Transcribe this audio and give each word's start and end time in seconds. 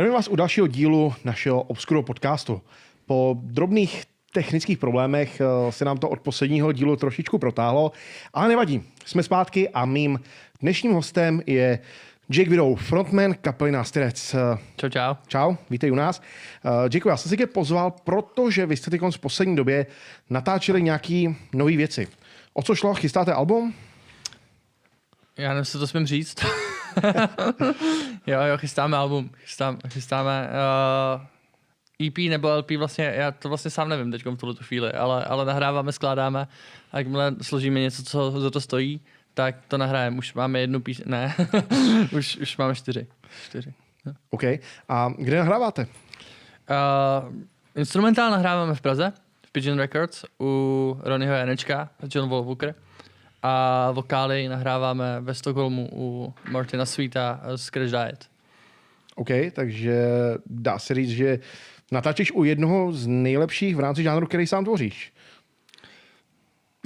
Zdravím 0.00 0.14
vás 0.14 0.28
u 0.28 0.36
dalšího 0.36 0.66
dílu 0.66 1.14
našeho 1.24 1.62
Obscuro 1.62 2.02
podcastu. 2.02 2.62
Po 3.06 3.36
drobných 3.42 4.04
technických 4.32 4.78
problémech 4.78 5.40
eh, 5.40 5.72
se 5.72 5.84
nám 5.84 5.98
to 5.98 6.08
od 6.08 6.20
posledního 6.20 6.72
dílu 6.72 6.96
trošičku 6.96 7.38
protáhlo, 7.38 7.92
ale 8.34 8.48
nevadí. 8.48 8.82
Jsme 9.06 9.22
zpátky 9.22 9.68
a 9.68 9.84
mým 9.84 10.20
dnešním 10.60 10.92
hostem 10.92 11.42
je 11.46 11.78
Jake 12.30 12.50
Widow, 12.50 12.76
frontman 12.76 13.34
kapely 13.34 13.72
Nástyrec. 13.72 14.36
Čau, 14.76 14.88
čau. 14.88 15.14
Čau, 15.26 15.54
vítej 15.70 15.92
u 15.92 15.94
nás. 15.94 16.22
Uh, 16.64 16.70
Jake, 16.82 17.08
já 17.08 17.16
jsem 17.16 17.28
si 17.28 17.36
tě 17.36 17.46
pozval, 17.46 17.90
protože 17.90 18.66
vy 18.66 18.76
jste 18.76 18.90
teď 18.90 19.00
v 19.10 19.18
poslední 19.18 19.56
době 19.56 19.86
natáčeli 20.30 20.82
nějaký 20.82 21.36
nové 21.54 21.76
věci. 21.76 22.08
O 22.52 22.62
co 22.62 22.74
šlo? 22.74 22.94
Chystáte 22.94 23.32
album? 23.32 23.74
Já 25.36 25.48
nevím, 25.48 25.64
co 25.64 25.78
to 25.78 25.86
smím 25.86 26.06
říct. 26.06 26.36
jo, 28.30 28.42
jo, 28.42 28.58
chystáme 28.58 28.96
album, 28.96 29.30
chystám, 29.36 29.78
chystáme 29.88 30.48
uh, 30.48 32.06
EP 32.06 32.18
nebo 32.18 32.56
LP 32.56 32.70
vlastně, 32.70 33.12
já 33.16 33.30
to 33.30 33.48
vlastně 33.48 33.70
sám 33.70 33.88
nevím 33.88 34.10
teď 34.10 34.26
v 34.26 34.36
tuhle 34.36 34.54
chvíli, 34.62 34.92
ale, 34.92 35.24
ale 35.24 35.44
nahráváme, 35.44 35.92
skládáme 35.92 36.48
a 36.92 36.98
jakmile 36.98 37.34
složíme 37.42 37.80
něco, 37.80 38.02
co 38.02 38.40
za 38.40 38.50
to 38.50 38.60
stojí, 38.60 39.00
tak 39.34 39.56
to 39.68 39.78
nahrajeme. 39.78 40.18
Už 40.18 40.34
máme 40.34 40.60
jednu 40.60 40.80
píseň, 40.80 41.04
ne, 41.08 41.34
už, 42.12 42.36
už 42.36 42.56
máme 42.56 42.74
čtyři. 42.74 43.06
čtyři. 43.44 43.74
No. 44.04 44.12
OK. 44.30 44.42
A 44.88 45.12
kde 45.18 45.38
nahráváte? 45.38 45.86
Uh, 46.70 47.32
instrumentál 47.76 48.30
nahráváme 48.30 48.74
v 48.74 48.80
Praze, 48.80 49.12
v 49.46 49.52
Pigeon 49.52 49.78
Records, 49.78 50.24
u 50.40 51.00
Ronnieho 51.02 51.34
Janečka, 51.34 51.88
John 52.14 52.28
Wolfwalker. 52.28 52.74
A 53.42 53.90
vokály 53.90 54.48
nahráváme 54.48 55.20
ve 55.20 55.34
Stockholmu 55.34 55.88
u 55.92 56.34
Martina 56.50 56.86
Sweeta 56.86 57.40
z 57.56 57.70
Crash 57.70 57.90
Diet. 57.90 58.28
OK, 59.14 59.28
takže 59.52 60.04
dá 60.46 60.78
se 60.78 60.94
říct, 60.94 61.10
že 61.10 61.38
natáčíš 61.92 62.32
u 62.32 62.44
jednoho 62.44 62.92
z 62.92 63.06
nejlepších 63.06 63.76
v 63.76 63.80
rámci 63.80 64.02
žánru, 64.02 64.26
který 64.26 64.46
sám 64.46 64.64
tvoříš. 64.64 65.12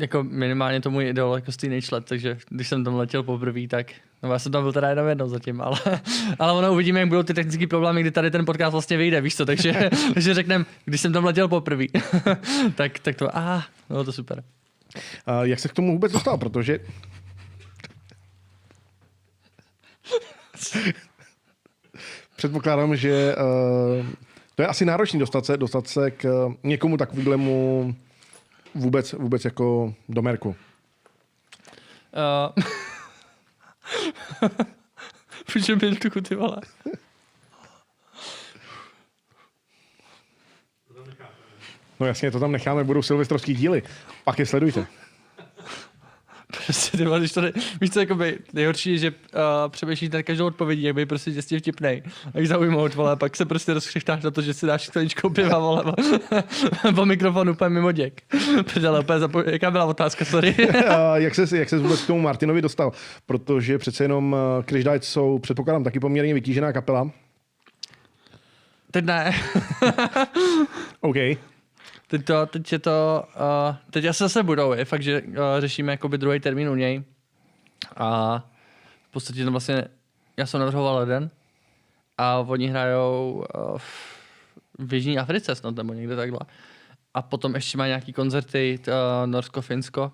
Jako 0.00 0.22
minimálně 0.22 0.80
to 0.80 0.90
můj 0.90 1.08
idol 1.08 1.34
jako 1.34 1.52
teenage 1.52 1.88
let, 1.92 2.04
takže 2.08 2.38
když 2.48 2.68
jsem 2.68 2.84
tam 2.84 2.94
letěl 2.94 3.22
poprvé, 3.22 3.68
tak 3.68 3.86
No 4.24 4.32
já 4.32 4.38
jsem 4.38 4.52
tam 4.52 4.62
byl 4.62 4.72
teda 4.72 4.88
jenom 4.88 5.08
jednou 5.08 5.28
zatím, 5.28 5.60
ale, 5.60 5.78
ale 6.38 6.52
ono 6.52 6.72
uvidíme, 6.72 7.00
jak 7.00 7.08
budou 7.08 7.22
ty 7.22 7.34
technické 7.34 7.66
problémy, 7.66 8.00
kdy 8.00 8.10
tady 8.10 8.30
ten 8.30 8.44
podcast 8.44 8.72
vlastně 8.72 8.96
vyjde, 8.96 9.20
víš 9.20 9.36
co, 9.36 9.46
takže, 9.46 9.90
takže 10.14 10.34
řekneme, 10.34 10.64
když 10.84 11.00
jsem 11.00 11.12
tam 11.12 11.24
letěl 11.24 11.48
poprvé, 11.48 11.84
tak, 12.74 12.98
tak 12.98 13.16
to, 13.16 13.36
a, 13.36 13.64
bylo 13.88 14.04
to 14.04 14.12
super. 14.12 14.44
Uh, 15.28 15.42
jak 15.42 15.60
se 15.60 15.68
k 15.68 15.72
tomu 15.72 15.92
vůbec 15.92 16.12
dostal, 16.12 16.38
protože 16.38 16.78
předpokládám, 22.36 22.96
že 22.96 23.36
uh, 23.36 23.42
to 24.54 24.62
je 24.62 24.68
asi 24.68 24.84
náročný 24.84 25.18
dostat 25.18 25.46
se, 25.46 25.56
dostat 25.56 25.88
se 25.88 26.10
k 26.10 26.46
uh, 26.46 26.54
někomu 26.62 26.96
takovému 26.96 27.94
vůbec, 28.74 29.12
vůbec 29.12 29.44
jako 29.44 29.94
do 30.08 30.22
merku. 30.22 30.48
Uh, 30.48 30.54
Můžeme 35.54 35.90
být 35.90 36.06
tu 36.28 36.36
vole. 36.36 36.56
No 42.00 42.06
jasně, 42.06 42.30
to 42.30 42.40
tam 42.40 42.52
necháme, 42.52 42.84
budou 42.84 43.02
silvestrovský 43.02 43.54
díly. 43.54 43.82
Pak 44.24 44.38
je 44.38 44.46
sledujte. 44.46 44.86
Prostě 46.64 46.98
ty 46.98 47.04
když 47.18 47.32
to 47.32 47.40
ne, 47.40 47.52
víš 47.80 47.90
co, 47.90 48.00
jakoby, 48.00 48.38
nejhorší 48.52 48.90
je, 48.92 48.98
že 48.98 49.10
uh, 49.10 49.16
přemýšlíš 49.68 50.10
na 50.10 50.22
každou 50.22 50.46
odpovědí, 50.46 50.82
jak 50.82 50.94
by 50.94 51.06
prostě 51.06 51.30
děstě 51.30 51.58
vtipnej. 51.58 52.02
A 52.34 52.38
jak 52.38 52.46
zaujmout, 52.46 52.94
vole, 52.94 53.16
pak 53.16 53.36
se 53.36 53.44
prostě 53.44 53.74
rozkřeštáš 53.74 54.22
na 54.22 54.30
to, 54.30 54.42
že 54.42 54.54
si 54.54 54.66
dáš 54.66 54.86
skleničkou 54.86 55.30
piva, 55.30 55.58
vole, 55.58 55.84
po 56.94 57.06
mikrofonu 57.06 57.52
úplně 57.52 57.68
mimo 57.68 57.92
děk. 57.92 58.22
Prdele, 58.72 59.00
úplně 59.00 59.18
zapo- 59.18 59.48
jaká 59.48 59.70
byla 59.70 59.84
otázka, 59.84 60.24
sorry. 60.24 60.56
jak, 61.14 61.34
se, 61.34 61.58
jak 61.58 61.68
se 61.68 61.78
vůbec 61.78 62.02
k 62.02 62.06
tomu 62.06 62.20
Martinovi 62.20 62.62
dostal? 62.62 62.92
Protože 63.26 63.78
přece 63.78 64.04
jenom 64.04 64.32
uh, 64.32 64.64
Crash 64.64 64.84
Diet 64.84 65.04
jsou, 65.04 65.38
předpokládám, 65.38 65.84
taky 65.84 66.00
poměrně 66.00 66.34
vytížená 66.34 66.72
kapela. 66.72 67.10
Teď 68.90 69.04
ne. 69.04 69.34
OK. 71.00 71.16
Teď, 72.06 72.24
to, 72.24 72.46
teď 72.46 72.72
je 72.72 72.78
to, 72.78 73.24
uh, 73.36 73.76
teď 73.90 74.04
asi 74.04 74.18
zase 74.18 74.42
budou, 74.42 74.72
je 74.72 74.84
fakt, 74.84 75.02
že 75.02 75.22
uh, 75.22 75.34
řešíme 75.58 75.92
jakoby 75.92 76.18
druhý 76.18 76.40
termín 76.40 76.68
u 76.68 76.74
něj. 76.74 77.02
A 77.96 78.38
v 79.08 79.10
podstatě 79.10 79.44
to 79.44 79.50
vlastně, 79.50 79.84
já 80.36 80.46
jsem 80.46 80.60
navrhoval 80.60 81.00
jeden 81.00 81.30
a 82.18 82.38
oni 82.38 82.68
hrajou 82.68 83.44
uh, 83.54 83.78
v 84.78 84.94
Jižní 84.94 85.18
Africe 85.18 85.54
snad 85.54 85.74
nebo 85.74 85.92
někde 85.92 86.16
takhle. 86.16 86.40
A 87.14 87.22
potom 87.22 87.54
ještě 87.54 87.78
má 87.78 87.86
nějaký 87.86 88.12
koncerty 88.12 88.78
uh, 88.88 88.92
Norsko, 89.26 89.60
Finsko 89.60 90.12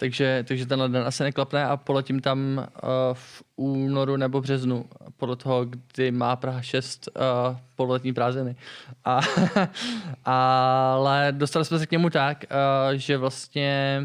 takže, 0.00 0.44
takže 0.48 0.66
tenhle 0.66 0.88
den 0.88 1.02
asi 1.06 1.22
neklapne 1.22 1.64
a 1.64 1.76
poletím 1.76 2.20
tam 2.20 2.38
uh, 2.58 2.88
v 3.12 3.42
únoru 3.56 4.16
nebo 4.16 4.40
březnu, 4.40 4.84
podle 5.16 5.36
toho, 5.36 5.64
kdy 5.64 6.10
má 6.10 6.36
Praha 6.36 6.62
6 6.62 7.08
uh, 7.08 7.22
eh, 7.22 7.58
poletní 7.76 8.12
prázdniny. 8.12 8.56
A, 9.04 9.20
ale 10.24 11.28
dostali 11.30 11.64
jsme 11.64 11.78
se 11.78 11.86
k 11.86 11.90
němu 11.90 12.10
tak, 12.10 12.44
uh, 12.44 12.94
že 12.94 13.16
vlastně 13.16 14.02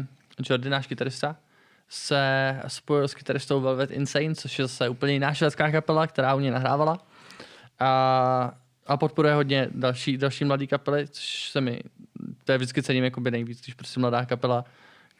Jordy, 0.50 0.70
náš 0.70 0.86
kytarista, 0.86 1.36
se 1.88 2.56
spojil 2.66 3.08
s 3.08 3.14
kytaristou 3.14 3.60
Velvet 3.60 3.90
Insane, 3.90 4.34
což 4.34 4.58
je 4.58 4.64
zase 4.64 4.88
úplně 4.88 5.12
jiná 5.12 5.34
švédská 5.34 5.70
kapela, 5.70 6.06
která 6.06 6.34
u 6.34 6.40
něj 6.40 6.50
nahrávala. 6.50 6.98
A, 7.78 8.52
a 8.86 8.96
podporuje 8.96 9.34
hodně 9.34 9.68
další, 9.70 10.16
další 10.16 10.44
mladý 10.44 10.66
kapely, 10.66 11.08
což 11.08 11.50
se 11.50 11.60
mi, 11.60 11.80
to 12.44 12.52
je 12.52 12.58
vždycky 12.58 12.82
cením 12.82 13.04
jakoby 13.04 13.30
nejvíc, 13.30 13.62
když 13.62 13.74
prostě 13.74 14.00
mladá 14.00 14.24
kapela 14.24 14.64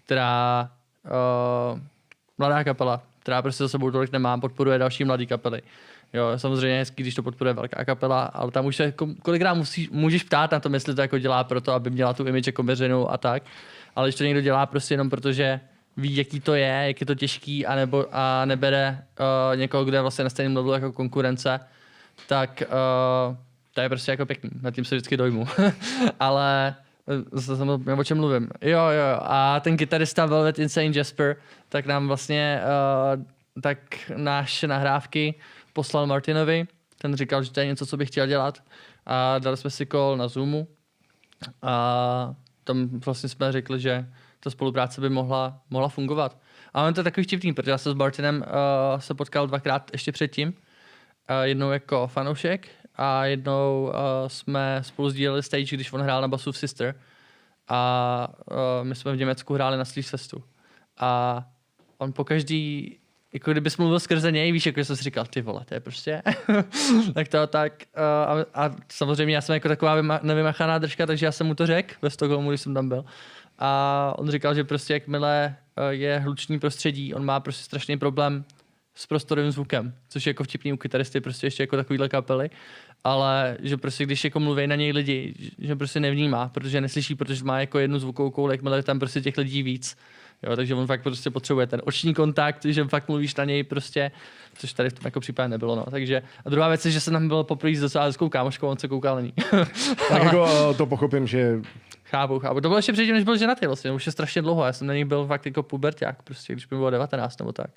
která 0.07 0.71
uh, 1.05 1.81
mladá 2.39 2.65
kapela, 2.65 3.03
která 3.19 3.43
prostě 3.43 3.65
za 3.65 3.69
sebou 3.69 3.91
tolik 3.91 4.13
nemá, 4.13 4.39
podporuje 4.39 4.79
další 4.79 5.05
mladé 5.05 5.27
kapely. 5.27 5.63
Jo, 6.13 6.33
samozřejmě 6.37 6.79
hezký, 6.79 7.03
když 7.03 7.15
to 7.15 7.23
podporuje 7.23 7.55
velká 7.55 7.85
kapela, 7.85 8.23
ale 8.23 8.51
tam 8.51 8.67
už 8.67 8.77
se 8.77 8.95
kolikrát 9.23 9.55
musí, 9.55 9.89
můžeš 9.93 10.23
ptát 10.23 10.53
na 10.53 10.61
to, 10.61 10.69
jestli 10.73 10.95
to 10.95 11.01
jako 11.01 11.19
dělá 11.19 11.45
proto, 11.45 11.73
aby 11.73 11.91
měla 11.91 12.13
tu 12.13 12.27
image 12.27 12.47
jako 12.47 12.63
veřejnou 12.63 13.11
a 13.11 13.17
tak. 13.19 13.43
Ale 13.97 14.09
když 14.09 14.15
to 14.15 14.25
někdo 14.25 14.41
dělá 14.41 14.67
prostě 14.67 14.95
jenom 14.95 15.11
protože 15.11 15.61
ví, 15.97 16.17
jaký 16.17 16.41
to 16.41 16.55
je, 16.55 16.83
jak 16.87 17.01
je 17.01 17.07
to 17.07 17.15
těžký, 17.15 17.67
anebo, 17.67 18.07
a 18.13 18.45
nebere 18.45 19.05
uh, 19.21 19.57
někoho, 19.57 19.85
kdo 19.85 19.97
je 19.97 20.01
vlastně 20.01 20.25
na 20.25 20.31
stejném 20.31 20.57
levelu 20.57 20.75
jako 20.75 20.93
konkurence, 20.93 21.61
tak 22.29 22.63
uh, 22.67 23.37
to 23.75 23.81
je 23.81 23.89
prostě 23.89 24.11
jako 24.11 24.27
pěkný. 24.27 24.51
Nad 24.63 24.75
tím 24.75 24.85
se 24.85 24.95
vždycky 24.95 25.17
dojmu. 25.17 25.49
ale 26.21 26.75
o 27.99 28.05
čem 28.05 28.19
mluvím. 28.19 28.49
Jo, 28.61 28.79
jo, 28.79 29.19
a 29.21 29.61
ten 29.61 29.77
kytarista 29.77 30.27
Velvet 30.27 30.59
Insane 30.59 30.93
Jasper, 30.95 31.37
tak 31.69 31.87
nám 31.87 32.09
vlastně, 32.09 32.61
uh, 33.17 33.61
tak 33.63 33.79
náš 34.17 34.63
nahrávky 34.63 35.35
poslal 35.73 36.07
Martinovi, 36.07 36.67
ten 36.99 37.17
říkal, 37.17 37.43
že 37.43 37.53
to 37.53 37.61
je 37.61 37.67
něco, 37.67 37.87
co 37.87 37.97
bych 37.97 38.09
chtěl 38.09 38.27
dělat 38.27 38.63
a 39.07 39.39
dali 39.39 39.57
jsme 39.57 39.71
si 39.71 39.87
call 39.87 40.17
na 40.17 40.29
Zoomu 40.29 40.69
a 41.63 42.35
tam 42.65 42.89
vlastně 42.89 43.29
jsme 43.29 43.53
řekli, 43.53 43.81
že 43.81 44.07
ta 44.41 44.51
spolupráce 44.51 45.01
by 45.01 45.09
mohla, 45.09 45.61
mohla 45.71 45.89
fungovat. 45.89 46.39
A 46.75 46.87
on 46.87 46.95
to 46.95 47.01
je 47.01 47.05
takový 47.05 47.25
vtipný, 47.25 47.53
protože 47.53 47.71
já 47.71 47.79
se 47.79 47.91
s 47.91 47.95
Martinem 47.95 48.37
uh, 48.37 49.01
se 49.01 49.15
potkal 49.15 49.47
dvakrát 49.47 49.91
ještě 49.93 50.13
předtím. 50.13 50.49
Uh, 50.49 50.55
jednou 51.43 51.71
jako 51.71 52.07
fanoušek 52.07 52.69
a 52.97 53.25
jednou 53.25 53.85
uh, 53.85 54.29
jsme 54.29 54.79
spolu 54.83 55.11
sdíleli 55.11 55.43
stage, 55.43 55.77
když 55.77 55.93
on 55.93 56.01
hrál 56.01 56.21
na 56.21 56.29
basu 56.29 56.53
v 56.53 56.59
Sister. 56.59 56.95
A 57.69 58.29
uh, 58.51 58.57
my 58.83 58.95
jsme 58.95 59.13
v 59.13 59.19
Německu 59.19 59.55
hráli 59.55 59.77
na 59.77 59.85
Sleeve 59.85 60.09
Festu 60.09 60.45
a 60.97 61.43
on 61.99 62.13
po 62.13 62.25
každý 62.25 62.97
jako 63.33 63.53
kdyby 63.53 63.71
mluvil 63.79 64.01
skrze 64.01 64.33
něj, 64.33 64.53
víš, 64.53 64.67
jako 64.67 64.85
jsem 64.85 64.97
si 64.97 65.05
říkal, 65.05 65.27
ty 65.27 65.43
vole, 65.43 65.65
to 65.65 65.75
je 65.75 65.81
prostě, 65.81 66.23
tak 67.15 67.29
to 67.29 67.47
tak, 67.47 67.73
uh, 67.97 68.03
a, 68.53 68.65
a, 68.67 68.75
samozřejmě 68.89 69.35
já 69.35 69.41
jsem 69.41 69.55
jako 69.55 69.69
taková 69.69 69.95
vyma, 69.95 70.21
nevymachaná 70.23 70.79
držka, 70.79 71.07
takže 71.07 71.27
já 71.27 71.33
jsem 71.33 71.47
mu 71.47 71.55
to 71.55 71.67
řekl 71.67 71.95
ve 72.03 72.11
Stockholmu, 72.11 72.51
když 72.51 72.61
jsem 72.61 72.75
tam 72.75 72.89
byl. 72.89 73.05
A 73.59 74.15
on 74.19 74.31
říkal, 74.31 74.55
že 74.55 74.65
prostě 74.65 74.93
jakmile 74.93 75.57
uh, 75.79 75.89
je 75.89 76.19
hluční 76.19 76.59
prostředí, 76.59 77.15
on 77.15 77.25
má 77.25 77.41
prostě 77.41 77.65
strašný 77.65 77.99
problém 77.99 78.45
s 78.95 79.07
prostorovým 79.07 79.51
zvukem, 79.51 79.95
což 80.09 80.27
je 80.27 80.31
jako 80.31 80.45
vtipný 80.45 80.73
u 80.73 80.77
kytaristy, 80.77 81.21
prostě 81.21 81.47
ještě 81.47 81.63
jako 81.63 81.77
takovýhle 81.77 82.09
kapely 82.09 82.51
ale 83.05 83.57
že 83.63 83.77
prostě 83.77 84.05
když 84.05 84.25
jako 84.25 84.41
mluví 84.41 84.67
na 84.67 84.75
něj 84.75 84.93
lidi, 84.93 85.35
že 85.59 85.77
prostě 85.77 86.01
nevnímá, 86.01 86.49
protože 86.49 86.81
neslyší, 86.81 87.15
protože 87.15 87.45
má 87.45 87.61
jako 87.61 87.79
jednu 87.79 87.99
zvukovou 87.99 88.31
kouli, 88.31 88.55
jakmile 88.55 88.83
tam 88.83 88.99
prostě 88.99 89.21
těch 89.21 89.39
lidí 89.39 89.63
víc. 89.63 89.97
Jo, 90.43 90.57
takže 90.57 90.75
on 90.75 90.87
fakt 90.87 91.03
prostě 91.03 91.31
potřebuje 91.31 91.67
ten 91.67 91.83
oční 91.85 92.15
kontakt, 92.15 92.65
že 92.65 92.85
fakt 92.85 93.09
mluvíš 93.09 93.35
na 93.35 93.45
něj 93.45 93.63
prostě, 93.63 94.11
což 94.55 94.73
tady 94.73 94.91
v 94.91 94.93
tom 94.93 95.03
jako 95.05 95.21
případě 95.21 95.49
nebylo. 95.49 95.77
No. 95.77 95.85
Takže, 95.91 96.23
a 96.45 96.51
druhá 96.51 96.69
věc 96.69 96.85
je, 96.85 96.91
že 96.91 97.01
jsem 97.01 97.13
tam 97.13 97.29
byl 97.29 97.45
poprvé 97.45 97.75
s 97.75 97.81
docela 97.81 98.05
hezkou 98.05 98.29
kámoškou, 98.29 98.69
on 98.69 98.79
se 98.79 98.89
koukal 98.89 99.15
na 99.15 99.21
ní. 99.21 99.33
tak 100.09 100.23
jako 100.25 100.75
to 100.75 100.87
pochopím, 100.87 101.27
že 101.27 101.61
Chápu, 102.11 102.39
chápu. 102.39 102.61
To 102.61 102.69
bylo 102.69 102.79
ještě 102.79 102.93
předtím, 102.93 103.15
než 103.15 103.25
byl 103.25 103.37
ženatý 103.37 103.67
vlastně, 103.67 103.93
už 103.93 104.07
je 104.07 104.13
strašně 104.13 104.43
dlouho. 104.43 104.65
Já 104.65 104.73
jsem 104.73 104.87
na 104.87 104.95
nich 104.95 105.05
byl 105.05 105.27
fakt 105.27 105.47
jako 105.47 105.63
puberták, 105.63 106.23
prostě, 106.23 106.53
když 106.53 106.69
mi 106.69 106.77
bylo 106.77 106.91
19 106.91 107.39
nebo 107.39 107.53
tak. 107.53 107.71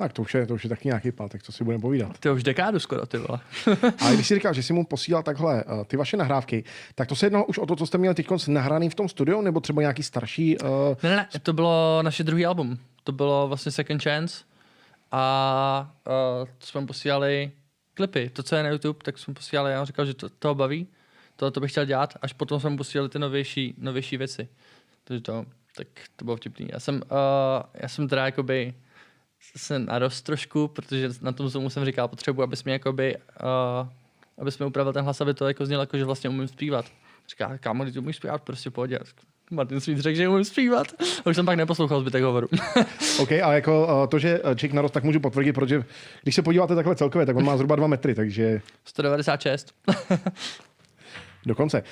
Tak 0.00 0.12
to 0.12 0.22
už 0.22 0.34
je, 0.34 0.46
to 0.46 0.54
už 0.54 0.64
je 0.64 0.70
taky 0.70 0.88
nějaký 0.88 1.12
pátek, 1.12 1.42
co 1.42 1.52
si 1.52 1.64
budeme 1.64 1.80
povídat. 1.80 2.18
Ty 2.18 2.30
už 2.30 2.42
dekádu 2.42 2.78
skoro, 2.78 3.06
ty 3.06 3.18
vole. 3.18 3.40
A 3.98 4.12
když 4.12 4.26
si 4.26 4.34
říkal, 4.34 4.54
že 4.54 4.62
si 4.62 4.72
mu 4.72 4.84
posílal 4.86 5.22
takhle 5.22 5.64
uh, 5.64 5.84
ty 5.84 5.96
vaše 5.96 6.16
nahrávky, 6.16 6.64
tak 6.94 7.08
to 7.08 7.16
se 7.16 7.26
jednalo 7.26 7.46
už 7.46 7.58
o 7.58 7.66
to, 7.66 7.76
co 7.76 7.86
jste 7.86 7.98
měli 7.98 8.14
teď 8.14 8.26
nahraný 8.48 8.90
v 8.90 8.94
tom 8.94 9.08
studiu, 9.08 9.40
nebo 9.40 9.60
třeba 9.60 9.80
nějaký 9.80 10.02
starší... 10.02 10.58
Uh... 10.58 10.68
Ne, 11.02 11.16
ne, 11.16 11.28
to 11.42 11.52
bylo 11.52 12.02
naše 12.02 12.24
druhý 12.24 12.46
album. 12.46 12.78
To 13.04 13.12
bylo 13.12 13.48
vlastně 13.48 13.72
Second 13.72 14.02
Chance 14.02 14.44
a 15.12 15.92
uh, 16.06 16.48
to 16.58 16.66
jsme 16.66 16.86
posílali 16.86 17.50
klipy. 17.94 18.30
To, 18.30 18.42
co 18.42 18.56
je 18.56 18.62
na 18.62 18.68
YouTube, 18.68 18.98
tak 19.02 19.18
jsme 19.18 19.34
posílali, 19.34 19.72
já 19.72 19.84
říkal, 19.84 20.06
že 20.06 20.14
to, 20.14 20.28
toho 20.28 20.54
baví, 20.54 20.86
to, 21.36 21.50
to 21.50 21.60
bych 21.60 21.70
chtěl 21.70 21.84
dělat, 21.84 22.14
až 22.22 22.32
potom 22.32 22.60
jsme 22.60 22.76
posílali 22.76 23.08
ty 23.08 23.18
novější, 23.18 23.74
novější 23.78 24.16
věci. 24.16 24.48
Takže 25.04 25.20
to, 25.20 25.44
tak 25.76 25.86
to 26.16 26.24
bylo 26.24 26.36
vtipný. 26.36 26.68
Já 26.72 26.80
jsem, 26.80 26.94
uh, 26.94 27.00
já 27.74 27.88
jsem 27.88 28.08
teda 28.08 28.24
jakoby 28.24 28.74
se 29.56 29.78
narost 29.78 30.24
trošku, 30.24 30.68
protože 30.68 31.10
na 31.20 31.32
tom 31.32 31.48
Zoomu 31.48 31.70
jsem 31.70 31.84
říkal, 31.84 32.08
potřebuji, 32.08 32.42
abys 32.42 32.64
mi 32.64 32.72
jakoby, 32.72 33.16
uh, 33.16 33.88
abys 34.38 34.58
mi 34.58 34.66
upravil 34.66 34.92
ten 34.92 35.04
hlas, 35.04 35.20
aby 35.20 35.34
to 35.34 35.48
jako 35.48 35.66
znělo, 35.66 35.82
jako, 35.82 35.98
že 35.98 36.04
vlastně 36.04 36.30
umím 36.30 36.48
zpívat. 36.48 36.84
Říká, 37.28 37.58
kámo, 37.58 37.84
ty 37.84 37.98
umíš 37.98 38.16
zpívat, 38.16 38.42
prostě 38.42 38.70
pohodě. 38.70 38.98
Martin 39.50 39.80
Sweet 39.80 39.98
řekl, 39.98 40.16
že 40.16 40.28
umím 40.28 40.44
zpívat. 40.44 40.86
A 41.24 41.30
už 41.30 41.36
jsem 41.36 41.46
pak 41.46 41.56
neposlouchal 41.56 42.00
zbytek 42.00 42.22
hovoru. 42.22 42.48
OK, 43.20 43.32
a 43.32 43.52
jako 43.52 44.00
uh, 44.02 44.06
to, 44.06 44.18
že 44.18 44.40
Chick 44.54 44.74
narost, 44.74 44.94
tak 44.94 45.04
můžu 45.04 45.20
potvrdit, 45.20 45.52
protože 45.52 45.84
když 46.22 46.34
se 46.34 46.42
podíváte 46.42 46.74
takhle 46.74 46.96
celkově, 46.96 47.26
tak 47.26 47.36
on 47.36 47.44
má 47.44 47.56
zhruba 47.56 47.76
2 47.76 47.86
metry, 47.86 48.14
takže... 48.14 48.60
196. 48.84 49.74
Dokonce. 51.46 51.82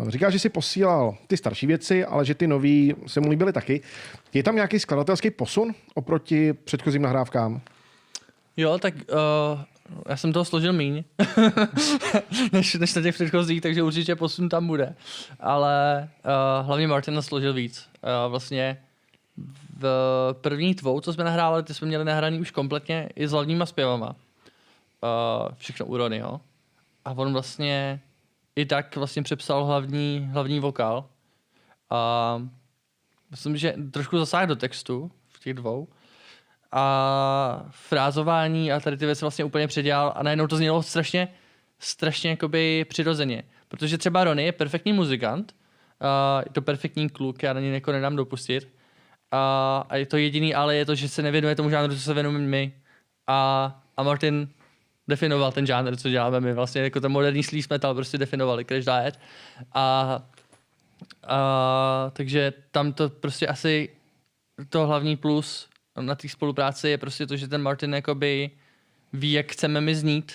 Uh, 0.00 0.08
říká, 0.08 0.30
že 0.30 0.38
si 0.38 0.48
posílal 0.48 1.16
ty 1.26 1.36
starší 1.36 1.66
věci, 1.66 2.04
ale 2.04 2.24
že 2.24 2.34
ty 2.34 2.46
nový 2.46 2.94
se 3.06 3.20
mu 3.20 3.30
líbily 3.30 3.52
taky. 3.52 3.80
Je 4.34 4.42
tam 4.42 4.54
nějaký 4.54 4.78
skladatelský 4.78 5.30
posun 5.30 5.74
oproti 5.94 6.52
předchozím 6.52 7.02
nahrávkám? 7.02 7.60
Jo, 8.56 8.78
tak 8.78 8.94
uh, 8.94 9.60
já 10.08 10.16
jsem 10.16 10.32
toho 10.32 10.44
složil 10.44 10.72
míň, 10.72 11.04
než, 12.52 12.74
než 12.74 12.94
na 12.94 13.02
těch 13.02 13.14
předchozích, 13.14 13.60
takže 13.60 13.82
určitě 13.82 14.16
posun 14.16 14.48
tam 14.48 14.66
bude. 14.66 14.94
Ale 15.40 16.08
uh, 16.24 16.66
hlavně 16.66 16.88
Martin 16.88 17.22
složil 17.22 17.52
víc. 17.52 17.88
Uh, 18.02 18.30
vlastně 18.30 18.78
v 19.78 20.34
prvních 20.40 20.74
dvou, 20.76 21.00
co 21.00 21.12
jsme 21.12 21.24
nahrávali, 21.24 21.62
ty 21.62 21.74
jsme 21.74 21.86
měli 21.86 22.04
nahraný 22.04 22.40
už 22.40 22.50
kompletně 22.50 23.08
i 23.16 23.28
s 23.28 23.32
hlavníma 23.32 23.66
zpěvama. 23.66 24.06
Uh, 24.08 25.54
všechno 25.58 25.86
u 25.86 25.96
Ronnyho. 25.96 26.40
A 27.04 27.10
on 27.10 27.32
vlastně 27.32 28.00
i 28.58 28.66
tak 28.66 28.96
vlastně 28.96 29.22
přepsal 29.22 29.64
hlavní, 29.64 30.28
hlavní 30.32 30.60
vokál. 30.60 31.08
A 31.90 32.42
myslím, 33.30 33.56
že 33.56 33.74
trošku 33.90 34.18
zasáhl 34.18 34.46
do 34.46 34.56
textu 34.56 35.10
v 35.28 35.40
těch 35.40 35.54
dvou. 35.54 35.88
A 36.72 37.66
frázování 37.70 38.72
a 38.72 38.80
tady 38.80 38.96
ty 38.96 39.06
věci 39.06 39.20
vlastně 39.20 39.44
úplně 39.44 39.66
předělal 39.66 40.12
a 40.16 40.22
najednou 40.22 40.46
to 40.46 40.56
znělo 40.56 40.82
strašně, 40.82 41.28
strašně 41.78 42.30
jakoby 42.30 42.84
přirozeně. 42.88 43.42
Protože 43.68 43.98
třeba 43.98 44.24
Ronny 44.24 44.44
je 44.44 44.52
perfektní 44.52 44.92
muzikant, 44.92 45.54
a 46.00 46.40
je 46.46 46.52
to 46.52 46.62
perfektní 46.62 47.08
kluk, 47.08 47.42
já 47.42 47.52
na 47.52 47.60
něj 47.60 47.72
jako 47.72 47.92
nedám 47.92 48.16
dopustit. 48.16 48.68
A, 49.30 49.84
a 49.88 49.96
je 49.96 50.06
to 50.06 50.16
jediný, 50.16 50.54
ale 50.54 50.76
je 50.76 50.84
to, 50.84 50.94
že 50.94 51.08
se 51.08 51.22
nevěnuje 51.22 51.54
tomu 51.54 51.70
žánru, 51.70 51.94
co 51.94 52.00
se 52.00 52.14
věnujeme 52.14 52.38
my. 52.38 52.72
A, 53.26 53.82
a 53.96 54.02
Martin 54.02 54.48
definoval 55.08 55.52
ten 55.52 55.66
žánr, 55.66 55.96
co 55.96 56.08
děláme 56.08 56.40
my. 56.40 56.54
Vlastně 56.54 56.80
jako 56.82 57.00
ten 57.00 57.12
moderní 57.12 57.42
sleaze 57.42 57.66
metal 57.70 57.94
prostě 57.94 58.18
definovali 58.18 58.64
Crash 58.64 58.84
Diet. 58.84 59.20
A, 59.72 60.18
a, 61.26 62.10
takže 62.12 62.52
tam 62.70 62.92
to 62.92 63.08
prostě 63.08 63.46
asi 63.46 63.88
to 64.68 64.86
hlavní 64.86 65.16
plus 65.16 65.68
na 66.00 66.14
té 66.14 66.28
spolupráci 66.28 66.88
je 66.88 66.98
prostě 66.98 67.26
to, 67.26 67.36
že 67.36 67.48
ten 67.48 67.62
Martin 67.62 67.94
jakoby 67.94 68.50
ví, 69.12 69.32
jak 69.32 69.52
chceme 69.52 69.80
my 69.80 69.94
znít. 69.94 70.32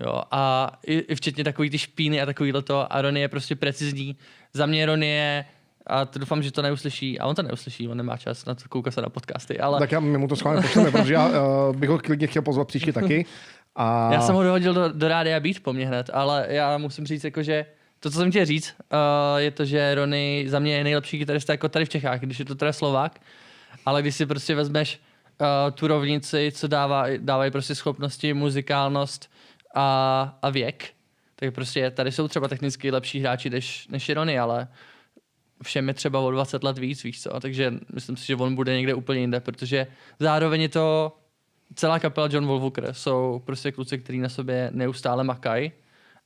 Jo, 0.00 0.22
a 0.30 0.72
i, 0.86 0.94
i 0.94 1.14
včetně 1.14 1.44
takový 1.44 1.70
ty 1.70 1.78
špíny 1.78 2.22
a 2.22 2.26
takovýhle 2.26 2.62
to. 2.62 2.92
A 2.92 3.02
Ronnie 3.02 3.24
je 3.24 3.28
prostě 3.28 3.56
precizní. 3.56 4.16
Za 4.52 4.66
mě 4.66 4.86
Ronnie 4.86 5.14
je 5.14 5.44
a 5.86 6.04
to 6.04 6.18
doufám, 6.18 6.42
že 6.42 6.52
to 6.52 6.62
neuslyší. 6.62 7.18
A 7.18 7.26
on 7.26 7.34
to 7.34 7.42
neuslyší, 7.42 7.88
on 7.88 7.96
nemá 7.96 8.16
čas 8.16 8.44
na 8.44 8.54
to 8.54 8.68
koukat 8.68 8.94
se 8.94 9.02
na 9.02 9.08
podcasty. 9.08 9.60
Ale... 9.60 9.78
Tak 9.78 9.92
já 9.92 10.00
mu 10.00 10.28
to 10.28 10.36
schválně 10.36 10.62
pošleme, 10.62 10.90
protože 10.90 11.14
já 11.14 11.28
uh, 11.28 11.76
bych 11.76 11.90
ho 11.90 11.98
klidně 11.98 12.26
chtěl 12.26 12.42
pozvat 12.42 12.68
příště 12.68 12.92
taky. 12.92 13.26
A... 13.80 14.12
Já 14.12 14.20
jsem 14.20 14.34
ho 14.34 14.42
dohodil 14.42 14.74
do, 14.74 14.88
do 14.88 15.08
rádia 15.08 15.40
být 15.40 15.62
po 15.62 15.72
mně 15.72 15.86
hned, 15.86 16.10
ale 16.12 16.46
já 16.48 16.78
musím 16.78 17.06
říct, 17.06 17.24
jako, 17.24 17.42
že 17.42 17.66
to, 18.00 18.10
co 18.10 18.18
jsem 18.18 18.30
chtěl 18.30 18.44
říct, 18.44 18.74
uh, 18.78 19.38
je 19.38 19.50
to, 19.50 19.64
že 19.64 19.94
Rony 19.94 20.44
za 20.48 20.58
mě 20.58 20.76
je 20.76 20.84
nejlepší 20.84 21.18
kytarista 21.18 21.52
jako 21.52 21.68
tady 21.68 21.84
v 21.84 21.88
Čechách, 21.88 22.20
když 22.20 22.38
je 22.38 22.44
to 22.44 22.54
teda 22.54 22.72
Slovák, 22.72 23.20
ale 23.86 24.02
když 24.02 24.14
si 24.14 24.26
prostě 24.26 24.54
vezmeš 24.54 25.00
uh, 25.40 25.46
tu 25.74 25.86
rovnici, 25.86 26.52
co 26.54 26.68
dává, 26.68 27.06
dávají 27.18 27.50
prostě 27.50 27.74
schopnosti, 27.74 28.34
muzikálnost 28.34 29.30
a, 29.74 30.38
a 30.42 30.50
věk, 30.50 30.90
tak 31.36 31.54
prostě 31.54 31.90
tady 31.90 32.12
jsou 32.12 32.28
třeba 32.28 32.48
technicky 32.48 32.90
lepší 32.90 33.20
hráči 33.20 33.50
než, 33.50 33.88
než 33.88 34.08
je 34.08 34.14
Rony, 34.14 34.38
ale 34.38 34.68
všem 35.62 35.88
je 35.88 35.94
třeba 35.94 36.20
o 36.20 36.30
20 36.30 36.64
let 36.64 36.78
víc, 36.78 37.02
víš 37.02 37.22
co, 37.22 37.40
takže 37.40 37.74
myslím 37.94 38.16
si, 38.16 38.26
že 38.26 38.36
on 38.36 38.54
bude 38.54 38.76
někde 38.76 38.94
úplně 38.94 39.20
jinde, 39.20 39.40
protože 39.40 39.86
zároveň 40.18 40.60
je 40.62 40.68
to 40.68 41.16
celá 41.74 41.98
kapela 41.98 42.28
John 42.30 42.46
Wolfwalker 42.46 42.88
jsou 42.92 43.42
prostě 43.44 43.72
kluci, 43.72 43.98
kteří 43.98 44.18
na 44.18 44.28
sobě 44.28 44.70
neustále 44.72 45.24
makají 45.24 45.72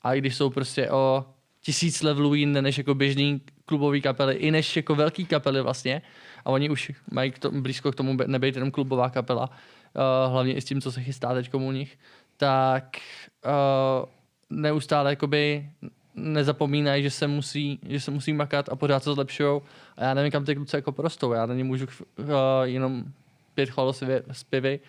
a 0.03 0.15
i 0.15 0.19
když 0.19 0.37
jsou 0.37 0.51
prostě 0.51 0.91
o 0.91 1.25
tisíc 1.61 2.03
levelů 2.03 2.35
jinde 2.35 2.63
než 2.63 2.79
jako 2.79 2.95
běžný 2.95 3.41
klubový 3.67 4.01
kapely, 4.01 4.35
i 4.35 4.51
než 4.51 4.77
jako 4.77 4.95
velký 4.95 5.27
kapely 5.27 5.63
vlastně 5.63 6.03
a 6.45 6.51
oni 6.51 6.71
už 6.71 6.93
mají 7.11 7.31
k 7.31 7.39
tomu, 7.39 7.63
blízko 7.63 7.93
k 7.93 7.95
tomu 7.95 8.17
nebejt 8.27 8.55
jenom 8.55 8.71
klubová 8.71 9.11
kapela, 9.11 9.51
uh, 9.51 10.33
hlavně 10.33 10.55
i 10.55 10.61
s 10.61 10.65
tím, 10.65 10.81
co 10.81 10.93
se 10.93 11.03
chystá 11.03 11.35
teď 11.35 11.55
u 11.55 11.73
nich, 11.73 11.99
tak 12.37 12.97
uh, 13.45 14.09
neustále 14.51 15.11
jakoby 15.11 15.71
nezapomínají, 16.15 17.03
že 17.03 17.11
se 17.11 17.27
musí, 17.27 17.79
že 17.89 18.01
se 18.01 18.11
musí 18.11 18.33
makat 18.33 18.69
a 18.69 18.77
pořád 18.77 19.03
se 19.03 19.15
zlepšují. 19.15 19.61
A 19.97 20.05
já 20.05 20.15
nevím, 20.15 20.33
kam 20.33 20.45
ty 20.45 20.55
kluci 20.55 20.77
jako 20.77 20.93
prostou. 20.93 21.33
Já 21.33 21.47
na 21.47 21.55
ně 21.55 21.65
můžu 21.65 21.87
uh, 21.87 22.27
jenom 22.63 23.05
pět 23.55 23.71
chvalosivě 23.71 24.23
zpěvy 24.33 24.81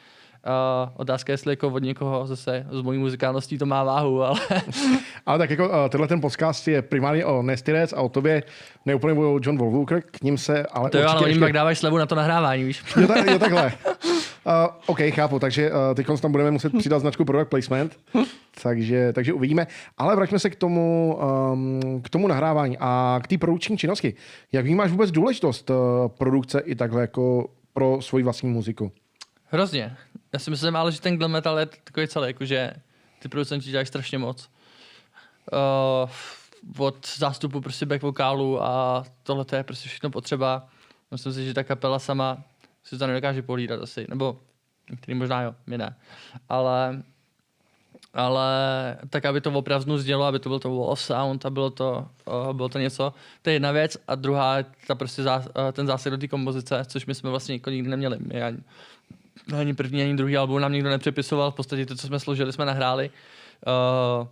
Uh, 0.45 0.91
otázka, 0.95 1.33
jestli 1.33 1.51
jako 1.51 1.67
od 1.67 1.83
někoho 1.83 2.27
zase 2.27 2.65
z 2.71 2.81
mojí 2.81 2.99
muzikálností 2.99 3.57
to 3.57 3.65
má 3.65 3.83
váhu, 3.83 4.23
ale... 4.23 4.39
ale 5.25 5.37
tak 5.37 5.49
jako 5.49 5.69
uh, 5.69 5.75
tenhle 5.89 6.07
ten 6.07 6.21
podcast 6.21 6.67
je 6.67 6.81
primárně 6.81 7.25
o 7.25 7.41
Nestyrec 7.41 7.93
a 7.93 8.01
o 8.01 8.09
tobě, 8.09 8.43
neúplně 8.85 9.19
o 9.19 9.39
John 9.41 9.57
Wolfwalker, 9.57 10.01
k 10.01 10.21
ním 10.21 10.37
se 10.37 10.65
ale 10.65 10.89
To 10.89 10.97
jo, 10.97 11.07
ale 11.09 11.21
oni 11.21 11.29
ještě... 11.29 11.39
pak 11.39 11.53
dávají 11.53 11.75
slevu 11.75 11.97
na 11.97 12.05
to 12.05 12.15
nahrávání, 12.15 12.63
víš? 12.63 12.83
jo, 13.01 13.07
tak, 13.07 13.27
jo 13.27 13.39
takhle. 13.39 13.73
Uh, 14.05 14.11
OK, 14.85 14.99
chápu, 15.09 15.39
takže 15.39 15.71
uh, 15.71 15.77
teď 15.93 16.07
tam 16.21 16.31
budeme 16.31 16.51
muset 16.51 16.77
přidat 16.77 16.99
značku 16.99 17.25
product 17.25 17.49
placement, 17.49 17.97
takže, 18.63 19.13
takže 19.13 19.33
uvidíme. 19.33 19.67
Ale 19.97 20.15
vraťme 20.15 20.39
se 20.39 20.49
k 20.49 20.55
tomu, 20.55 21.17
um, 21.51 22.01
k 22.01 22.09
tomu 22.09 22.27
nahrávání 22.27 22.77
a 22.79 23.19
k 23.23 23.27
té 23.27 23.37
produkční 23.37 23.77
činnosti. 23.77 24.13
Jak 24.51 24.65
vnímáš 24.65 24.91
vůbec 24.91 25.11
důležitost 25.11 25.69
uh, 25.69 25.75
produkce 26.07 26.59
i 26.59 26.75
takhle 26.75 27.01
jako 27.01 27.49
pro 27.73 27.97
svoji 28.01 28.23
vlastní 28.23 28.49
muziku? 28.49 28.91
Hrozně. 29.55 29.97
Já 30.33 30.39
si 30.39 30.49
myslím, 30.49 30.75
ale 30.75 30.91
že 30.91 31.01
ten 31.01 31.17
glam 31.17 31.31
metal 31.31 31.59
je 31.59 31.65
takový 31.65 32.07
celý, 32.07 32.27
jakože 32.27 32.73
ty 33.19 33.29
producenti 33.29 33.69
dělají 33.69 33.85
strašně 33.85 34.17
moc. 34.17 34.49
Uh, 35.53 36.85
od 36.85 37.07
zástupu 37.17 37.61
prostě 37.61 37.85
back 37.85 38.01
vokálu 38.01 38.63
a 38.63 39.03
tohle 39.23 39.45
to 39.45 39.55
je 39.55 39.63
prostě 39.63 39.89
všechno 39.89 40.09
potřeba. 40.09 40.67
Myslím 41.11 41.33
si, 41.33 41.45
že 41.45 41.53
ta 41.53 41.63
kapela 41.63 41.99
sama 41.99 42.43
si 42.83 42.97
to 42.97 43.07
nedokáže 43.07 43.41
polídat 43.41 43.81
asi, 43.81 44.05
nebo 44.09 44.39
některý 44.89 45.17
možná 45.17 45.41
jo, 45.41 45.55
my 45.67 45.77
ne. 45.77 45.95
Ale, 46.49 47.03
ale 48.13 48.47
tak, 49.09 49.25
aby 49.25 49.41
to 49.41 49.51
opravdu 49.51 49.97
zdělo, 49.97 50.25
aby 50.25 50.39
to 50.39 50.49
byl 50.49 50.59
to 50.59 50.75
wall 50.75 50.95
sound 50.95 51.45
a 51.45 51.49
bylo 51.49 51.69
to, 51.69 52.07
uh, 52.25 52.53
bylo 52.53 52.69
to 52.69 52.79
něco, 52.79 53.13
to 53.41 53.49
je 53.49 53.53
jedna 53.53 53.71
věc 53.71 53.97
a 54.07 54.15
druhá 54.15 54.57
ta 54.87 54.95
prostě 54.95 55.23
zás, 55.23 55.45
uh, 55.45 55.51
ten 55.71 55.87
zásah 55.87 56.11
do 56.11 56.17
té 56.17 56.27
kompozice, 56.27 56.85
což 56.87 57.05
my 57.05 57.15
jsme 57.15 57.29
vlastně 57.29 57.55
jako 57.55 57.69
nikdy 57.69 57.89
neměli. 57.89 58.17
My 58.19 58.43
ani, 58.43 58.57
No, 58.57 58.63
ani 59.59 59.73
první, 59.73 60.01
ani 60.01 60.15
druhý 60.15 60.37
album 60.37 60.61
nám 60.61 60.71
nikdo 60.71 60.89
nepřepisoval, 60.89 61.51
v 61.51 61.55
podstatě 61.55 61.85
to, 61.85 61.95
co 61.95 62.07
jsme 62.07 62.19
složili, 62.19 62.53
jsme 62.53 62.65
nahráli. 62.65 63.09
Uh, 63.67 64.27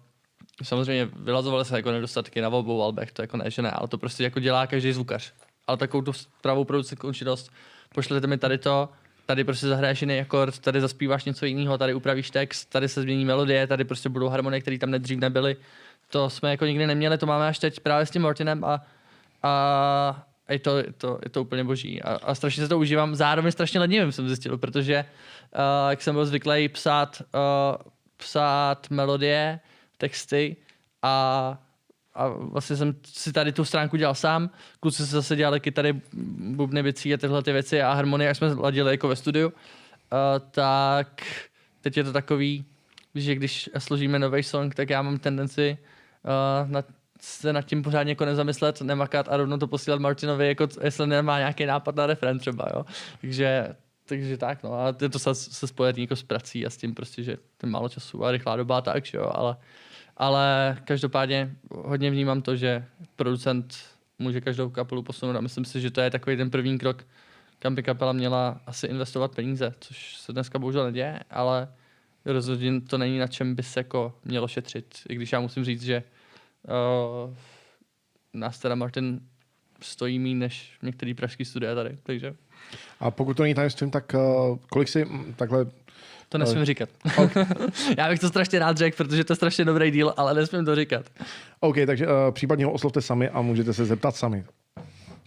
samozřejmě 0.64 1.10
vylazovaly 1.16 1.66
se 1.66 1.76
jako 1.76 1.92
nedostatky 1.92 2.42
na 2.42 2.50
obou 2.50 2.84
albech, 2.84 3.12
to 3.12 3.22
jako 3.22 3.38
ne, 3.38 3.52
že 3.52 3.62
ne, 3.62 3.72
ale 3.72 3.88
to 3.88 3.98
prostě 3.98 4.24
jako 4.24 4.40
dělá 4.40 4.68
každý 4.68 4.94
zvukař. 4.94 5.34
Ale 5.68 5.78
takovou 5.78 6.04
tu 6.04 6.12
pravou 6.42 6.64
producentkou 6.64 7.14
činnost, 7.14 7.52
pošlete 7.96 8.28
mi 8.28 8.38
tady 8.38 8.58
to, 8.58 8.90
tady 9.26 9.44
prostě 9.44 9.68
zahraješ 9.68 10.02
jiný 10.02 10.20
akord, 10.20 10.60
tady 10.60 10.82
zaspíváš 10.82 11.26
něco 11.26 11.46
jiného, 11.46 11.78
tady 11.78 11.94
upravíš 11.94 12.32
text, 12.32 12.66
tady 12.66 12.90
se 12.90 13.02
změní 13.02 13.26
melodie, 13.26 13.68
tady 13.68 13.84
prostě 13.84 14.10
budou 14.10 14.28
harmonie, 14.28 14.62
které 14.62 14.78
tam 14.78 14.92
nedřív 14.92 15.20
nebyly. 15.20 15.56
To 16.10 16.30
jsme 16.30 16.52
jako 16.52 16.66
nikdy 16.66 16.88
neměli, 16.88 17.18
to 17.18 17.26
máme 17.26 17.48
až 17.48 17.60
teď 17.60 17.80
právě 17.80 18.06
s 18.06 18.12
tím 18.12 18.22
Martinem 18.22 18.64
a, 18.64 18.86
a 19.44 20.24
je 20.50 20.60
to, 20.60 20.78
je 20.78 20.94
to, 20.98 21.20
je 21.24 21.30
to 21.30 21.42
úplně 21.42 21.64
boží. 21.64 22.02
A, 22.02 22.16
a 22.16 22.36
strašně 22.36 22.64
se 22.64 22.70
to 22.70 22.80
užívám. 22.80 23.16
Zároveň 23.16 23.52
strašně 23.52 23.80
lednivým 23.80 24.12
jsem 24.12 24.28
zjistil, 24.28 24.58
protože 24.58 25.06
uh, 25.56 25.90
jak 25.90 26.02
jsem 26.02 26.16
byl 26.16 26.26
zvyklý 26.26 26.70
psát, 26.70 27.22
uh, 27.22 27.92
psát 28.18 28.90
melodie, 28.90 29.60
texty 29.98 30.56
a, 31.02 31.58
a 32.14 32.28
vlastně 32.28 32.76
jsem 32.76 32.96
si 33.04 33.34
tady 33.34 33.52
tu 33.52 33.66
stránku 33.66 33.98
dělal 33.98 34.16
sám. 34.16 34.50
Kluci 34.80 34.98
se 34.98 35.16
zase 35.16 35.36
dělali 35.36 35.60
kytary, 35.60 36.02
bubny, 36.56 36.84
bicí 36.84 37.14
a 37.14 37.18
tyhle 37.18 37.44
ty 37.44 37.52
věci 37.52 37.82
a 37.82 37.94
harmonie, 37.94 38.28
jak 38.28 38.38
jsme 38.38 38.54
ladili 38.54 38.92
jako 38.92 39.08
ve 39.08 39.16
studiu. 39.16 39.54
tak 40.52 41.24
teď 41.82 41.98
je 41.98 42.04
to 42.04 42.14
takový, 42.14 42.66
že 43.16 43.36
když 43.36 43.70
složíme 43.78 44.20
nový 44.20 44.44
song, 44.44 44.76
tak 44.76 44.90
já 44.90 45.02
mám 45.02 45.18
tendenci 45.18 45.78
uh, 46.24 46.72
na, 46.72 46.84
se 47.24 47.54
nad 47.54 47.62
tím 47.62 47.84
pořádně 47.84 48.12
jako 48.12 48.26
nezamyslet, 48.26 48.82
nemakat 48.82 49.28
a 49.30 49.38
rovnou 49.38 49.58
to 49.58 49.68
posílat 49.68 50.00
Martinovi, 50.00 50.48
jako 50.48 50.68
jestli 50.82 51.08
nemá 51.08 51.38
nějaký 51.38 51.66
nápad 51.66 51.96
na 51.96 52.06
referen 52.06 52.40
třeba, 52.40 52.68
jo. 52.76 52.86
Takže, 53.22 53.76
takže 54.06 54.38
tak, 54.38 54.64
no. 54.64 54.74
A 54.74 54.96
je 55.02 55.10
to 55.10 55.20
se, 55.20 55.36
se 55.36 55.68
spojený 55.68 56.02
jako 56.02 56.16
s 56.16 56.24
prací 56.24 56.66
a 56.66 56.70
s 56.70 56.78
tím 56.78 56.94
prostě, 56.94 57.24
že 57.24 57.38
ten 57.58 57.70
málo 57.70 57.90
času 57.90 58.26
a 58.26 58.32
rychlá 58.32 58.56
doba 58.56 58.82
tak, 58.82 59.06
že 59.06 59.18
jo, 59.18 59.32
ale, 59.36 59.58
ale 60.18 60.78
každopádně 60.84 61.56
hodně 61.72 62.12
vnímám 62.12 62.42
to, 62.42 62.56
že 62.56 62.86
producent 63.16 63.76
může 64.20 64.42
každou 64.42 64.70
kapelu 64.70 65.04
posunout 65.04 65.36
a 65.36 65.42
myslím 65.42 65.66
si, 65.66 65.82
že 65.82 65.92
to 65.92 66.02
je 66.02 66.12
takový 66.12 66.38
ten 66.38 66.50
první 66.50 66.78
krok, 66.78 67.08
kam 67.60 67.76
by 67.76 67.84
kapela 67.84 68.14
měla 68.14 68.62
asi 68.68 68.88
investovat 68.88 69.36
peníze, 69.36 69.74
což 69.80 70.18
se 70.18 70.34
dneska 70.34 70.60
bohužel 70.60 70.86
neděje, 70.86 71.20
ale 71.30 71.68
rozhodně 72.26 72.82
to 72.82 72.98
není 72.98 73.20
na 73.20 73.28
čem 73.28 73.56
by 73.56 73.64
se 73.64 73.80
jako 73.80 74.14
mělo 74.26 74.48
šetřit. 74.48 75.00
I 75.10 75.16
když 75.16 75.32
já 75.32 75.40
musím 75.40 75.64
říct, 75.64 75.84
že 75.84 76.04
uh, 76.68 77.34
nás 78.34 78.60
teda 78.60 78.76
Martin 78.76 79.20
stojí 79.82 80.20
méně 80.20 80.36
než 80.36 80.78
některý 80.82 81.14
pražský 81.14 81.46
studia 81.46 81.76
tady, 81.76 81.98
takže... 82.04 82.36
A 83.00 83.12
pokud 83.12 83.38
to 83.38 83.44
není 83.44 83.56
tajemstvím, 83.56 83.92
tak 83.92 84.14
uh, 84.14 84.58
kolik 84.70 84.88
si 84.88 85.08
takhle 85.36 85.66
to 86.30 86.38
nesmím 86.38 86.58
ale... 86.58 86.66
říkat. 86.66 86.90
Okay. 87.18 87.46
Já 87.98 88.10
bych 88.10 88.20
to 88.20 88.28
strašně 88.28 88.60
rád 88.60 88.78
řekl, 88.78 88.98
protože 88.98 89.24
to 89.24 89.34
je 89.34 89.36
strašně 89.36 89.66
dobrý 89.66 89.92
díl, 89.92 90.14
ale 90.18 90.34
nesmím 90.34 90.66
to 90.66 90.76
říkat. 90.76 91.06
OK, 91.60 91.76
takže 91.86 92.08
uh, 92.08 92.14
případně 92.32 92.66
ho 92.66 92.72
oslovte 92.72 93.02
sami 93.02 93.30
a 93.30 93.42
můžete 93.42 93.74
se 93.74 93.86
zeptat 93.86 94.16
sami. 94.16 94.44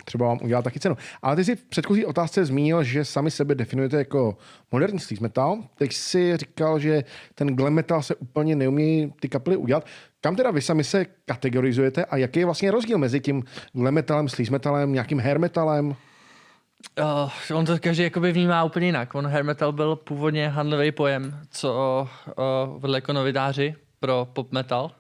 Třeba 0.05 0.27
vám 0.27 0.39
udělat 0.43 0.63
taky 0.63 0.81
cenu. 0.81 0.97
Ale 1.23 1.37
ty 1.37 1.45
jsi 1.45 1.57
v 1.57 1.65
předchozí 1.65 2.05
otázce 2.05 2.45
zmínil, 2.45 2.83
že 2.83 3.05
sami 3.05 3.31
sebe 3.31 3.55
definujete 3.55 3.97
jako 3.97 4.39
moderní 4.73 4.99
sleaze 4.99 5.23
metal. 5.23 5.59
Teď 5.75 5.93
si 5.93 6.37
říkal, 6.37 6.79
že 6.79 7.05
ten 7.35 7.57
glam 7.57 7.73
metal 7.73 8.03
se 8.03 8.15
úplně 8.15 8.57
neumí 8.57 9.15
ty 9.21 9.29
kapely 9.29 9.57
udělat. 9.57 9.87
Kam 10.21 10.37
teda 10.37 10.51
vy 10.51 10.63
sami 10.63 10.85
se 10.85 11.07
kategorizujete 11.25 12.05
a 12.05 12.17
jaký 12.17 12.39
je 12.39 12.45
vlastně 12.45 12.71
rozdíl 12.71 12.99
mezi 12.99 13.21
tím 13.21 13.43
glam 13.73 13.95
metalem, 13.95 14.29
sleaze 14.29 14.51
metalem, 14.51 14.93
nějakým 14.93 15.21
hair 15.21 15.39
metalem? 15.39 15.97
Uh, 17.01 17.57
on 17.59 17.67
to 17.67 17.79
každý 17.79 18.03
jakoby 18.03 18.33
vnímá 18.33 18.65
úplně 18.65 18.87
jinak. 18.87 19.15
On 19.15 19.27
hair 19.27 19.45
metal 19.45 19.73
byl 19.73 19.97
původně 19.97 20.49
handlový 20.49 20.93
pojem, 20.93 21.41
co 21.51 22.09
uh, 22.27 22.83
vedli 22.83 22.97
jako 22.97 23.13
novináři 23.13 23.75
pro 24.01 24.29
pop 24.33 24.53
metal. 24.53 24.91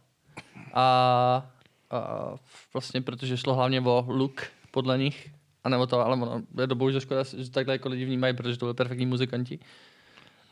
A 0.75 1.47
uh, 1.93 2.39
vlastně 2.73 3.03
protože 3.03 3.37
šlo 3.37 3.55
hlavně 3.55 3.81
o 3.81 4.05
look 4.09 4.43
podle 4.77 4.99
nich, 4.99 5.33
a 5.65 5.69
nebo 5.69 5.87
to, 5.87 6.05
ale 6.05 6.17
ono, 6.17 6.43
je 6.61 6.67
to 6.67 6.75
bohužel 6.75 7.01
škoda, 7.01 7.25
že 7.37 7.51
takhle 7.51 7.75
jako 7.75 7.89
lidi 7.89 8.05
vnímají, 8.05 8.37
protože 8.37 8.57
to 8.59 8.67
byli 8.67 8.75
perfektní 8.75 9.07
muzikanti. 9.07 9.59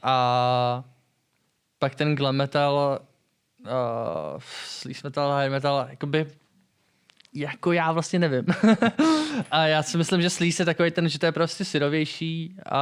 A 0.03 0.85
pak 1.79 1.95
ten 1.95 2.17
glam 2.17 2.37
metal, 2.37 2.99
uh, 3.61 4.41
sleaze 4.65 5.01
metal, 5.05 5.33
high 5.33 5.51
metal, 5.51 5.87
jakoby 5.91 6.27
jako 7.35 7.73
já 7.73 7.93
vlastně 7.93 8.19
nevím. 8.19 8.45
a 9.51 9.67
já 9.67 9.83
si 9.83 9.99
myslím, 9.99 10.23
že 10.23 10.31
sleaze 10.31 10.63
je 10.63 10.67
takový 10.67 10.91
ten, 10.91 11.09
že 11.09 11.19
to 11.19 11.27
je 11.27 11.33
prostě 11.33 11.65
syrovější 11.65 12.57
a, 12.67 12.81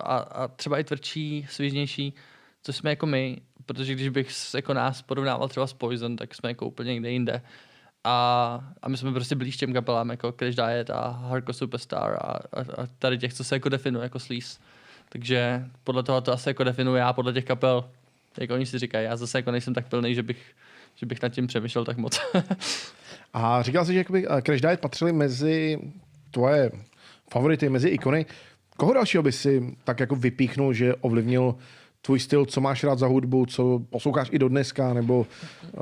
a, 0.00 0.16
a 0.16 0.48
třeba 0.48 0.78
i 0.78 0.84
tvrdší, 0.84 1.46
svížnější, 1.50 2.14
co 2.62 2.72
jsme 2.72 2.90
jako 2.90 3.06
my, 3.06 3.40
protože 3.66 3.94
když 3.94 4.08
bych 4.08 4.30
jako 4.54 4.74
nás 4.74 5.02
porovnával 5.02 5.48
třeba 5.48 5.66
s 5.66 5.72
Poison, 5.72 6.16
tak 6.16 6.34
jsme 6.34 6.50
jako 6.50 6.66
úplně 6.66 6.92
někde 6.92 7.10
jinde. 7.10 7.42
A, 8.04 8.60
a 8.82 8.88
my 8.88 8.96
jsme 8.96 9.12
prostě 9.12 9.34
blíž 9.34 9.56
těm 9.56 9.72
kapelám, 9.72 10.10
jako 10.10 10.32
Crash 10.32 10.56
Diet 10.56 10.90
a 10.90 11.08
Hardcore 11.08 11.54
Superstar 11.54 12.12
a, 12.12 12.18
a, 12.20 12.60
a 12.60 12.86
tady 12.98 13.18
těch, 13.18 13.34
co 13.34 13.44
se 13.44 13.54
jako 13.54 13.68
definuje 13.68 14.02
jako 14.02 14.18
sleaze. 14.18 14.58
Takže 15.08 15.64
podle 15.84 16.02
toho 16.02 16.20
to 16.20 16.32
asi 16.32 16.48
jako 16.48 16.64
definuji 16.64 16.96
já, 16.96 17.12
podle 17.12 17.32
těch 17.32 17.44
kapel, 17.44 17.84
jak 18.40 18.50
oni 18.50 18.66
si 18.66 18.78
říkají. 18.78 19.04
Já 19.04 19.16
zase 19.16 19.38
jako 19.38 19.50
nejsem 19.50 19.74
tak 19.74 19.88
pilný, 19.88 20.14
že 20.14 20.22
bych, 20.22 20.52
že 20.94 21.06
bych 21.06 21.22
nad 21.22 21.28
tím 21.28 21.46
přemýšlel 21.46 21.84
tak 21.84 21.96
moc. 21.96 22.20
a 23.34 23.62
říkal 23.62 23.84
jsi, 23.84 23.92
že 23.92 23.98
jakoby 23.98 24.26
eh, 24.28 24.42
Crash 24.42 24.60
Diet 24.60 24.80
patřili 24.80 25.12
mezi 25.12 25.78
tvoje 26.30 26.70
favority, 27.30 27.68
mezi 27.68 27.88
ikony. 27.88 28.26
Koho 28.76 28.92
dalšího 28.92 29.22
by 29.22 29.32
si 29.32 29.76
tak 29.84 30.00
jako 30.00 30.16
vypíchnul, 30.16 30.72
že 30.72 30.94
ovlivnil 30.94 31.54
tvůj 32.04 32.20
styl, 32.20 32.46
co 32.46 32.60
máš 32.60 32.84
rád 32.84 32.98
za 32.98 33.06
hudbu, 33.06 33.46
co 33.46 33.80
posloucháš 33.90 34.28
i 34.32 34.38
do 34.38 34.48
dneska, 34.48 34.94
nebo 34.94 35.26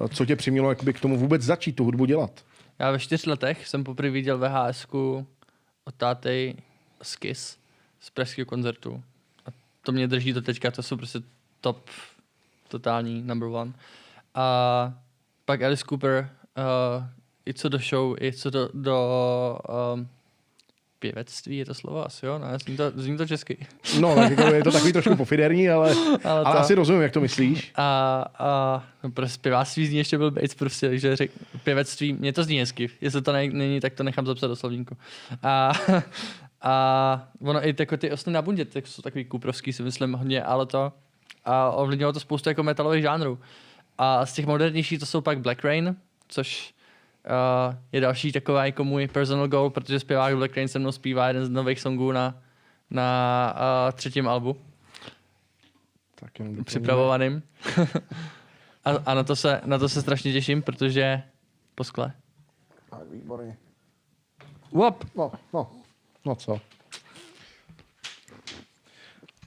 eh, 0.05 0.09
co 0.09 0.27
tě 0.27 0.37
přimělo 0.37 0.69
jakoby 0.69 0.93
k 0.93 1.01
tomu 1.01 1.19
vůbec 1.19 1.43
začít 1.43 1.77
tu 1.77 1.85
hudbu 1.85 2.05
dělat? 2.05 2.45
Já 2.79 2.91
ve 2.91 2.99
čtyř 2.99 3.27
letech 3.27 3.69
jsem 3.69 3.85
poprvé 3.85 4.11
viděl 4.11 4.39
VHS 4.39 4.87
od 5.85 5.95
táty 5.97 6.57
Skis 7.03 7.59
z 8.01 8.11
pražského 8.11 8.47
koncertu. 8.47 9.03
A 9.47 9.51
to 9.83 9.93
mě 9.93 10.09
drží 10.09 10.33
do 10.33 10.43
teďka, 10.43 10.71
to 10.71 10.83
jsou 10.83 10.97
prostě 10.97 11.21
top, 11.61 11.91
totální 12.69 13.23
number 13.23 13.49
one. 13.49 13.73
A 14.35 14.95
pak 15.45 15.63
Alice 15.63 15.85
Cooper, 15.89 16.31
uh, 16.99 17.05
i 17.47 17.55
co 17.55 17.69
do 17.69 17.79
show, 17.79 18.17
i 18.23 18.33
co 18.33 18.51
do, 18.51 18.69
do 18.75 19.59
um, 19.95 20.09
pěvectví 21.03 21.57
je 21.57 21.65
to 21.65 21.75
slovo 21.75 22.07
asi, 22.07 22.27
jo? 22.27 22.39
Ne, 22.39 22.59
zní 22.59 22.77
to, 22.77 22.91
zní 22.95 23.17
to 23.17 23.27
česky. 23.27 23.67
No, 24.01 24.15
tak 24.15 24.31
jako 24.31 24.43
je 24.55 24.65
to 24.65 24.73
takový 24.73 24.93
trošku 24.99 25.17
pofiderní, 25.17 25.69
ale, 25.69 25.91
ale, 26.25 26.45
ale 26.45 26.45
to... 26.45 26.61
asi 26.61 26.75
rozumím, 26.75 27.03
jak 27.03 27.13
to 27.13 27.21
myslíš. 27.21 27.73
A, 27.75 28.25
a 28.39 28.83
no, 29.05 29.11
prostě 29.11 29.35
zpěváctví 29.35 29.87
zní 29.87 29.99
ještě 29.99 30.19
byl 30.19 30.31
Bates, 30.31 30.55
prostě, 30.55 30.89
takže 30.89 31.17
řek, 31.17 31.31
pěvectví, 31.65 32.13
mě 32.13 32.33
to 32.33 32.45
zní 32.45 32.59
hezky. 32.59 32.91
Jestli 33.01 33.23
to 33.23 33.33
není, 33.33 33.81
tak 33.81 33.95
to 33.95 34.03
nechám 34.03 34.27
zapsat 34.27 34.47
do 34.47 34.57
slovníku. 34.57 34.97
A, 35.43 35.73
a 36.63 37.29
ono 37.41 37.67
i 37.67 37.75
jako 37.79 37.97
ty 37.97 38.11
osny 38.11 38.33
na 38.33 38.43
bundě, 38.43 38.65
tak 38.65 38.87
jsou 38.87 39.03
takový 39.03 39.25
kuprovský, 39.25 39.73
si 39.73 39.83
myslím 39.83 40.13
hodně, 40.13 40.43
ale 40.43 40.67
to 40.67 40.93
a 41.45 41.71
ovlivnilo 41.71 42.13
to 42.13 42.21
spoustu 42.21 42.49
jako 42.49 42.63
metalových 42.63 43.03
žánrů. 43.03 43.39
A 43.99 44.27
z 44.27 44.33
těch 44.33 44.47
modernějších 44.47 44.99
to 44.99 45.07
jsou 45.07 45.21
pak 45.21 45.41
Black 45.41 45.65
Rain, 45.65 45.97
což 46.29 46.75
uh, 47.27 47.77
je 47.93 48.01
další 48.01 48.33
taková 48.33 48.67
jako 48.67 48.85
můj 48.85 49.09
personal 49.09 49.49
goal, 49.49 49.71
protože 49.71 50.01
zpěvák 50.01 50.37
Black 50.37 50.57
Rain 50.57 50.69
se 50.69 50.79
mnou 50.79 50.93
zpívá 50.93 51.29
jeden 51.29 51.47
z 51.47 51.51
nových 51.51 51.81
songů 51.81 52.13
na, 52.13 52.43
na 52.91 53.55
uh, 53.55 53.93
třetím 53.93 54.29
albu. 54.29 54.57
Tak 56.15 56.39
jen 56.39 56.65
Připravovaným. 56.65 57.43
a, 58.85 58.91
a 59.07 59.15
na, 59.15 59.25
to 59.25 59.37
se, 59.37 59.61
na 59.65 59.79
to 59.79 59.89
se 59.89 60.03
strašně 60.03 60.33
těším, 60.33 60.63
protože 60.63 61.23
po 61.75 61.85
skle. 61.85 62.13
Tak, 62.91 63.11
výborně. 63.11 63.57
Wop. 64.73 65.05
No, 65.17 65.33
no, 65.55 65.71
no 66.25 66.35
co? 66.35 66.61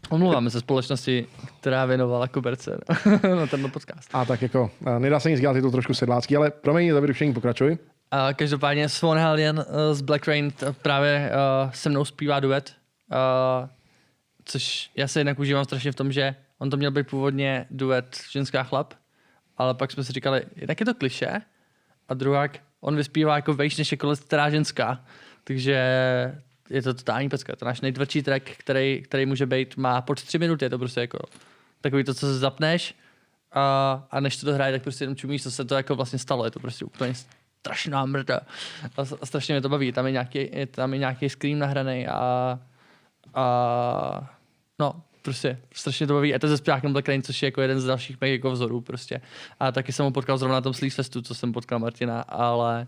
Omlouváme 0.10 0.50
se 0.50 0.60
společnosti, 0.60 1.28
která 1.60 1.86
věnovala 1.86 2.28
koberce 2.28 2.78
na 3.36 3.48
tenhle 3.48 3.70
podcast. 3.70 4.10
A 4.14 4.26
tak 4.26 4.42
jako, 4.42 4.72
nedá 5.00 5.20
se 5.20 5.30
nic 5.30 5.40
dělat, 5.40 5.56
je 5.56 5.62
to 5.62 5.72
trošku 5.72 5.94
sedlácký, 5.94 6.36
ale 6.36 6.52
promiň, 6.52 6.92
za 6.94 7.00
vyrušení 7.00 7.34
pokračuj. 7.34 7.78
A 8.12 8.34
každopádně 8.34 8.90
Swan 8.90 9.18
Hellion 9.18 9.58
uh, 9.58 9.64
z 9.92 10.02
Black 10.02 10.28
Rain 10.28 10.52
právě 10.82 11.32
uh, 11.66 11.72
se 11.72 11.90
mnou 11.90 12.06
zpívá 12.06 12.40
duet, 12.40 12.74
uh, 13.12 13.70
což 14.46 14.92
já 14.96 15.08
se 15.08 15.20
jednak 15.20 15.40
užívám 15.40 15.66
strašně 15.66 15.92
v 15.92 15.96
tom, 15.96 16.12
že 16.12 16.36
on 16.58 16.70
to 16.70 16.78
měl 16.78 16.92
být 16.92 17.08
původně 17.10 17.66
duet 17.72 18.18
ženská 18.32 18.64
chlap, 18.64 18.94
ale 19.58 19.74
pak 19.74 19.92
jsme 19.92 20.04
si 20.04 20.14
říkali, 20.14 20.42
jednak 20.56 20.80
je 20.80 20.86
to 20.86 20.94
kliše 20.94 21.42
a 22.08 22.14
druhák, 22.14 22.60
on 22.82 22.96
vyspívá 22.96 23.36
jako 23.36 23.54
vejš 23.54 23.78
než 23.78 23.92
jako 23.92 24.16
která 24.16 24.50
ženská, 24.50 25.06
takže 25.44 25.78
je 26.70 26.82
to 26.82 26.94
totální 26.94 27.30
pecka. 27.30 27.56
To 27.56 27.66
náš 27.66 27.82
nejtvrdší 27.82 28.24
track, 28.24 28.44
který, 28.58 29.02
který 29.02 29.26
může 29.26 29.46
být, 29.46 29.78
má 29.78 30.02
pod 30.02 30.24
tři 30.24 30.40
minuty, 30.40 30.66
je 30.66 30.70
to 30.70 30.78
prostě 30.78 31.02
jako 31.02 31.20
takový 31.82 32.04
to, 32.04 32.14
co 32.14 32.26
se 32.26 32.40
zapneš 32.40 32.96
a, 33.52 34.08
a 34.12 34.20
než 34.20 34.38
to 34.38 34.46
dohraje, 34.46 34.72
tak 34.72 34.84
prostě 34.84 35.04
jenom 35.04 35.16
čumíš, 35.16 35.44
co 35.44 35.52
se 35.52 35.66
to 35.66 35.76
jako 35.76 35.96
vlastně 35.96 36.20
stalo. 36.20 36.46
Je 36.46 36.52
to 36.52 36.60
prostě 36.60 36.86
úplně 36.86 37.14
strašná 37.60 38.06
mrda. 38.06 38.40
A, 38.98 39.02
a 39.22 39.26
strašně 39.26 39.54
mě 39.54 39.62
to 39.62 39.70
baví. 39.70 39.92
Tam 39.92 40.06
je 40.06 40.12
nějaký, 40.12 40.50
je 40.52 40.66
tam 40.66 40.94
je 40.94 41.00
nějaký 41.00 41.30
screen 41.30 41.60
nahraný 41.60 42.08
a, 42.08 42.60
a 43.34 44.36
no, 44.80 45.02
prostě 45.22 45.60
strašně 45.74 46.08
to 46.08 46.14
baví. 46.14 46.36
A 46.36 46.40
to 46.40 46.48
se 46.48 46.58
zpěvákem 46.58 46.94
Black 46.94 47.08
Rain, 47.08 47.24
což 47.24 47.42
je 47.42 47.48
jako 47.48 47.62
jeden 47.62 47.80
z 47.80 47.86
dalších 47.86 48.22
mých 48.22 48.32
jako 48.32 48.52
vzorů 48.52 48.82
prostě. 48.82 49.22
A 49.60 49.72
taky 49.72 49.92
jsem 49.92 50.06
ho 50.06 50.12
potkal 50.12 50.38
zrovna 50.38 50.56
na 50.56 50.62
tom 50.62 50.74
Sleaze 50.74 50.96
Festu, 50.96 51.22
co 51.22 51.36
jsem 51.36 51.54
potkal 51.54 51.80
Martina, 51.80 52.22
ale 52.22 52.88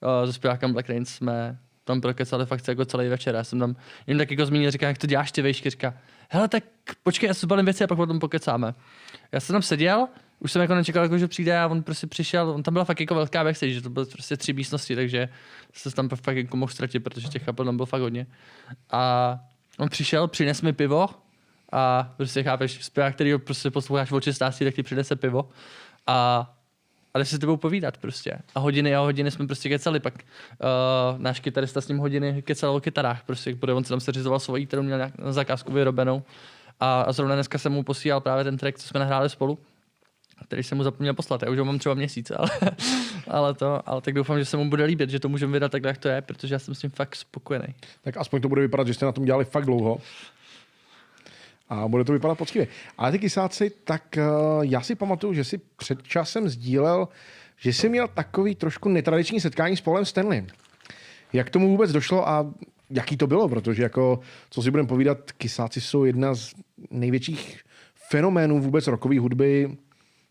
uh, 0.00 0.26
se 0.26 0.32
zpěvákem 0.32 0.72
Black 0.72 0.88
Rain 0.88 1.04
jsme 1.04 1.58
tam 1.84 2.00
prokecali 2.00 2.46
fakt 2.46 2.68
jako 2.68 2.84
celý 2.84 3.08
večer. 3.08 3.34
Já 3.34 3.44
jsem 3.44 3.58
tam 3.58 3.76
jim 4.06 4.18
tak 4.18 4.30
jako 4.30 4.46
zmínil, 4.46 4.70
říká, 4.70 4.88
jak 4.88 4.98
to 4.98 5.06
děláš 5.06 5.32
ty 5.32 5.42
vejšky, 5.42 5.70
říká, 5.70 5.94
hele, 6.30 6.48
tak 6.48 6.64
počkej, 7.02 7.28
já 7.28 7.34
se 7.34 7.46
balím 7.46 7.64
věci 7.64 7.84
a 7.84 7.86
pak 7.86 7.96
potom 7.96 8.18
pokecáme. 8.18 8.74
Já 9.32 9.40
jsem 9.40 9.54
tam 9.54 9.62
seděl, 9.62 10.08
už 10.38 10.52
jsem 10.52 10.62
jako 10.62 10.74
nečekal, 10.74 11.02
jako, 11.02 11.18
že 11.18 11.28
přijde 11.28 11.58
a 11.58 11.66
on 11.66 11.82
prostě 11.82 12.06
přišel, 12.06 12.50
on 12.50 12.62
tam 12.62 12.74
byla 12.74 12.84
fakt 12.84 13.00
jako 13.00 13.14
velká 13.14 13.44
backstage, 13.44 13.72
že 13.72 13.82
to 13.82 13.90
byly 13.90 14.06
prostě 14.06 14.36
tři 14.36 14.52
místnosti, 14.52 14.96
takže 14.96 15.28
se 15.72 15.90
tam 15.90 16.08
fakt 16.08 16.36
jako 16.36 16.56
mohl 16.56 16.72
ztratit, 16.72 17.04
protože 17.04 17.28
těch 17.28 17.44
kapel 17.44 17.64
tam 17.64 17.76
bylo 17.76 17.86
fakt 17.86 18.00
hodně. 18.00 18.26
A 18.90 19.38
on 19.78 19.88
přišel, 19.88 20.28
přines 20.28 20.62
mi 20.62 20.72
pivo 20.72 21.06
a 21.72 22.12
prostě 22.16 22.42
chápeš, 22.42 22.84
zpěvák, 22.84 23.14
který 23.14 23.32
ho 23.32 23.38
prostě 23.38 23.70
posloucháš 23.70 24.10
v 24.10 24.20
16, 24.20 24.58
tak 24.58 24.74
ti 24.74 24.82
přinese 24.82 25.16
pivo. 25.16 25.48
A 26.06 26.50
ale 27.14 27.24
si 27.24 27.36
s 27.36 27.38
tebou 27.38 27.56
povídat 27.56 27.96
prostě. 27.96 28.38
A 28.54 28.60
hodiny 28.60 28.96
a 28.96 29.00
hodiny 29.00 29.30
jsme 29.30 29.46
prostě 29.46 29.68
kecali, 29.68 30.00
pak 30.00 30.14
uh, 30.14 31.20
náš 31.20 31.40
kytarista 31.40 31.80
s 31.80 31.88
ním 31.88 31.98
hodiny 31.98 32.42
kecal 32.42 32.76
o 32.76 32.80
kytarách, 32.80 33.22
prostě, 33.24 33.54
protože 33.54 33.72
on 33.72 33.84
si 33.84 33.88
tam 33.90 34.00
seřizoval 34.00 34.40
svoji, 34.40 34.66
kterou 34.66 34.82
měl 34.82 34.98
na 34.98 35.32
zakázku 35.32 35.72
vyrobenou. 35.72 36.22
A, 36.80 37.02
a 37.02 37.12
zrovna 37.12 37.34
dneska 37.34 37.58
jsem 37.58 37.72
mu 37.72 37.82
posílal 37.82 38.20
právě 38.20 38.44
ten 38.44 38.56
track, 38.56 38.78
co 38.78 38.88
jsme 38.88 39.00
nahráli 39.00 39.30
spolu, 39.30 39.58
který 40.46 40.62
jsem 40.62 40.78
mu 40.78 40.84
zapomněl 40.84 41.14
poslat. 41.14 41.42
Já 41.42 41.50
už 41.50 41.58
ho 41.58 41.64
mám 41.64 41.78
třeba 41.78 41.94
měsíc, 41.94 42.30
ale, 42.36 42.50
ale, 43.28 43.54
to, 43.54 43.88
ale 43.88 44.00
tak 44.00 44.14
doufám, 44.14 44.38
že 44.38 44.44
se 44.44 44.56
mu 44.56 44.70
bude 44.70 44.84
líbit, 44.84 45.10
že 45.10 45.20
to 45.20 45.28
můžeme 45.28 45.52
vydat 45.52 45.72
takhle, 45.72 45.90
jak 45.90 45.98
to 45.98 46.08
je, 46.08 46.22
protože 46.22 46.54
já 46.54 46.58
jsem 46.58 46.74
s 46.74 46.78
tím 46.78 46.90
fakt 46.90 47.16
spokojený. 47.16 47.74
Tak 48.02 48.16
aspoň 48.16 48.40
to 48.40 48.48
bude 48.48 48.60
vypadat, 48.60 48.86
že 48.86 48.94
jste 48.94 49.06
na 49.06 49.12
tom 49.12 49.24
dělali 49.24 49.44
fakt 49.44 49.64
dlouho. 49.64 49.98
A 51.82 51.88
bude 51.88 52.04
to 52.04 52.12
vypadat 52.12 52.38
poctivě. 52.38 52.68
Ale 52.98 53.12
ty 53.12 53.18
kysáci, 53.18 53.70
tak 53.84 54.02
uh, 54.18 54.64
já 54.64 54.80
si 54.80 54.94
pamatuju, 54.94 55.34
že 55.34 55.44
si 55.44 55.60
před 55.76 56.02
časem 56.02 56.48
sdílel, 56.48 57.08
že 57.56 57.72
jsi 57.72 57.88
měl 57.88 58.08
takový 58.08 58.54
trošku 58.54 58.88
netradiční 58.88 59.40
setkání 59.40 59.76
s 59.76 59.80
Polem 59.80 60.04
Stanley. 60.04 60.46
Jak 61.32 61.50
tomu 61.50 61.68
vůbec 61.68 61.92
došlo 61.92 62.28
a 62.28 62.52
jaký 62.90 63.16
to 63.16 63.26
bylo? 63.26 63.48
Protože 63.48 63.82
jako, 63.82 64.20
co 64.50 64.62
si 64.62 64.70
budeme 64.70 64.88
povídat, 64.88 65.32
kysáci 65.32 65.80
jsou 65.80 66.04
jedna 66.04 66.34
z 66.34 66.54
největších 66.90 67.60
fenoménů 67.94 68.60
vůbec 68.60 68.86
rokové 68.86 69.18
hudby 69.18 69.76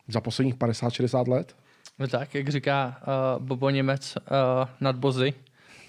za 0.08 0.22
posledních 0.22 0.56
50-60 0.56 1.28
let. 1.28 1.56
No 2.00 2.08
tak, 2.08 2.36
jak 2.36 2.50
říká 2.50 3.02
uh, 3.38 3.46
Bobo 3.46 3.70
Němec 3.70 4.16
uh, 4.16 4.70
nad 4.82 4.96
Bozy. 4.96 5.34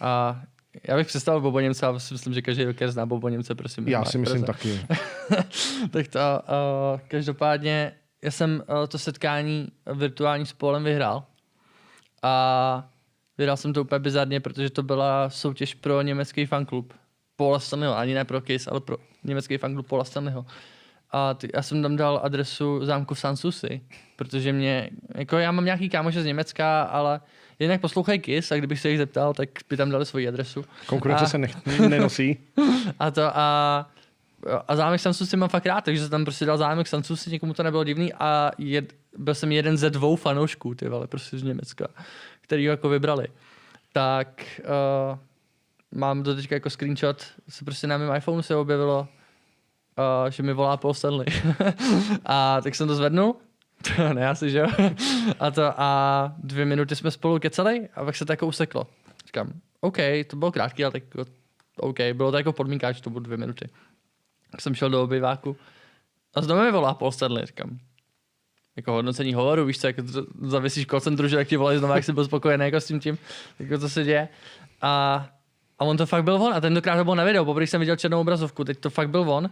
A 0.00 0.42
já 0.88 0.96
bych 0.96 1.06
představil 1.06 1.40
Bobo 1.40 1.60
Němce, 1.60 1.86
ale 1.86 2.00
si 2.00 2.14
myslím, 2.14 2.34
že 2.34 2.42
každý 2.42 2.64
roker 2.64 2.90
zná 2.90 3.06
Bobo 3.06 3.28
Němce, 3.28 3.54
prosím. 3.54 3.88
Já 3.88 4.04
si 4.04 4.18
myslím 4.18 4.44
taky. 4.44 4.80
tak 5.90 6.08
to, 6.08 6.18
uh, 6.18 7.00
každopádně, 7.08 7.92
já 8.22 8.30
jsem 8.30 8.62
uh, 8.68 8.86
to 8.86 8.98
setkání 8.98 9.68
virtuální 9.94 10.46
s 10.46 10.52
Polem 10.52 10.84
vyhrál. 10.84 11.24
A 12.22 12.88
vyhrál 13.38 13.56
jsem 13.56 13.72
to 13.72 13.80
úplně 13.80 13.98
bizarně, 13.98 14.40
protože 14.40 14.70
to 14.70 14.82
byla 14.82 15.30
soutěž 15.30 15.74
pro 15.74 16.02
německý 16.02 16.46
fanklub. 16.46 16.94
Paula 17.36 17.58
Stanleyho, 17.58 17.96
ani 17.96 18.14
ne 18.14 18.24
pro 18.24 18.40
Kiss, 18.40 18.68
ale 18.68 18.80
pro 18.80 18.96
německý 19.24 19.58
fanklub 19.58 19.88
Paula 19.88 20.04
Stanleyho. 20.04 20.46
A 21.16 21.34
ty, 21.34 21.48
já 21.54 21.62
jsem 21.62 21.82
tam 21.82 21.96
dal 21.96 22.20
adresu 22.22 22.84
zámku 22.84 23.14
v 23.14 23.20
Sanssouci, 23.20 23.80
protože 24.16 24.52
mě, 24.52 24.90
jako 25.14 25.38
já 25.38 25.52
mám 25.52 25.64
nějaký 25.64 25.88
kámoše 25.88 26.22
z 26.22 26.24
Německa, 26.24 26.82
ale 26.82 27.20
jinak 27.58 27.80
poslouchají 27.80 28.18
Kiss 28.18 28.52
a 28.52 28.56
kdybych 28.56 28.80
se 28.80 28.90
jich 28.90 28.98
zeptal, 28.98 29.34
tak 29.34 29.48
by 29.68 29.76
tam 29.76 29.90
dali 29.90 30.06
svoji 30.06 30.28
adresu. 30.28 30.64
Konkurence 30.86 31.24
A- 31.24 31.28
se 31.28 31.38
nech, 31.38 31.66
nenosí. 31.88 32.38
a 32.98 33.10
to 33.10 33.22
a, 33.36 33.90
a 34.68 34.76
zámek 34.76 35.00
Sanssouci 35.00 35.36
mám 35.36 35.48
fakt 35.48 35.66
rád, 35.66 35.84
takže 35.84 36.00
jsem 36.00 36.10
tam 36.10 36.24
prostě 36.24 36.44
dal 36.44 36.58
zámek 36.58 36.86
Sanssouci, 36.86 37.30
někomu 37.30 37.54
to 37.54 37.62
nebylo 37.62 37.84
divný 37.84 38.12
a 38.12 38.50
jed, 38.58 38.94
byl 39.18 39.34
jsem 39.34 39.52
jeden 39.52 39.76
ze 39.76 39.90
dvou 39.90 40.16
fanoušků, 40.16 40.74
ty 40.74 40.88
vole, 40.88 41.06
prostě 41.06 41.38
z 41.38 41.42
Německa, 41.42 41.88
který 42.40 42.66
ho 42.66 42.70
jako 42.70 42.88
vybrali. 42.88 43.28
Tak 43.92 44.60
uh, 45.12 45.18
mám 45.92 46.22
do 46.22 46.34
teďka 46.34 46.54
jako 46.54 46.70
screenshot, 46.70 47.24
se 47.48 47.64
prostě 47.64 47.86
na 47.86 47.98
mém 47.98 48.16
iPhoneu 48.16 48.42
se 48.42 48.56
objevilo, 48.56 49.08
uh, 49.98 50.30
že 50.30 50.42
mi 50.42 50.52
volá 50.52 50.76
Paul 50.76 50.94
Stanley. 50.94 51.26
a 52.24 52.60
tak 52.60 52.74
jsem 52.74 52.88
to 52.88 52.94
zvednul, 52.94 53.36
ne 54.12 54.28
asi, 54.28 54.50
že 54.50 54.58
jo? 54.58 54.66
a 55.40 55.50
to 55.50 55.80
a 55.80 56.32
dvě 56.38 56.64
minuty 56.64 56.96
jsme 56.96 57.10
spolu 57.10 57.38
kecali 57.38 57.88
a 57.94 58.04
pak 58.04 58.16
se 58.16 58.24
to 58.24 58.32
jako 58.32 58.46
useklo. 58.46 58.86
Říkám, 59.26 59.52
OK, 59.80 59.98
to 60.26 60.36
bylo 60.36 60.52
krátký, 60.52 60.84
ale 60.84 60.92
tak 60.92 61.02
jako, 61.02 61.30
OK, 61.76 61.98
bylo 62.12 62.30
to 62.30 62.36
jako 62.36 62.52
podmínka, 62.52 62.92
že 62.92 63.02
to 63.02 63.10
bylo 63.10 63.20
dvě 63.20 63.36
minuty. 63.36 63.68
Tak 64.50 64.60
jsem 64.60 64.74
šel 64.74 64.90
do 64.90 65.02
obyváku 65.02 65.56
a 66.34 66.42
znovu 66.42 66.62
mi 66.62 66.72
volá 66.72 66.94
Paul 66.94 67.12
Stanley, 67.12 67.46
říkám, 67.46 67.78
jako 68.76 68.92
hodnocení 68.92 69.34
hovoru, 69.34 69.64
víš 69.64 69.80
co, 69.80 69.86
jako 69.86 70.02
zavisíš 70.42 70.86
call 70.86 71.00
centru, 71.00 71.28
že 71.28 71.36
tak 71.36 71.48
ti 71.48 71.56
volají 71.56 71.78
znovu, 71.78 71.94
jak 71.94 72.04
jsi 72.04 72.12
byl 72.12 72.24
spokojený 72.24 72.64
jako 72.64 72.80
s 72.80 72.86
tím 72.86 73.00
tím, 73.00 73.18
jako 73.58 73.78
co 73.78 73.88
se 73.88 74.04
děje. 74.04 74.28
A, 74.82 75.26
a 75.78 75.84
on 75.84 75.96
to 75.96 76.06
fakt 76.06 76.24
byl 76.24 76.34
on 76.34 76.54
a 76.54 76.60
tentokrát 76.60 76.96
to 76.96 77.04
bylo 77.04 77.14
na 77.14 77.24
videu, 77.24 77.44
poprvé 77.44 77.66
jsem 77.66 77.80
viděl 77.80 77.96
černou 77.96 78.20
obrazovku, 78.20 78.64
teď 78.64 78.78
to 78.78 78.90
fakt 78.90 79.10
byl 79.10 79.30
on. 79.30 79.50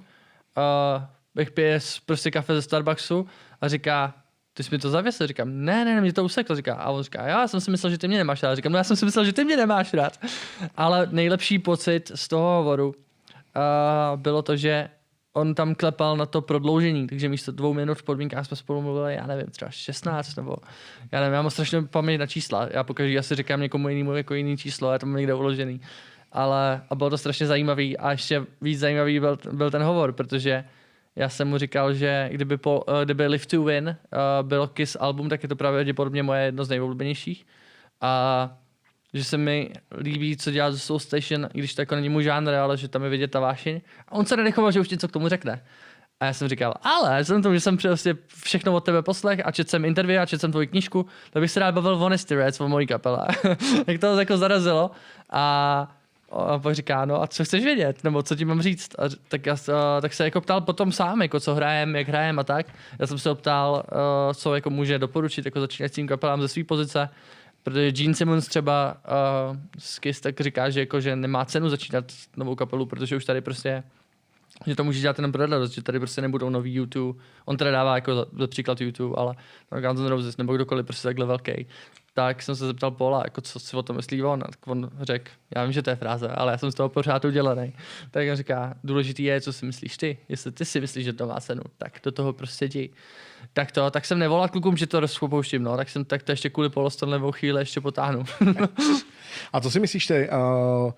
Uh, 0.56 1.44
pije 1.54 1.78
prostě 2.06 2.30
kafe 2.30 2.54
ze 2.54 2.62
Starbucksu 2.62 3.26
a 3.60 3.68
říká, 3.68 4.14
ty 4.54 4.62
jsi 4.62 4.68
mi 4.72 4.78
to 4.78 4.90
zavěsil? 4.90 5.26
Říkám, 5.26 5.48
ne, 5.64 5.84
ne, 5.84 5.94
ne, 5.94 6.00
mě 6.00 6.12
to 6.12 6.24
useklo. 6.24 6.56
Říká, 6.56 6.74
a 6.74 6.90
on 6.90 7.02
říká, 7.02 7.26
já 7.26 7.48
jsem 7.48 7.60
si 7.60 7.70
myslel, 7.70 7.90
že 7.90 7.98
ty 7.98 8.08
mě 8.08 8.18
nemáš 8.18 8.42
rád. 8.42 8.54
Říkám, 8.54 8.72
no 8.72 8.78
já 8.78 8.84
jsem 8.84 8.96
si 8.96 9.04
myslel, 9.04 9.24
že 9.24 9.32
ty 9.32 9.44
mě 9.44 9.56
nemáš 9.56 9.94
rád. 9.94 10.18
Ale 10.76 11.08
nejlepší 11.10 11.58
pocit 11.58 12.12
z 12.14 12.28
toho 12.28 12.56
hovoru 12.56 12.88
uh, 12.88 14.20
bylo 14.20 14.42
to, 14.42 14.56
že 14.56 14.88
on 15.32 15.54
tam 15.54 15.74
klepal 15.74 16.16
na 16.16 16.26
to 16.26 16.40
prodloužení, 16.42 17.06
takže 17.06 17.28
místo 17.28 17.52
dvou 17.52 17.74
minut 17.74 17.98
v 17.98 18.02
podmínkách 18.02 18.46
jsme 18.46 18.56
spolu 18.56 18.82
mluvili, 18.82 19.14
já 19.14 19.26
nevím, 19.26 19.46
třeba 19.46 19.70
16 19.70 20.36
nebo 20.36 20.56
já 21.12 21.20
nevím, 21.20 21.34
já 21.34 21.42
mám 21.42 21.50
strašně 21.50 21.82
paměť 21.82 22.20
na 22.20 22.26
čísla. 22.26 22.68
Já 22.70 22.84
pokaždé 22.84 23.18
asi 23.18 23.34
říkám 23.34 23.60
někomu 23.60 23.88
jinému 23.88 24.14
jako 24.14 24.34
jiný 24.34 24.56
číslo, 24.56 24.92
já 24.92 24.98
to 24.98 25.06
mám 25.06 25.16
někde 25.16 25.34
uložený. 25.34 25.80
Ale 26.32 26.82
a 26.90 26.94
bylo 26.94 27.10
to 27.10 27.18
strašně 27.18 27.46
zajímavý 27.46 27.98
a 27.98 28.10
ještě 28.10 28.46
víc 28.60 28.78
zajímavý 28.78 29.20
byl, 29.20 29.38
byl 29.52 29.70
ten 29.70 29.82
hovor, 29.82 30.12
protože 30.12 30.64
já 31.16 31.28
jsem 31.28 31.48
mu 31.48 31.58
říkal, 31.58 31.94
že 31.94 32.28
kdyby, 32.32 32.56
po, 32.56 32.84
eh, 32.88 33.04
kdyby 33.04 33.26
Live 33.26 33.46
to 33.46 33.62
Win 33.62 33.88
uh, 33.88 34.48
bylo 34.48 34.66
Kiss 34.66 34.96
album, 35.00 35.28
tak 35.28 35.42
je 35.42 35.48
to 35.48 35.56
pravděpodobně 35.56 36.22
moje 36.22 36.44
jedno 36.44 36.64
z 36.64 36.68
nejoblíbenějších. 36.68 37.46
A 38.00 38.56
že 39.14 39.24
se 39.24 39.38
mi 39.38 39.72
líbí, 39.98 40.36
co 40.36 40.50
dělá 40.50 40.72
ze 40.72 40.78
Soul 40.78 40.98
Station, 40.98 41.48
i 41.54 41.58
když 41.58 41.74
to 41.74 41.82
jako 41.82 41.94
není 41.94 42.08
můj 42.08 42.24
žánr, 42.24 42.54
ale 42.54 42.76
že 42.76 42.88
tam 42.88 43.04
je 43.04 43.10
vidět 43.10 43.30
ta 43.30 43.40
vášeň. 43.40 43.80
A 44.08 44.12
on 44.12 44.26
se 44.26 44.36
nedechoval, 44.36 44.72
že 44.72 44.80
už 44.80 44.88
něco 44.88 45.08
k 45.08 45.12
tomu 45.12 45.28
řekne. 45.28 45.62
A 46.20 46.24
já 46.24 46.32
jsem 46.32 46.48
říkal, 46.48 46.74
ale 46.82 47.24
k 47.24 47.42
tomu, 47.42 47.54
že 47.54 47.60
jsem 47.60 47.76
prostě 47.76 48.16
všechno 48.44 48.72
od 48.72 48.84
tebe 48.84 49.02
poslech 49.02 49.40
a 49.44 49.50
četl 49.50 49.70
jsem 49.70 49.84
interview 49.84 50.22
a 50.22 50.26
četl 50.26 50.40
jsem 50.40 50.50
tvoji 50.50 50.66
knížku, 50.66 51.06
tak 51.30 51.40
bych 51.40 51.50
se 51.50 51.60
rád 51.60 51.74
bavil 51.74 51.94
o 51.94 51.96
Honesty 51.96 52.34
Reds, 52.34 52.60
o 52.60 52.68
mojí 52.68 52.86
kapele. 52.86 53.26
tak 53.86 53.98
to 54.00 54.18
jako 54.18 54.36
zarazilo. 54.36 54.90
A 55.30 56.01
a 56.34 56.58
pak 56.58 56.74
říká, 56.74 57.04
no 57.04 57.22
a 57.22 57.26
co 57.26 57.44
chceš 57.44 57.64
vědět, 57.64 58.04
nebo 58.04 58.22
co 58.22 58.36
ti 58.36 58.44
mám 58.44 58.62
říct? 58.62 58.94
A 58.98 59.02
tak, 59.28 59.46
já, 59.46 59.56
a, 59.74 60.00
tak 60.00 60.12
se 60.12 60.24
jako 60.24 60.40
ptal 60.40 60.60
potom 60.60 60.92
sám, 60.92 61.22
jako 61.22 61.40
co 61.40 61.54
hrajem, 61.54 61.96
jak 61.96 62.08
hrajem 62.08 62.38
a 62.38 62.44
tak. 62.44 62.66
Já 62.98 63.06
jsem 63.06 63.18
se 63.18 63.28
ho 63.28 63.34
ptal, 63.34 63.82
uh, 63.92 64.32
co 64.32 64.54
jako 64.54 64.70
může 64.70 64.98
doporučit 64.98 65.44
jako 65.44 65.60
začínajícím 65.60 66.08
kapelám 66.08 66.40
ze 66.40 66.48
své 66.48 66.64
pozice, 66.64 67.08
protože 67.62 67.92
Gene 67.92 68.14
Simmons 68.14 68.46
třeba 68.46 68.96
uh, 69.50 69.56
z 69.78 69.98
Kiss 69.98 70.20
tak 70.20 70.40
říká, 70.40 70.70
že, 70.70 70.80
jako, 70.80 71.00
že 71.00 71.16
nemá 71.16 71.44
cenu 71.44 71.68
začínat 71.68 72.04
novou 72.36 72.54
kapelu, 72.54 72.86
protože 72.86 73.16
už 73.16 73.24
tady 73.24 73.40
prostě 73.40 73.82
že 74.66 74.76
to 74.76 74.84
může 74.84 75.00
dělat 75.00 75.18
jenom 75.18 75.32
pro 75.32 75.46
radost, 75.46 75.72
že 75.72 75.82
tady 75.82 75.98
prostě 75.98 76.20
nebudou 76.20 76.50
nový 76.50 76.74
YouTube. 76.74 77.20
On 77.44 77.56
teda 77.56 77.70
dává 77.70 77.94
jako 77.94 78.14
za, 78.14 78.26
za 78.38 78.46
příklad 78.46 78.80
YouTube, 78.80 79.14
ale 79.18 79.34
no, 79.72 79.80
Guns 79.80 80.00
N' 80.00 80.06
Roses 80.06 80.36
nebo 80.36 80.54
kdokoliv 80.54 80.86
prostě 80.86 81.08
takhle 81.08 81.26
velký. 81.26 81.66
Tak 82.14 82.42
jsem 82.42 82.56
se 82.56 82.66
zeptal 82.66 82.90
Paula, 82.90 83.22
jako 83.24 83.40
co 83.40 83.60
si 83.60 83.76
o 83.76 83.82
tom 83.82 83.96
myslí 83.96 84.22
on. 84.22 84.42
A 84.42 84.46
tak 84.46 84.66
on 84.66 84.90
řekl, 85.00 85.30
já 85.56 85.64
vím, 85.64 85.72
že 85.72 85.82
to 85.82 85.90
je 85.90 85.96
fráze, 85.96 86.28
ale 86.28 86.52
já 86.52 86.58
jsem 86.58 86.70
z 86.70 86.74
toho 86.74 86.88
pořád 86.88 87.24
udělaný. 87.24 87.72
Tak 88.10 88.28
on 88.30 88.36
říká, 88.36 88.74
důležitý 88.84 89.24
je, 89.24 89.40
co 89.40 89.52
si 89.52 89.66
myslíš 89.66 89.96
ty. 89.96 90.18
Jestli 90.28 90.52
ty 90.52 90.64
si 90.64 90.80
myslíš, 90.80 91.04
že 91.04 91.12
to 91.12 91.26
má 91.26 91.40
cenu, 91.40 91.62
tak 91.78 92.00
do 92.02 92.12
toho 92.12 92.32
prostě 92.32 92.64
jdi. 92.64 92.90
Tak 93.52 93.72
to, 93.72 93.90
tak 93.90 94.04
jsem 94.04 94.18
nevolal 94.18 94.48
klukům, 94.48 94.76
že 94.76 94.86
to 94.86 95.00
rozpouštím, 95.00 95.62
no, 95.62 95.76
tak 95.76 95.88
jsem 95.88 96.04
tak 96.04 96.22
to 96.22 96.32
ještě 96.32 96.50
kvůli 96.50 96.70
polostonlevou 96.70 97.32
chvíli 97.32 97.60
ještě 97.60 97.80
potáhnu. 97.80 98.24
A 99.52 99.60
co 99.60 99.70
si 99.70 99.80
myslíš 99.80 100.06
ty? 100.06 100.28
Uh, 100.28 100.92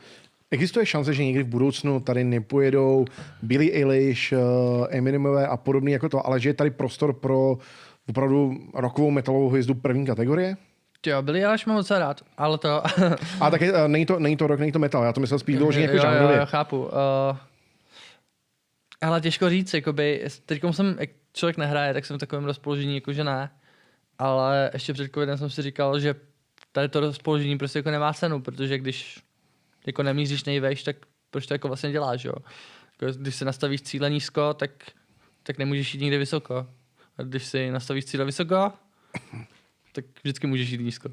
existuje 0.50 0.86
šance, 0.86 1.14
že 1.14 1.24
někdy 1.24 1.42
v 1.42 1.46
budoucnu 1.48 2.00
tady 2.00 2.24
nepojedou 2.24 3.04
Billy 3.42 3.72
Eilish, 3.72 4.32
uh, 4.32 4.86
Eminemové 4.90 5.46
a 5.46 5.56
podobný 5.56 5.92
jako 5.92 6.08
to, 6.08 6.26
ale 6.26 6.40
že 6.40 6.48
je 6.48 6.54
tady 6.54 6.70
prostor 6.70 7.12
pro 7.12 7.58
opravdu 8.08 8.54
rokovou 8.74 9.10
metalovou 9.10 9.48
hvězdu 9.48 9.74
první 9.74 10.06
kategorie? 10.06 10.56
Jo, 11.06 11.22
byli 11.22 11.44
ale 11.44 11.56
mám 11.66 11.76
moc 11.76 11.90
rád, 11.90 12.20
ale 12.38 12.58
to... 12.58 12.82
A 13.40 13.50
taky 13.50 13.72
uh, 13.72 13.88
není, 13.88 14.06
to, 14.06 14.18
není 14.18 14.36
to 14.36 14.46
rock, 14.46 14.60
není 14.60 14.72
to 14.72 14.78
metal, 14.78 15.04
já 15.04 15.12
to 15.12 15.20
myslel 15.20 15.38
spíš 15.38 15.56
vyloženě 15.56 15.86
jako 15.86 15.96
jo, 15.96 16.02
jo, 16.04 16.10
žánrově. 16.10 16.38
jo, 16.38 16.46
chápu. 16.46 16.84
Uh, 16.84 16.90
ale 19.00 19.20
těžko 19.20 19.50
říct, 19.50 19.74
jakoby, 19.74 20.26
teď 20.46 20.62
jsem, 20.70 20.96
jak 21.00 21.10
člověk 21.32 21.56
nehraje, 21.56 21.94
tak 21.94 22.06
jsem 22.06 22.16
v 22.16 22.20
takovém 22.20 22.44
rozpoložení, 22.44 22.94
jako 22.94 23.12
že 23.12 23.24
ne. 23.24 23.50
Ale 24.18 24.70
ještě 24.72 24.92
před 24.92 25.12
covidem 25.14 25.38
jsem 25.38 25.50
si 25.50 25.62
říkal, 25.62 26.00
že 26.00 26.14
tady 26.72 26.88
to 26.88 27.00
rozpoložení 27.00 27.58
prostě 27.58 27.78
jako 27.78 27.90
nemá 27.90 28.12
cenu, 28.12 28.40
protože 28.40 28.78
když 28.78 29.18
jako 29.86 30.02
nemíříš 30.02 30.44
nejvejš, 30.44 30.82
tak 30.82 30.96
proč 31.30 31.46
to 31.46 31.54
jako 31.54 31.68
vlastně 31.68 31.92
děláš, 31.92 32.24
jo? 32.24 32.34
Jako, 33.00 33.18
když 33.18 33.34
se 33.34 33.44
nastavíš 33.44 33.82
cíle 33.82 34.10
nízko, 34.10 34.54
tak, 34.54 34.70
tak 35.42 35.58
nemůžeš 35.58 35.94
jít 35.94 36.00
nikdy 36.00 36.18
vysoko. 36.18 36.66
A 37.18 37.22
když 37.22 37.44
si 37.44 37.70
nastavíš 37.70 38.04
cíle 38.04 38.24
vysoko, 38.24 38.72
tak 39.94 40.04
vždycky 40.22 40.46
můžeš 40.46 40.70
jít 40.70 40.80
nízko. 40.80 41.08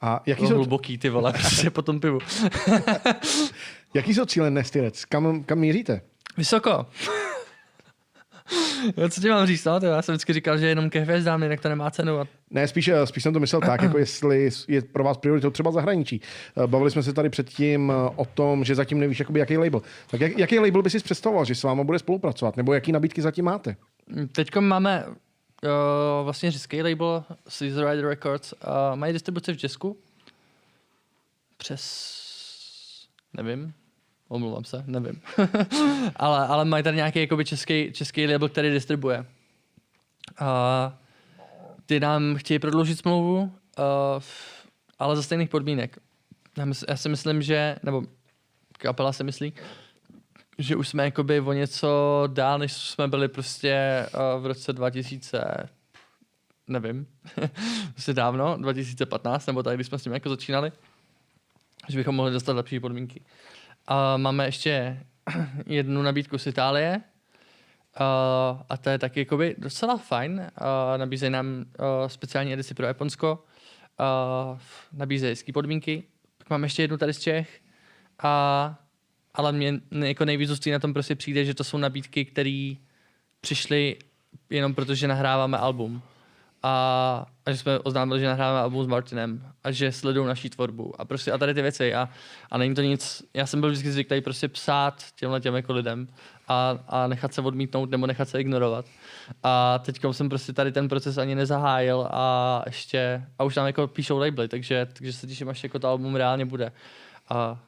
A 0.00 0.20
jaký 0.26 0.46
jsou, 0.46 0.54
hluboký 0.54 0.98
ty 0.98 1.08
vole, 1.08 1.32
prostě 1.32 1.70
po 1.70 1.82
tom 1.82 2.00
pivu. 2.00 2.18
jaký 3.94 4.14
jsou 4.14 4.24
cíle 4.24 4.50
Nasty 4.50 4.80
Reds? 4.80 5.04
Kam, 5.04 5.44
kam 5.44 5.58
míříte? 5.58 6.00
Vysoko. 6.36 6.86
Jo, 8.96 9.08
co 9.08 9.20
ti 9.20 9.28
mám 9.28 9.46
říct, 9.46 9.64
no? 9.64 9.80
Já 9.82 10.02
jsem 10.02 10.12
vždycky 10.12 10.32
říkal, 10.32 10.58
že 10.58 10.66
jenom 10.66 10.90
ke 10.90 11.00
hvězdám, 11.00 11.42
jinak 11.42 11.60
to 11.60 11.68
nemá 11.68 11.90
cenu. 11.90 12.18
A 12.18 12.26
Ne, 12.50 12.68
spíš, 12.68 12.88
eh, 12.88 13.06
spíš 13.06 13.22
jsem 13.22 13.32
to 13.32 13.40
myslel 13.40 13.60
tak, 13.60 13.82
jako 13.82 13.98
jestli 14.04 14.50
je 14.68 14.82
pro 14.82 15.04
vás 15.04 15.16
prioritou 15.16 15.50
třeba 15.50 15.70
zahraničí. 15.70 16.20
Eh, 16.64 16.66
Bavili 16.66 16.90
jsme 16.90 17.02
se 17.02 17.12
tady 17.12 17.30
předtím 17.30 17.92
eh, 17.92 18.10
o 18.16 18.24
tom, 18.24 18.64
že 18.64 18.74
zatím 18.74 19.00
nevíš, 19.00 19.20
jakoby, 19.20 19.40
jaký 19.40 19.56
label. 19.56 19.82
Tak 20.10 20.20
jak, 20.20 20.38
jaký 20.38 20.58
label 20.58 20.82
by 20.82 20.90
si 20.90 20.98
představoval, 20.98 21.44
že 21.44 21.54
s 21.54 21.62
váma 21.62 21.84
bude 21.84 21.98
spolupracovat? 21.98 22.56
Nebo 22.56 22.74
jaký 22.74 22.92
nabídky 22.92 23.22
zatím 23.22 23.44
máte? 23.44 23.76
Teď 24.32 24.56
máme 24.56 25.04
uh, 25.62 25.70
vlastně 26.24 26.52
český 26.52 26.82
label 26.82 27.24
Caesar 27.58 27.90
Rider 27.90 28.06
Records. 28.06 28.52
Uh, 28.52 28.58
mají 28.94 29.12
distribuci 29.12 29.52
v 29.52 29.58
Česku 29.58 29.98
přes, 31.56 32.12
nevím, 33.32 33.74
Omlouvám 34.28 34.64
se, 34.64 34.84
nevím. 34.86 35.20
ale, 36.16 36.46
ale 36.46 36.64
mají 36.64 36.84
tady 36.84 36.96
nějaký 36.96 37.20
jakoby 37.20 37.44
český, 37.44 37.92
český 37.92 38.26
label, 38.26 38.48
který 38.48 38.70
distribuje. 38.70 39.26
A 40.38 40.98
ty 41.86 42.00
nám 42.00 42.36
chtějí 42.36 42.58
prodloužit 42.58 42.98
smlouvu, 42.98 43.38
uh, 43.38 43.52
ale 44.98 45.16
za 45.16 45.22
stejných 45.22 45.48
podmínek. 45.48 45.98
Já 46.88 46.96
si 46.96 47.08
myslím, 47.08 47.42
že, 47.42 47.76
nebo 47.82 48.02
kapela 48.72 49.12
si 49.12 49.24
myslí, 49.24 49.52
že 50.58 50.76
už 50.76 50.88
jsme 50.88 51.04
jakoby 51.04 51.40
o 51.40 51.52
něco 51.52 52.22
dál, 52.26 52.58
než 52.58 52.72
jsme 52.72 53.08
byli 53.08 53.28
prostě 53.28 54.06
uh, 54.14 54.42
v 54.42 54.46
roce 54.46 54.72
2000, 54.72 55.68
nevím, 56.68 57.06
prostě 57.92 58.12
dávno, 58.12 58.56
2015, 58.56 59.46
nebo 59.46 59.62
tak, 59.62 59.74
když 59.76 59.86
jsme 59.86 59.98
s 59.98 60.02
tím 60.02 60.12
jako 60.12 60.28
začínali, 60.28 60.72
že 61.88 61.98
bychom 61.98 62.14
mohli 62.14 62.32
dostat 62.32 62.52
lepší 62.52 62.80
podmínky. 62.80 63.24
A 63.86 64.16
máme 64.16 64.46
ještě 64.46 65.00
jednu 65.66 66.02
nabídku 66.02 66.38
z 66.38 66.46
Itálie, 66.46 67.00
Uh, 68.00 68.60
a 68.68 68.76
to 68.76 68.90
je 68.90 68.98
taky 68.98 69.20
jakoby 69.20 69.54
docela 69.58 69.96
fajn. 69.96 70.32
Uh, 70.60 70.98
nabízejí 70.98 71.30
nám 71.30 71.46
uh, 71.46 71.64
speciální 72.06 72.52
edici 72.52 72.74
pro 72.74 72.86
Japonsko. 72.86 73.44
Uh, 74.00 74.58
nabízejí 74.92 75.30
hezký 75.30 75.52
podmínky. 75.52 76.02
Pak 76.38 76.50
mám 76.50 76.62
ještě 76.62 76.82
jednu 76.82 76.96
tady 76.96 77.14
z 77.14 77.20
Čech. 77.20 77.60
A, 78.22 78.78
ale 79.36 79.52
mě 79.52 79.80
jako 79.90 80.24
nejvíc 80.24 80.48
zůstí 80.48 80.70
na 80.70 80.78
tom 80.78 80.92
prostě 80.92 81.14
přijde, 81.14 81.44
že 81.44 81.54
to 81.54 81.64
jsou 81.64 81.78
nabídky, 81.78 82.24
které 82.24 82.74
přišly 83.40 83.96
jenom 84.50 84.74
proto, 84.74 84.94
že 84.94 85.08
nahráváme 85.08 85.58
album 85.58 86.02
a, 86.62 87.26
a 87.46 87.50
že 87.50 87.56
jsme 87.56 87.78
oznámili, 87.78 88.20
že 88.20 88.26
nahráváme 88.26 88.60
album 88.60 88.84
s 88.84 88.86
Martinem 88.86 89.52
a 89.64 89.70
že 89.70 89.92
sledují 89.92 90.26
naší 90.26 90.50
tvorbu 90.50 91.00
a 91.00 91.04
prostě 91.04 91.32
a 91.32 91.38
tady 91.38 91.54
ty 91.54 91.62
věci 91.62 91.94
a, 91.94 92.08
a 92.50 92.58
není 92.58 92.74
to 92.74 92.82
nic, 92.82 93.22
já 93.34 93.46
jsem 93.46 93.60
byl 93.60 93.70
vždycky 93.70 93.92
zvyklý 93.92 94.20
prostě 94.20 94.48
psát 94.48 95.04
těmhle 95.16 95.40
těm 95.40 95.54
jako 95.54 95.72
lidem 95.72 96.08
a, 96.48 96.78
a 96.88 97.06
nechat 97.06 97.34
se 97.34 97.40
odmítnout 97.40 97.90
nebo 97.90 98.06
nechat 98.06 98.28
se 98.28 98.40
ignorovat. 98.40 98.84
A 99.42 99.78
teď 99.78 100.00
jsem 100.12 100.28
prostě 100.28 100.52
tady 100.52 100.72
ten 100.72 100.88
proces 100.88 101.18
ani 101.18 101.34
nezahájil 101.34 102.08
a 102.10 102.62
ještě, 102.66 103.26
a 103.38 103.44
už 103.44 103.56
nám 103.56 103.66
jako 103.66 103.86
píšou 103.86 104.18
labely, 104.18 104.48
takže, 104.48 104.86
takže 104.92 105.12
se 105.12 105.26
těším, 105.26 105.48
až 105.48 105.62
jako 105.62 105.78
to 105.78 105.88
album 105.88 106.16
reálně 106.16 106.44
bude. 106.44 106.72
A 107.28 107.58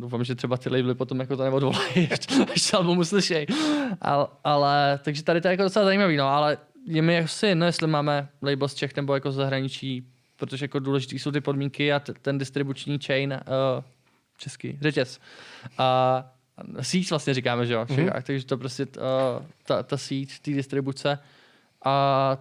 doufám, 0.00 0.24
že 0.24 0.34
třeba 0.34 0.56
ty 0.56 0.68
labely 0.68 0.94
potom 0.94 1.20
jako 1.20 1.36
to 1.36 1.44
neodvolají, 1.44 2.08
až 2.52 2.62
se 2.62 2.76
album 2.76 2.98
uslyšej. 2.98 3.46
Ale, 4.00 4.26
ale, 4.44 5.00
takže 5.04 5.22
tady 5.22 5.40
to 5.40 5.48
je 5.48 5.52
jako 5.52 5.62
docela 5.62 5.84
zajímavý, 5.84 6.16
no, 6.16 6.28
ale 6.28 6.58
je 6.86 7.02
mi 7.02 7.18
asi 7.18 7.46
jedno, 7.46 7.66
jestli 7.66 7.86
máme 7.86 8.28
label 8.42 8.68
z 8.68 8.74
Čech 8.74 8.96
nebo 8.96 9.14
jako 9.14 9.32
z 9.32 9.34
zahraničí, 9.34 10.06
protože 10.36 10.64
jako 10.64 10.78
důležitý 10.78 11.18
jsou 11.18 11.30
ty 11.30 11.40
podmínky 11.40 11.92
a 11.92 12.00
t- 12.00 12.14
ten 12.22 12.38
distribuční 12.38 12.98
chain, 12.98 13.32
uh, 13.32 13.84
český, 14.38 14.78
řetěz. 14.80 15.20
A 15.78 16.30
síť 16.80 17.10
vlastně 17.10 17.34
říkáme, 17.34 17.66
že 17.66 17.74
jo, 17.74 17.84
mm-hmm. 17.84 18.22
takže 18.22 18.46
to 18.46 18.58
prostě 18.58 18.86
uh, 18.86 19.46
ta, 19.66 19.82
ta 19.82 19.96
síť, 19.96 20.38
ty 20.42 20.54
distribuce 20.54 21.18
a 21.84 22.38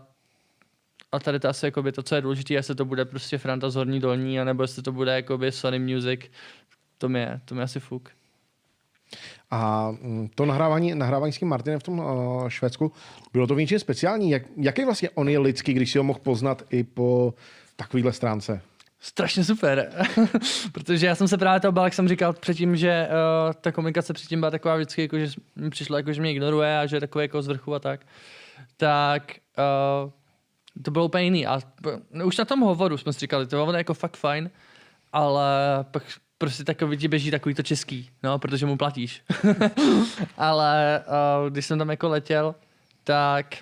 a 1.13 1.19
tady 1.19 1.39
to 1.39 1.49
asi 1.49 1.65
jakoby 1.65 1.91
to, 1.91 2.03
co 2.03 2.15
je 2.15 2.21
důležité, 2.21 2.53
jestli 2.53 2.75
to 2.75 2.85
bude 2.85 3.05
prostě 3.05 3.37
Franta 3.37 3.69
z 3.69 3.75
Horní 3.75 3.99
Dolní, 3.99 4.39
anebo 4.39 4.63
jestli 4.63 4.83
to 4.83 4.91
bude 4.91 5.15
jakoby 5.15 5.51
Sony 5.51 5.79
Music, 5.79 6.21
to 6.97 7.09
mi 7.09 7.19
je, 7.19 7.41
to 7.45 7.55
mi 7.55 7.61
asi 7.61 7.79
fuk. 7.79 8.09
A 9.51 9.91
mm, 9.91 10.29
to 10.35 10.45
nahrávání, 10.45 10.95
nahrávání 10.95 11.33
s 11.33 11.37
tím 11.37 11.47
Martinem 11.47 11.79
v 11.79 11.83
tom 11.83 11.99
uh, 11.99 12.49
Švédsku, 12.49 12.91
bylo 13.33 13.47
to 13.47 13.59
něčím 13.59 13.79
speciální? 13.79 14.29
Jak, 14.29 14.43
jaký 14.57 14.85
vlastně 14.85 15.09
on 15.09 15.29
je 15.29 15.39
lidský, 15.39 15.73
když 15.73 15.91
si 15.91 15.97
ho 15.97 16.03
mohl 16.03 16.19
poznat 16.19 16.63
i 16.69 16.83
po 16.83 17.33
takovéhle 17.75 18.13
stránce? 18.13 18.61
Strašně 18.99 19.43
super, 19.43 19.89
protože 20.71 21.07
já 21.07 21.15
jsem 21.15 21.27
se 21.27 21.37
právě 21.37 21.59
toho 21.59 21.71
bál, 21.71 21.85
jak 21.85 21.93
jsem 21.93 22.07
říkal 22.07 22.33
předtím, 22.33 22.75
že 22.75 23.07
uh, 23.07 23.53
ta 23.53 23.71
komunikace 23.71 24.13
předtím 24.13 24.39
byla 24.39 24.51
taková 24.51 24.75
vždycky, 24.75 25.01
jako, 25.01 25.19
že 25.19 25.27
mi 25.55 25.69
přišlo, 25.69 25.97
jako, 25.97 26.13
že 26.13 26.21
mě 26.21 26.31
ignoruje 26.31 26.79
a 26.79 26.85
že 26.85 26.95
je 26.95 26.99
takový 26.99 27.23
jako 27.23 27.41
z 27.41 27.47
vrchu 27.47 27.75
a 27.75 27.79
tak. 27.79 28.05
Tak 28.77 29.31
uh, 30.03 30.11
to 30.83 30.91
bylo 30.91 31.05
úplně 31.05 31.23
jiný. 31.23 31.47
A 31.47 31.59
už 32.25 32.37
na 32.37 32.45
tom 32.45 32.59
hovoru 32.59 32.97
jsme 32.97 33.13
si 33.13 33.19
říkali, 33.19 33.47
to 33.47 33.55
bylo 33.55 33.73
jako 33.73 33.93
fakt 33.93 34.17
fajn, 34.17 34.49
ale 35.13 35.45
pak 35.91 36.03
prostě 36.43 36.63
takový 36.63 36.97
ti 36.97 37.07
běží 37.07 37.31
takový 37.31 37.55
to 37.55 37.63
český, 37.63 38.09
no, 38.23 38.39
protože 38.39 38.65
mu 38.65 38.77
platíš. 38.77 39.23
Ale 40.37 41.03
uh, 41.07 41.49
když 41.49 41.65
jsem 41.65 41.79
tam 41.79 41.89
jako 41.89 42.09
letěl, 42.09 42.55
tak 43.03 43.55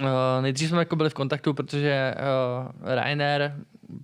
uh, 0.00 0.06
nejdřív 0.40 0.68
jsme 0.68 0.78
jako 0.78 0.96
byli 0.96 1.10
v 1.10 1.14
kontaktu, 1.14 1.54
protože 1.54 2.14
uh, 2.14 2.94
Ryanair 2.94 3.52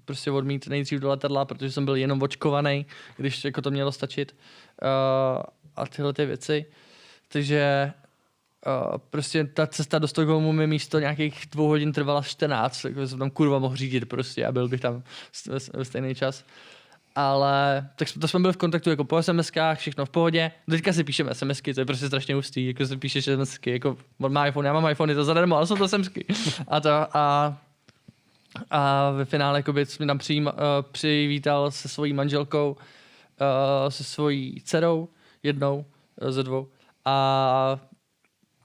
prostě 0.04 0.30
odmít 0.30 0.66
nejdřív 0.66 1.00
do 1.00 1.08
letadla, 1.08 1.44
protože 1.44 1.70
jsem 1.70 1.84
byl 1.84 1.96
jenom 1.96 2.22
očkovaný, 2.22 2.86
když 3.16 3.44
jako 3.44 3.62
to 3.62 3.70
mělo 3.70 3.92
stačit 3.92 4.36
uh, 4.82 5.42
a 5.76 5.86
tyhle 5.86 6.12
ty 6.12 6.26
věci. 6.26 6.66
Takže 7.28 7.92
Uh, 8.66 8.98
prostě 9.10 9.44
ta 9.44 9.66
cesta 9.66 9.98
do 9.98 10.08
Stockholmu 10.08 10.52
mi 10.52 10.66
místo 10.66 10.98
nějakých 10.98 11.46
dvou 11.50 11.68
hodin 11.68 11.92
trvala 11.92 12.22
14, 12.22 12.82
takže 12.82 13.08
jsem 13.08 13.18
tam 13.18 13.30
kurva 13.30 13.58
mohl 13.58 13.76
řídit 13.76 14.06
prostě 14.06 14.46
a 14.46 14.52
byl 14.52 14.68
bych 14.68 14.80
tam 14.80 15.02
ve 15.72 15.84
stejný 15.84 16.14
čas 16.14 16.44
ale 17.14 17.88
tak 17.96 18.08
to 18.20 18.28
jsme 18.28 18.40
byli 18.40 18.52
v 18.52 18.56
kontaktu 18.56 18.90
jako 18.90 19.04
po 19.04 19.22
SMSkách, 19.22 19.78
všechno 19.78 20.06
v 20.06 20.10
pohodě. 20.10 20.52
Teďka 20.70 20.92
si 20.92 21.04
píšeme 21.04 21.34
SMSky, 21.34 21.74
to 21.74 21.80
je 21.80 21.86
prostě 21.86 22.06
strašně 22.06 22.34
hustý, 22.34 22.66
jako 22.66 22.86
si 22.86 22.96
píšeš 22.96 23.24
SMSky, 23.24 23.70
jako 23.70 23.96
on 24.20 24.32
má 24.32 24.46
iPhone, 24.46 24.68
já 24.68 24.72
mám 24.72 24.90
iPhone, 24.90 25.12
je 25.12 25.16
to 25.16 25.24
zadarmo, 25.24 25.56
ale 25.56 25.66
jsou 25.66 25.76
to 25.76 25.88
SMSky. 25.88 26.26
A 26.68 26.80
to 26.80 26.90
a 27.16 27.56
a 28.70 29.10
ve 29.10 29.24
finále 29.24 29.58
jako 29.58 29.74
jsme 29.84 30.06
tam 30.06 30.18
přijím, 30.18 30.46
uh, 30.46 30.52
přivítal 30.92 31.70
se 31.70 31.88
svojí 31.88 32.12
manželkou, 32.12 32.76
uh, 32.76 33.88
se 33.88 34.04
svojí 34.04 34.60
dcerou, 34.64 35.08
jednou 35.42 35.84
uh, 36.22 36.30
ze 36.30 36.42
dvou. 36.42 36.68
A 37.04 37.80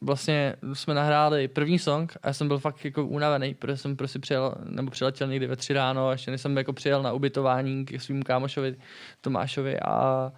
vlastně 0.02 0.56
jsme 0.74 0.94
nahráli 0.94 1.48
první 1.48 1.80
song 1.80 2.18
a 2.24 2.28
já 2.28 2.34
jsem 2.34 2.48
byl 2.48 2.60
fakt 2.60 2.86
jako 2.86 3.06
unavený, 3.06 3.54
protože 3.54 3.78
jsem 3.78 3.96
prostě 3.96 4.20
přijel, 4.20 4.56
nebo 4.64 4.92
přiletěl 4.92 5.28
někdy 5.28 5.48
ve 5.48 5.56
tři 5.56 5.74
ráno 5.74 6.12
ještě 6.12 6.38
jsem 6.38 6.58
jako 6.58 6.74
přijel 6.74 7.04
na 7.04 7.14
ubytování 7.14 7.86
k 7.86 8.02
svým 8.02 8.24
kámošovi 8.24 8.76
Tomášovi 9.22 9.80
a 9.80 10.32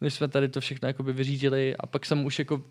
než 0.00 0.14
jsme 0.14 0.28
tady 0.28 0.48
to 0.48 0.60
všechno 0.60 0.88
jako 0.88 1.02
vyřídili 1.02 1.76
a 1.76 1.86
pak 1.86 2.06
jsem 2.06 2.24
už 2.24 2.38
jako 2.38 2.62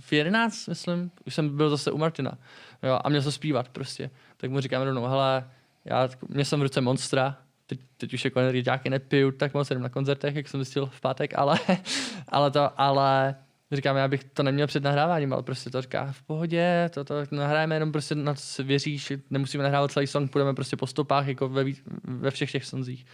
v 0.00 0.12
11, 0.12 0.68
myslím, 0.68 1.10
už 1.26 1.34
jsem 1.34 1.56
byl 1.56 1.70
zase 1.70 1.92
u 1.92 1.98
Martina 1.98 2.38
jo, 2.82 2.98
a 3.04 3.08
měl 3.08 3.22
se 3.22 3.32
zpívat 3.32 3.68
prostě. 3.68 4.10
Tak 4.36 4.50
mu 4.50 4.60
říkám 4.60 4.82
rovnou, 4.82 5.06
hele, 5.06 5.50
já 5.84 6.08
mě 6.28 6.44
jsem 6.44 6.60
v 6.60 6.62
ruce 6.62 6.80
Monstra, 6.80 7.38
teď, 7.66 7.80
teď 7.96 8.14
už 8.14 8.24
jako 8.24 8.40
energy 8.40 8.64
nepiju, 8.88 9.30
tak 9.30 9.54
moc 9.54 9.68
jsem 9.68 9.82
na 9.82 9.88
koncertech, 9.88 10.34
jak 10.34 10.48
jsem 10.48 10.60
zjistil 10.60 10.86
v 10.86 11.00
pátek, 11.00 11.38
ale, 11.38 11.58
ale 12.28 12.50
to, 12.50 12.80
ale 12.80 13.34
Říkám, 13.72 13.96
já 13.96 14.08
bych 14.08 14.24
to 14.24 14.42
neměl 14.42 14.66
před 14.66 14.82
nahráváním, 14.82 15.32
ale 15.32 15.42
prostě 15.42 15.70
to 15.70 15.82
říká 15.82 16.12
v 16.12 16.22
pohodě, 16.22 16.90
to, 16.94 17.04
to 17.04 17.14
nahrajeme 17.30 17.74
jenom 17.74 17.92
prostě 17.92 18.14
na 18.14 18.34
to 18.34 18.40
se 18.40 18.62
věříš, 18.62 19.12
nemusíme 19.30 19.62
nahrávat 19.62 19.92
celý 19.92 20.06
song, 20.06 20.30
půjdeme 20.30 20.54
prostě 20.54 20.76
po 20.76 20.86
stopách 20.86 21.26
jako 21.26 21.48
ve, 21.48 21.64
ve 22.04 22.30
všech 22.30 22.52
těch 22.52 22.64
sonzích. 22.64 23.06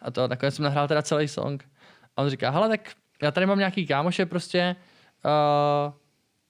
A 0.00 0.10
to 0.10 0.28
nakonec 0.28 0.54
jsem 0.54 0.64
nahrál 0.64 0.88
teda 0.88 1.02
celý 1.02 1.28
song. 1.28 1.68
A 2.16 2.22
on 2.22 2.30
říká, 2.30 2.50
hele, 2.50 2.68
tak 2.68 2.92
já 3.22 3.30
tady 3.30 3.46
mám 3.46 3.58
nějaký 3.58 3.86
kámoše 3.86 4.26
prostě, 4.26 4.76
uh, 5.24 5.92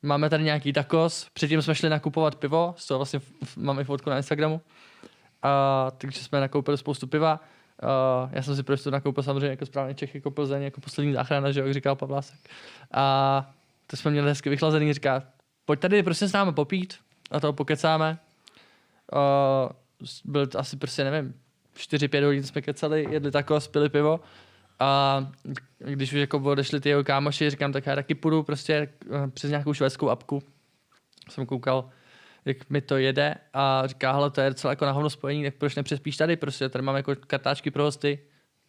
máme 0.03 0.31
tady 0.31 0.45
nějaký 0.45 0.73
takos, 0.73 1.29
předtím 1.33 1.63
jsme 1.63 1.75
šli 1.75 1.89
nakupovat 1.89 2.35
pivo, 2.35 2.75
z 2.79 2.87
toho 2.87 2.99
vlastně 2.99 3.21
mám 3.57 3.81
i 3.81 3.85
fotku 3.85 4.11
na 4.11 4.17
Instagramu, 4.17 4.55
uh, 4.55 4.61
takže 5.99 6.25
jsme 6.25 6.41
nakoupili 6.41 6.79
spoustu 6.79 7.07
piva, 7.07 7.41
Uh, 7.83 8.31
já 8.33 8.43
jsem 8.43 8.57
si 8.57 8.63
prostě 8.63 8.91
nakoupil 8.91 9.23
samozřejmě 9.23 9.49
jako 9.49 9.67
správně 9.67 9.95
Čech, 9.95 10.15
jako 10.15 10.31
Plzeň, 10.31 10.63
jako 10.63 10.81
poslední 10.81 11.13
záchrana, 11.13 11.53
že 11.53 11.61
jak 11.61 11.75
říkal 11.75 11.97
Pavlásek. 11.97 12.39
A 12.93 13.55
to 13.87 13.97
jsme 13.97 14.11
měli 14.11 14.29
hezky 14.29 14.51
vychlazený, 14.51 14.93
říká, 14.93 15.23
pojď 15.65 15.81
tady 15.81 16.03
prostě 16.03 16.29
s 16.29 16.33
námi 16.33 16.53
popít 16.53 16.95
a 17.31 17.41
to 17.41 17.53
pokecáme. 17.53 18.19
Uh, 19.13 19.73
byl 20.25 20.47
to 20.47 20.59
asi 20.59 20.77
prostě, 20.77 21.05
nevím, 21.05 21.35
4-5 21.77 22.25
hodin 22.25 22.43
jsme 22.43 22.63
kecali, 22.63 23.07
jedli 23.11 23.31
tako, 23.31 23.61
spili 23.61 23.89
pivo. 23.89 24.21
A 24.81 25.21
když 25.79 26.13
už 26.13 26.19
jako 26.19 26.39
odešli 26.39 26.81
ty 26.81 26.89
jeho 26.89 27.05
kámoši, 27.05 27.51
říkám, 27.51 27.73
tak 27.73 27.87
já 27.87 27.95
taky 27.95 28.15
půjdu 28.15 28.43
prostě 28.43 28.89
přes 29.35 29.51
nějakou 29.51 29.75
švédskou 29.75 30.09
apku. 30.09 30.43
Jsem 31.31 31.47
koukal, 31.47 31.91
jak 32.45 32.71
mi 32.71 32.81
to 32.81 32.97
jede 32.97 33.35
a 33.55 33.83
říká, 33.87 34.13
hele, 34.13 34.31
to 34.31 34.41
je 34.41 34.51
docela 34.51 34.73
jako 34.73 34.85
na 34.85 34.93
hovno 34.93 35.11
spojení, 35.11 35.45
tak 35.45 35.55
proč 35.55 35.75
nepřespíš 35.75 36.17
tady, 36.17 36.37
prostě 36.37 36.69
tady 36.69 36.83
mám 36.83 36.97
jako 36.97 37.15
kartáčky 37.27 37.71
pro 37.71 37.83
hosty, 37.83 38.19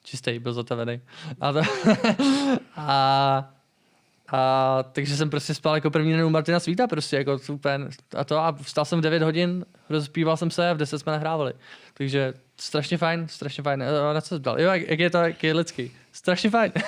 čistý, 0.03 0.39
byl 0.39 0.53
zatavený. 0.53 1.01
A, 1.41 1.53
to, 1.53 1.61
a, 2.75 3.53
a, 4.31 4.83
takže 4.91 5.17
jsem 5.17 5.29
prostě 5.29 5.53
spal 5.53 5.75
jako 5.75 5.91
první 5.91 6.11
den 6.11 6.25
u 6.25 6.29
Martina 6.29 6.59
Svíta 6.59 6.87
prostě 6.87 7.15
jako 7.15 7.39
super 7.39 7.89
a 8.17 8.23
to 8.23 8.39
a 8.39 8.51
vstal 8.51 8.85
jsem 8.85 8.99
v 8.99 9.01
9 9.01 9.21
hodin, 9.21 9.65
rozpíval 9.89 10.37
jsem 10.37 10.51
se 10.51 10.69
a 10.69 10.73
v 10.73 10.77
10 10.77 10.99
jsme 10.99 11.11
nahrávali. 11.11 11.53
Takže 11.93 12.33
strašně 12.57 12.97
fajn, 12.97 13.27
strašně 13.27 13.63
fajn. 13.63 13.83
Na 14.13 14.21
co 14.21 14.35
jsi 14.35 14.41
Jo, 14.45 14.71
jak, 14.71 14.89
jak 14.89 14.99
je 14.99 15.09
to, 15.09 15.17
jak 15.17 15.43
je 15.43 15.53
lidský. 15.53 15.91
Strašně 16.11 16.49
fajn. 16.49 16.71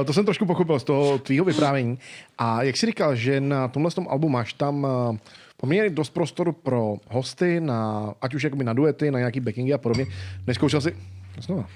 Eh, 0.00 0.04
to 0.04 0.12
jsem 0.12 0.24
trošku 0.24 0.46
pochopil 0.46 0.80
z 0.80 0.84
toho 0.84 1.18
tvýho 1.18 1.44
vyprávění. 1.44 1.98
A 2.38 2.62
jak 2.62 2.76
jsi 2.76 2.86
říkal, 2.86 3.16
že 3.16 3.40
na 3.40 3.68
tomhle 3.68 3.90
tom 3.90 4.08
albu 4.10 4.28
máš 4.28 4.52
tam 4.52 4.86
eh, 4.86 5.18
poměrně 5.60 5.90
dost 5.90 6.10
prostoru 6.10 6.52
pro 6.52 6.96
hosty, 7.10 7.60
na, 7.60 8.14
ať 8.22 8.34
už 8.34 8.42
jakoby 8.42 8.64
na 8.64 8.72
duety, 8.72 9.10
na 9.10 9.18
nějaký 9.18 9.40
backingy 9.40 9.72
a 9.74 9.78
podobně. 9.78 10.06
Neskoušel 10.46 10.80
si, 10.80 10.96
znova, 11.40 11.66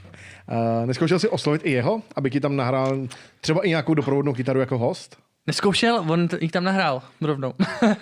Uh, 0.49 0.87
neskoušel 0.87 1.19
jsi 1.19 1.29
oslovit 1.29 1.63
i 1.65 1.71
jeho, 1.71 2.03
aby 2.17 2.31
ti 2.31 2.41
tam 2.41 2.57
nahrál 2.57 3.07
třeba 3.41 3.61
i 3.67 3.69
nějakou 3.69 3.95
doprovodnou 3.95 4.33
kytaru 4.33 4.61
jako 4.61 4.79
host? 4.79 5.17
Neskoušel, 5.47 6.05
on 6.09 6.29
t- 6.29 6.39
jich 6.41 6.53
tam 6.53 6.65
nahrál 6.65 7.03
rovnou. 7.21 7.55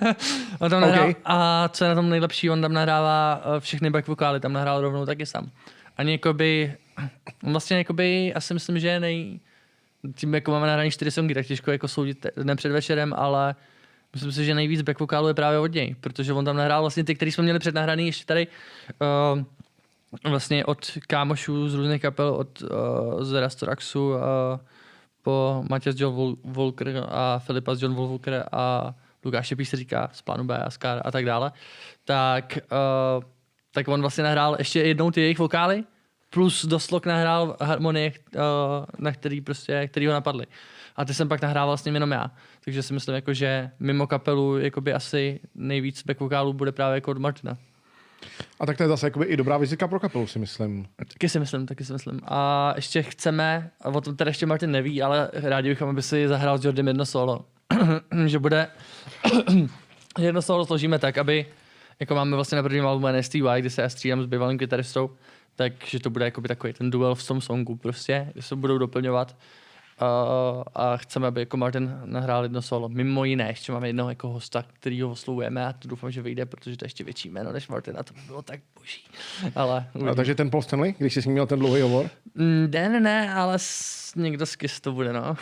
on 0.60 0.70
tam 0.70 0.80
nahrál, 0.80 1.00
Okay. 1.08 1.14
a 1.24 1.68
co 1.68 1.84
je 1.84 1.88
na 1.88 1.94
tom 1.94 2.10
nejlepší, 2.10 2.50
on 2.50 2.60
tam 2.62 2.72
nahrává 2.72 3.42
eh, 3.56 3.60
všechny 3.60 3.90
back 3.90 4.08
vokály, 4.08 4.40
tam 4.40 4.52
nahrál 4.52 4.80
rovnou 4.80 5.06
taky 5.06 5.26
sám. 5.26 5.50
Ani 5.96 6.12
jakoby, 6.12 6.72
on 7.44 7.52
vlastně 7.52 7.78
jakoby, 7.78 8.34
asi 8.34 8.54
myslím, 8.54 8.78
že 8.78 9.00
nej, 9.00 9.40
tím 10.14 10.34
jako 10.34 10.50
máme 10.50 10.66
nahraný 10.66 10.90
čtyři 10.90 11.10
songy, 11.10 11.34
tak 11.34 11.46
těžko 11.46 11.70
jako 11.70 11.88
soudit 11.88 12.26
dnem 12.36 12.56
před 12.56 12.72
večerem, 12.72 13.14
ale 13.16 13.54
myslím 14.12 14.32
si, 14.32 14.44
že 14.44 14.54
nejvíc 14.54 14.82
back 14.82 15.00
vokálů 15.00 15.28
je 15.28 15.34
právě 15.34 15.58
od 15.58 15.72
něj, 15.72 15.96
protože 16.00 16.32
on 16.32 16.44
tam 16.44 16.56
nahrál 16.56 16.80
vlastně 16.80 17.04
ty, 17.04 17.14
který 17.14 17.32
jsme 17.32 17.44
měli 17.44 17.58
přednahraný 17.58 18.06
ještě 18.06 18.24
tady 18.24 18.46
uh, 19.34 19.42
vlastně 20.30 20.64
od 20.64 20.90
kámošů 21.06 21.68
z 21.68 21.74
různých 21.74 22.02
kapel, 22.02 22.28
od 22.28 22.62
uh, 22.62 22.68
z 23.24 23.40
Rastoraxu, 23.40 24.08
uh, 24.08 24.18
po 25.22 25.64
Matěz 25.70 26.00
John 26.00 26.14
Vol- 26.14 26.36
Volker 26.44 27.06
a 27.08 27.38
Filipa 27.38 27.74
z 27.74 27.82
John 27.82 27.94
Volker 27.94 28.44
a 28.52 28.94
Lukáše 29.24 29.56
Píš 29.56 29.68
se 29.68 29.76
říká 29.76 30.10
z 30.12 30.22
plánu 30.22 30.44
B 30.44 30.58
a 30.58 30.70
Scar 30.70 31.02
a 31.04 31.10
tak 31.10 31.24
dále, 31.24 31.52
tak, 32.04 32.58
uh, 33.16 33.24
tak 33.72 33.88
on 33.88 34.00
vlastně 34.00 34.24
nahrál 34.24 34.56
ještě 34.58 34.80
jednou 34.80 35.10
ty 35.10 35.20
jejich 35.20 35.38
vokály, 35.38 35.84
plus 36.30 36.64
do 36.64 36.78
slok 36.78 37.06
nahrál 37.06 37.56
harmonie, 37.60 38.12
uh, 38.34 38.40
na 38.98 39.12
který 39.12 39.40
prostě, 39.40 39.88
který 39.88 40.06
ho 40.06 40.12
napadly. 40.12 40.46
A 40.96 41.04
ty 41.04 41.14
jsem 41.14 41.28
pak 41.28 41.42
nahrával 41.42 41.76
s 41.76 41.84
ním 41.84 41.94
jenom 41.94 42.10
já. 42.10 42.30
Takže 42.64 42.82
si 42.82 42.94
myslím, 42.94 43.14
jako, 43.14 43.34
že 43.34 43.70
mimo 43.80 44.06
kapelu 44.06 44.58
jakoby 44.58 44.92
asi 44.92 45.40
nejvíc 45.54 46.02
back 46.02 46.20
vokálů 46.20 46.52
bude 46.52 46.72
právě 46.72 46.94
jako 46.94 47.10
od 47.10 47.18
Martina. 47.18 47.58
A 48.60 48.66
tak 48.66 48.76
to 48.76 48.82
je 48.82 48.88
zase 48.88 49.06
jakoby 49.06 49.26
i 49.26 49.36
dobrá 49.36 49.58
vizitka 49.58 49.88
pro 49.88 50.00
kapelu, 50.00 50.26
si 50.26 50.38
myslím. 50.38 50.86
Taky 50.96 51.28
si 51.28 51.40
myslím, 51.40 51.66
taky 51.66 51.84
si 51.84 51.92
myslím. 51.92 52.20
A 52.24 52.72
ještě 52.76 53.02
chceme, 53.02 53.70
a 53.80 53.88
o 53.88 54.00
tom 54.00 54.16
teda 54.16 54.28
ještě 54.28 54.46
Martin 54.46 54.70
neví, 54.70 55.02
ale 55.02 55.30
rádi 55.32 55.68
bychom, 55.68 55.88
aby 55.88 56.02
si 56.02 56.28
zahrál 56.28 56.58
s 56.58 56.64
Jordym 56.64 56.86
jedno 56.86 57.06
solo. 57.06 57.44
že 58.26 58.38
bude 58.38 58.68
jedno 60.18 60.42
solo 60.42 60.66
složíme 60.66 60.98
tak, 60.98 61.18
aby 61.18 61.46
jako 62.00 62.14
máme 62.14 62.36
vlastně 62.36 62.56
na 62.56 62.62
prvním 62.62 62.86
albumu 62.86 63.18
NSTY, 63.18 63.42
kdy 63.58 63.70
se 63.70 63.82
já 63.82 63.88
střídám 63.88 64.22
s 64.22 64.26
bývalým 64.26 64.58
kytaristou, 64.58 65.10
takže 65.60 66.00
to 66.00 66.10
bude 66.10 66.24
jakoby 66.24 66.48
takový 66.48 66.72
ten 66.72 66.90
duel 66.90 67.14
v 67.14 67.26
tom 67.26 67.40
songu 67.40 67.76
prostě, 67.76 68.28
kde 68.32 68.42
se 68.42 68.56
budou 68.56 68.78
doplňovat. 68.78 69.36
Uh, 70.02 70.62
a 70.74 70.96
chceme, 70.96 71.26
aby 71.26 71.40
jako 71.40 71.56
Martin 71.56 72.00
nahrál 72.04 72.42
jedno 72.42 72.62
solo. 72.62 72.88
Mimo 72.88 73.24
jiné, 73.24 73.48
ještě 73.48 73.72
máme 73.72 73.88
jednoho 73.88 74.10
jako 74.10 74.28
hosta, 74.28 74.64
který 74.72 75.02
ho 75.02 75.10
oslovujeme 75.10 75.66
a 75.66 75.72
to 75.72 75.88
doufám, 75.88 76.10
že 76.10 76.22
vyjde, 76.22 76.46
protože 76.46 76.76
to 76.76 76.84
je 76.84 76.86
ještě 76.86 77.04
větší 77.04 77.28
jméno 77.30 77.52
než 77.52 77.68
Martin 77.68 77.94
a 77.98 78.02
to 78.02 78.14
by 78.14 78.20
bylo 78.26 78.42
tak 78.42 78.60
boží. 78.78 79.02
Ale 79.54 79.86
A 80.10 80.14
takže 80.14 80.34
ten 80.34 80.50
Paul 80.50 80.62
Stanley, 80.62 80.94
když 80.98 81.14
jsi 81.14 81.22
s 81.22 81.24
ním 81.24 81.32
měl 81.32 81.46
ten 81.46 81.58
dlouhý 81.58 81.80
hovor, 81.80 82.10
Mm, 82.34 82.68
Ne, 82.72 82.88
ne, 82.88 83.00
ne, 83.00 83.34
ale 83.34 83.58
s, 83.58 84.14
někdo 84.16 84.46
z 84.46 84.56
KISS 84.56 84.80
to 84.80 84.92
bude, 84.92 85.12
no. 85.12 85.36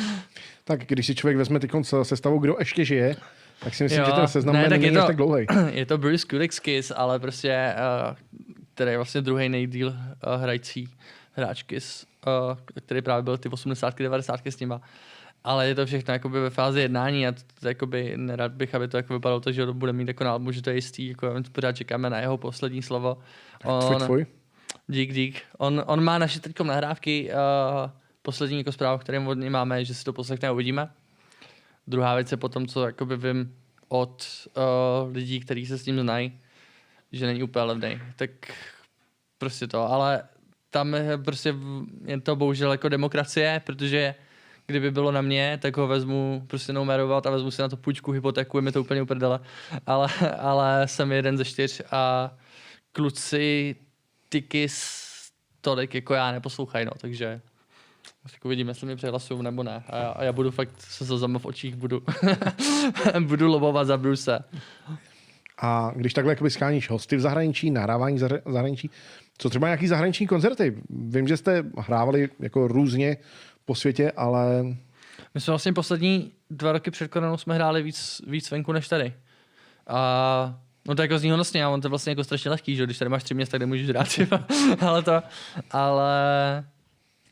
tak 0.64 0.86
když 0.86 1.06
si 1.06 1.14
člověk 1.14 1.36
vezme 1.36 1.60
teď 1.60 1.70
sestavou, 2.02 2.38
kdo 2.38 2.56
ještě 2.58 2.84
žije, 2.84 3.16
tak 3.60 3.74
si 3.74 3.84
myslím, 3.84 4.04
že 4.04 4.12
ten 4.12 4.28
seznam 4.28 4.54
ne, 4.54 4.68
tak 4.68 4.80
není 4.80 4.96
to, 4.96 5.06
tak 5.06 5.16
dlouhý. 5.16 5.46
je 5.70 5.86
to 5.86 5.98
Bruce 5.98 6.26
Kulick 6.26 6.52
z 6.52 6.60
KISS, 6.60 6.92
ale 6.96 7.18
prostě, 7.18 7.74
uh, 8.10 8.16
který 8.74 8.90
je 8.90 8.98
vlastně 8.98 9.20
druhý 9.20 9.48
nejdíl 9.48 9.88
uh, 9.88 10.42
hrající 10.42 10.88
hráč 11.32 11.62
KISS, 11.62 12.06
uh, 12.26 12.58
který 12.84 13.02
právě 13.02 13.22
byl 13.22 13.38
ty 13.38 13.48
80 13.48 13.98
90 13.98 14.46
s 14.46 14.60
nima. 14.60 14.80
Ale 15.44 15.68
je 15.68 15.74
to 15.74 15.86
všechno 15.86 16.12
jakoby 16.12 16.40
ve 16.40 16.50
fázi 16.50 16.80
jednání 16.80 17.26
a 17.26 17.32
to, 17.32 17.40
to, 17.60 17.68
jakoby 17.68 18.12
nerad 18.16 18.52
bych, 18.52 18.74
aby 18.74 18.88
to 18.88 18.96
jako 18.96 19.12
vypadalo 19.12 19.40
to, 19.40 19.52
že 19.52 19.66
to 19.66 19.74
bude 19.74 19.92
mít 19.92 20.08
jako 20.08 20.24
na 20.24 20.32
albu, 20.32 20.52
že 20.52 20.62
to 20.62 20.70
je 20.70 20.76
jistý, 20.76 21.08
jako 21.08 21.34
pořád 21.52 21.72
čekáme 21.72 22.10
na 22.10 22.18
jeho 22.18 22.38
poslední 22.38 22.82
slovo. 22.82 23.18
Tvůj, 23.58 23.96
tvůj. 23.96 24.26
Dík, 24.88 25.12
dík. 25.12 25.42
On, 25.58 25.82
on 25.86 26.04
má 26.04 26.18
naše 26.18 26.40
teď 26.40 26.60
nahrávky, 26.60 27.30
uh, 27.30 27.90
poslední 28.22 28.58
jako 28.58 28.72
zprávu, 28.72 28.98
které 28.98 29.20
od 29.20 29.34
něj 29.34 29.50
máme, 29.50 29.84
že 29.84 29.94
si 29.94 30.04
to 30.04 30.12
poslechne 30.12 30.48
a 30.48 30.52
uvidíme. 30.52 30.90
Druhá 31.86 32.14
věc 32.14 32.30
je 32.30 32.36
potom, 32.36 32.66
co 32.66 32.86
jakoby 32.86 33.16
vím 33.16 33.54
od 33.88 34.26
uh, 34.56 35.14
lidí, 35.14 35.40
kteří 35.40 35.66
se 35.66 35.78
s 35.78 35.82
tím 35.82 36.00
znají, 36.00 36.40
že 37.12 37.26
není 37.26 37.42
úplně 37.42 37.64
levný. 37.64 38.00
Tak 38.16 38.30
prostě 39.38 39.66
to, 39.66 39.92
ale 39.92 40.22
tam 40.70 40.94
je 40.94 41.18
prostě 41.18 41.54
je 42.04 42.20
to 42.20 42.36
bohužel 42.36 42.72
jako 42.72 42.88
demokracie, 42.88 43.62
protože 43.66 44.14
kdyby 44.66 44.90
bylo 44.90 45.12
na 45.12 45.20
mě, 45.20 45.58
tak 45.62 45.76
ho 45.76 45.86
vezmu 45.86 46.44
prostě 46.46 46.72
numerovat 46.72 47.26
a 47.26 47.30
vezmu 47.30 47.50
si 47.50 47.62
na 47.62 47.68
to 47.68 47.76
půjčku, 47.76 48.12
hypotéku, 48.12 48.58
je 48.58 48.62
mi 48.62 48.72
to 48.72 48.80
úplně 48.80 49.02
uprdele. 49.02 49.40
Ale, 49.86 50.08
ale 50.38 50.88
jsem 50.88 51.12
jeden 51.12 51.36
ze 51.38 51.44
čtyř 51.44 51.82
a 51.90 52.30
kluci 52.92 53.76
tykis 54.28 55.06
tolik 55.60 55.94
jako 55.94 56.14
já 56.14 56.32
neposlouchají, 56.32 56.86
no, 56.86 56.92
takže 57.00 57.40
tak 58.32 58.44
uvidíme, 58.44 58.70
jestli 58.70 58.86
mě 58.86 58.96
přehlasují 58.96 59.42
nebo 59.42 59.62
ne. 59.62 59.84
A 59.86 59.96
já, 59.96 60.08
a 60.08 60.24
já 60.24 60.32
budu 60.32 60.50
fakt 60.50 60.80
se 60.80 61.06
slzama 61.06 61.38
v 61.38 61.44
očích, 61.44 61.76
budu, 61.76 62.02
budu 63.20 63.48
lobovat 63.48 63.86
za 63.86 63.96
Bruce. 63.96 64.44
A 65.60 65.92
když 65.96 66.14
takhle 66.14 66.32
jakoby 66.32 66.50
scháníš 66.50 66.90
hosty 66.90 67.16
v 67.16 67.20
zahraničí, 67.20 67.70
nahrávání 67.70 68.16
v 68.16 68.20
zahra- 68.20 68.52
zahraničí, 68.52 68.90
co 69.38 69.50
třeba 69.50 69.66
nějaký 69.66 69.86
zahraniční 69.86 70.26
koncerty? 70.26 70.82
Vím, 70.90 71.28
že 71.28 71.36
jste 71.36 71.64
hrávali 71.78 72.28
jako 72.40 72.68
různě 72.68 73.16
po 73.64 73.74
světě, 73.74 74.12
ale 74.16 74.62
My 75.34 75.40
jsme 75.40 75.50
vlastně 75.50 75.72
poslední 75.72 76.32
dva 76.50 76.72
roky 76.72 76.90
před 76.90 77.08
koronou 77.08 77.36
jsme 77.36 77.54
hráli 77.54 77.82
víc, 77.82 78.22
víc 78.26 78.50
venku 78.50 78.72
než 78.72 78.88
tady. 78.88 79.14
A 79.86 80.60
no 80.88 80.94
to 80.94 81.02
jako 81.02 81.18
zní 81.18 81.30
honosně, 81.30 81.64
a 81.64 81.68
on 81.68 81.80
to 81.80 81.86
je 81.86 81.90
vlastně 81.90 82.10
jako 82.10 82.24
strašně 82.24 82.50
lehký, 82.50 82.76
že 82.76 82.84
když 82.84 82.98
tady 82.98 83.08
máš 83.08 83.22
tři 83.22 83.34
města, 83.34 83.56
kde 83.56 83.66
můžeš 83.66 83.88
hrát 83.88 84.08
třeba. 84.08 84.44
ale 84.80 85.02
to, 85.02 85.22
ale 85.70 86.10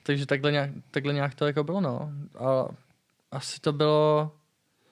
takže 0.02 0.26
takhle 0.26 0.52
nějak, 0.52 0.70
takhle 0.90 1.12
nějak 1.12 1.34
to 1.34 1.46
jako 1.46 1.64
bylo, 1.64 1.80
no. 1.80 2.10
A 2.38 2.68
asi 3.32 3.60
to 3.60 3.72
bylo, 3.72 4.32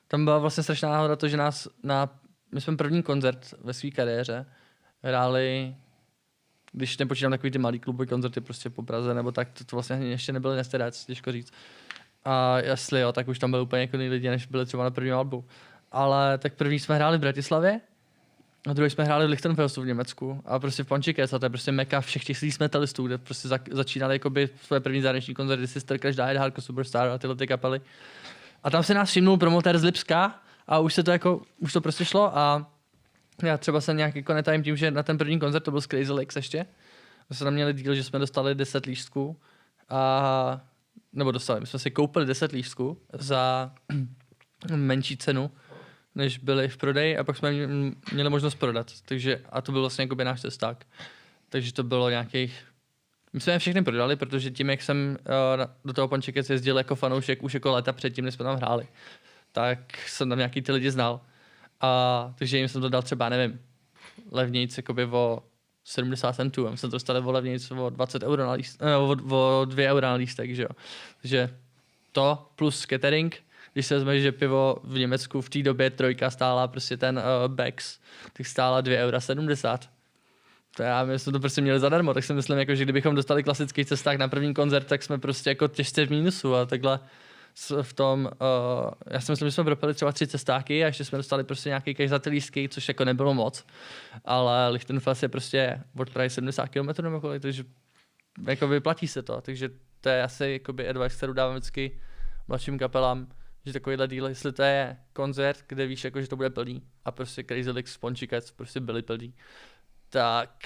tam 0.09 0.25
byla 0.25 0.39
vlastně 0.39 0.63
strašná 0.63 0.91
náhoda 0.91 1.17
to, 1.17 1.29
že 1.29 1.37
nás 1.37 1.69
na, 1.83 2.09
my 2.53 2.61
jsme 2.61 2.77
první 2.77 3.03
koncert 3.03 3.55
ve 3.65 3.75
své 3.75 3.91
kariéře 3.91 4.47
hráli 5.03 5.75
když 6.77 6.99
nepočítám 6.99 7.31
takový 7.31 7.51
ty 7.51 7.59
malý 7.59 7.79
kluby 7.79 8.07
koncerty 8.07 8.41
prostě 8.41 8.71
po 8.71 8.83
Praze, 8.83 9.15
nebo 9.15 9.33
tak, 9.33 9.49
to, 9.53 9.65
to 9.65 9.77
vlastně 9.77 9.97
ještě 9.97 10.33
nebyl 10.33 10.57
Nesterec, 10.57 11.05
těžko 11.05 11.33
říct. 11.33 11.53
A 12.25 12.59
jestli 12.59 13.01
jo, 13.01 13.13
tak 13.13 13.29
už 13.29 13.39
tam 13.39 13.51
byly 13.51 13.63
úplně 13.63 13.83
jako 13.83 13.97
lidi, 13.97 14.29
než 14.29 14.47
byli 14.47 14.67
třeba 14.67 14.85
na 14.85 14.91
prvním 14.91 15.15
albu. 15.15 15.45
Ale 15.93 16.39
tak 16.39 16.55
první 16.55 16.79
jsme 16.79 16.95
hráli 16.95 17.19
v 17.19 17.21
Bratislavě, 17.21 17.81
a 18.69 18.73
druhý 18.73 18.91
jsme 18.91 19.05
hráli 19.05 19.27
v 19.27 19.31
Lichtenfelsu 19.31 19.83
v 19.83 19.87
Německu 19.87 20.43
a 20.47 20.59
prostě 20.59 20.85
v 20.85 20.87
Pončikec 20.87 21.33
a 21.33 21.39
to 21.39 21.47
je 21.47 21.51
prostě 21.51 21.73
meka 21.73 22.01
všech 22.01 22.25
těch 22.25 22.39
sleaze 22.39 22.57
metalistů, 22.61 23.07
kde 23.07 23.19
prostě 23.19 23.49
za, 23.49 23.59
začínali 23.71 24.15
jakoby 24.15 24.49
své 24.63 24.81
první 24.81 25.01
zahraniční 25.01 25.35
koncerty 25.35 25.67
Sister 25.67 25.99
Crash 25.99 26.17
Died, 26.17 26.37
Hardcore 26.37 26.63
Superstar 26.63 27.09
a 27.09 27.19
tyhle 27.19 27.37
ty 27.37 27.47
kapely. 27.47 27.81
A 28.65 28.71
tam 28.71 28.83
se 28.83 28.95
nás 28.95 29.11
všimnul 29.11 29.37
promotér 29.37 29.79
z 29.79 29.85
Lipska 29.85 30.41
a 30.67 30.79
už 30.79 30.95
se 30.95 31.03
to 31.03 31.11
jako, 31.11 31.43
už 31.59 31.73
to 31.73 31.81
prostě 31.81 32.05
šlo 32.05 32.39
a 32.39 32.73
já 33.43 33.59
třeba 33.59 33.81
se 33.81 33.95
nějak 33.95 34.17
jako 34.17 34.35
netajím 34.35 34.63
tím, 34.63 34.77
že 34.77 34.91
na 34.91 35.03
ten 35.03 35.19
první 35.19 35.41
koncert 35.41 35.63
to 35.63 35.71
byl 35.71 35.81
z 35.81 35.87
Crazy 35.87 36.13
Legs 36.13 36.37
ještě. 36.37 36.67
My 37.31 37.37
jsme 37.37 37.45
tam 37.45 37.55
měli 37.55 37.73
díl, 37.75 37.95
že 37.95 38.05
jsme 38.05 38.19
dostali 38.19 38.55
10 38.55 38.87
lístků 38.87 39.41
a 39.89 40.61
nebo 41.13 41.33
dostali, 41.33 41.61
my 41.61 41.67
jsme 41.67 41.79
si 41.79 41.91
koupili 41.91 42.27
10 42.27 42.53
lístků 42.53 42.99
za 43.13 43.73
menší 44.77 45.17
cenu, 45.17 45.51
než 46.15 46.39
byly 46.39 46.69
v 46.69 46.77
prodeji 46.77 47.19
a 47.19 47.25
pak 47.25 47.37
jsme 47.37 47.53
mě- 47.53 47.93
měli 48.13 48.31
možnost 48.31 48.55
prodat. 48.55 48.93
Takže, 49.05 49.41
a 49.51 49.61
to 49.61 49.73
byl 49.73 49.81
vlastně 49.81 50.03
jakoby 50.03 50.25
náš 50.25 50.41
cesták. 50.41 50.87
Takže 51.49 51.73
to 51.73 51.83
bylo 51.83 52.11
nějakých 52.11 52.65
my 53.33 53.41
jsme 53.41 53.53
je 53.53 53.59
všechny 53.59 53.83
prodali, 53.83 54.17
protože 54.17 54.51
tím, 54.51 54.71
jak 54.71 54.83
jsem 54.83 55.19
uh, 55.21 55.65
do 55.85 55.93
toho 55.93 56.09
Pančekec 56.09 56.51
jezdil 56.51 56.79
jako 56.79 56.95
fanoušek 56.95 57.43
už 57.43 57.55
jako 57.55 57.73
léta 57.73 57.93
předtím, 57.93 58.25
než 58.25 58.35
jsme 58.35 58.45
tam 58.45 58.57
hráli, 58.57 58.87
tak 59.57 59.99
jsem 60.07 60.29
tam 60.29 60.39
nějaký 60.39 60.63
ty 60.63 60.73
lidi 60.73 60.91
znal. 60.91 61.21
A, 61.81 62.35
takže 62.39 62.59
jim 62.59 62.69
jsem 62.69 62.81
to 62.81 62.89
dal 62.89 63.03
třeba, 63.03 63.29
nevím, 63.29 63.61
levnějc 64.33 64.77
jakoby 64.77 65.05
o 65.05 65.43
70 65.85 66.33
centů. 66.33 66.69
A 66.69 66.77
jsme 66.77 66.89
to 66.89 66.97
dostali 66.97 67.21
o 67.21 67.33
levnějc 67.33 67.71
o 67.71 67.91
20 67.91 68.23
euro 68.23 68.47
na 68.47 68.53
líst, 68.53 68.83
eh, 68.83 68.97
o, 68.97 69.17
o 69.31 69.65
2 69.65 69.91
euro 69.91 70.07
na 70.07 70.15
lístek, 70.15 70.55
že 70.55 70.63
jo. 70.63 70.69
Takže 71.23 71.57
to 72.13 72.49
plus 72.57 72.87
catering, 72.87 73.37
když 73.73 73.87
se 73.87 73.95
vezme, 73.95 74.21
že 74.21 74.33
pivo 74.33 74.77
v 74.85 74.99
Německu 74.99 75.41
v 75.41 75.49
té 75.49 75.63
době 75.63 75.91
trojka 75.91 76.31
stála 76.31 76.69
prostě 76.69 76.97
ten 76.97 77.19
uh, 77.19 77.55
Bex, 77.55 77.99
tak 78.33 78.47
stála 78.47 78.83
2,70 78.83 79.69
eura. 79.69 79.79
To 80.77 80.83
já, 80.83 81.05
my 81.05 81.19
jsme 81.19 81.33
to 81.33 81.41
prostě 81.41 81.61
měli 81.61 81.81
zadarmo, 81.81 82.15
tak 82.15 82.25
si 82.25 82.35
myslím, 82.35 82.59
jako, 82.59 82.75
že 82.75 82.85
kdybychom 82.85 83.15
dostali 83.15 83.43
klasický 83.43 83.85
cesták 83.85 84.19
na 84.19 84.29
první 84.29 84.55
koncert, 84.55 84.87
tak 84.87 85.03
jsme 85.03 85.19
prostě 85.19 85.51
jako 85.51 85.69
těžce 85.69 86.07
v 86.07 86.11
mínusu 86.11 86.55
a 86.55 86.67
takhle 86.67 87.01
v 87.83 87.93
tom, 87.93 88.25
uh, 88.25 88.91
já 89.11 89.21
si 89.21 89.33
myslím, 89.33 89.49
že 89.49 89.53
jsme 89.53 89.65
propili 89.65 89.95
třeba 89.95 90.13
tři 90.13 90.27
cestáky 90.27 90.85
a 90.85 90.87
ještě 90.87 91.05
jsme 91.05 91.19
dostali 91.19 91.45
prostě 91.45 91.69
nějaký 91.69 91.95
cash 91.95 92.09
za 92.09 92.21
lístky, 92.27 92.69
což 92.69 92.89
jako 92.89 93.05
nebylo 93.05 93.35
moc, 93.35 93.67
ale 94.25 94.69
Lichtenfels 94.69 95.23
je 95.23 95.29
prostě 95.29 95.83
od 95.99 96.11
Prahy 96.11 96.31
70 96.31 96.67
km 96.67 97.03
nebo 97.03 97.21
kolik, 97.21 97.43
takže 97.43 97.65
jako 98.47 98.69
vyplatí 98.69 99.09
se 99.09 99.23
to, 99.23 99.41
takže 99.41 99.71
to 100.01 100.09
je 100.09 100.23
asi 100.23 100.51
jakoby 100.51 100.89
advice, 100.89 101.17
kterou 101.17 101.33
dávám 101.33 101.55
vždycky 101.55 102.01
mladším 102.49 102.79
kapelám, 102.79 103.27
že 103.67 103.73
takovýhle 103.73 104.09
díl, 104.09 104.27
jestli 104.27 104.53
to 104.53 104.63
je 104.63 104.97
koncert, 105.13 105.65
kde 105.67 105.87
víš, 105.87 106.05
jako, 106.05 106.21
že 106.21 106.29
to 106.29 106.37
bude 106.37 106.51
plný 106.51 106.83
a 107.05 107.11
prostě 107.11 107.45
Crazy 107.45 107.71
Legs, 107.71 107.97
Pončikec 107.97 108.51
prostě 108.51 108.81
byli 108.81 109.03
plný, 109.03 109.35
tak 110.11 110.65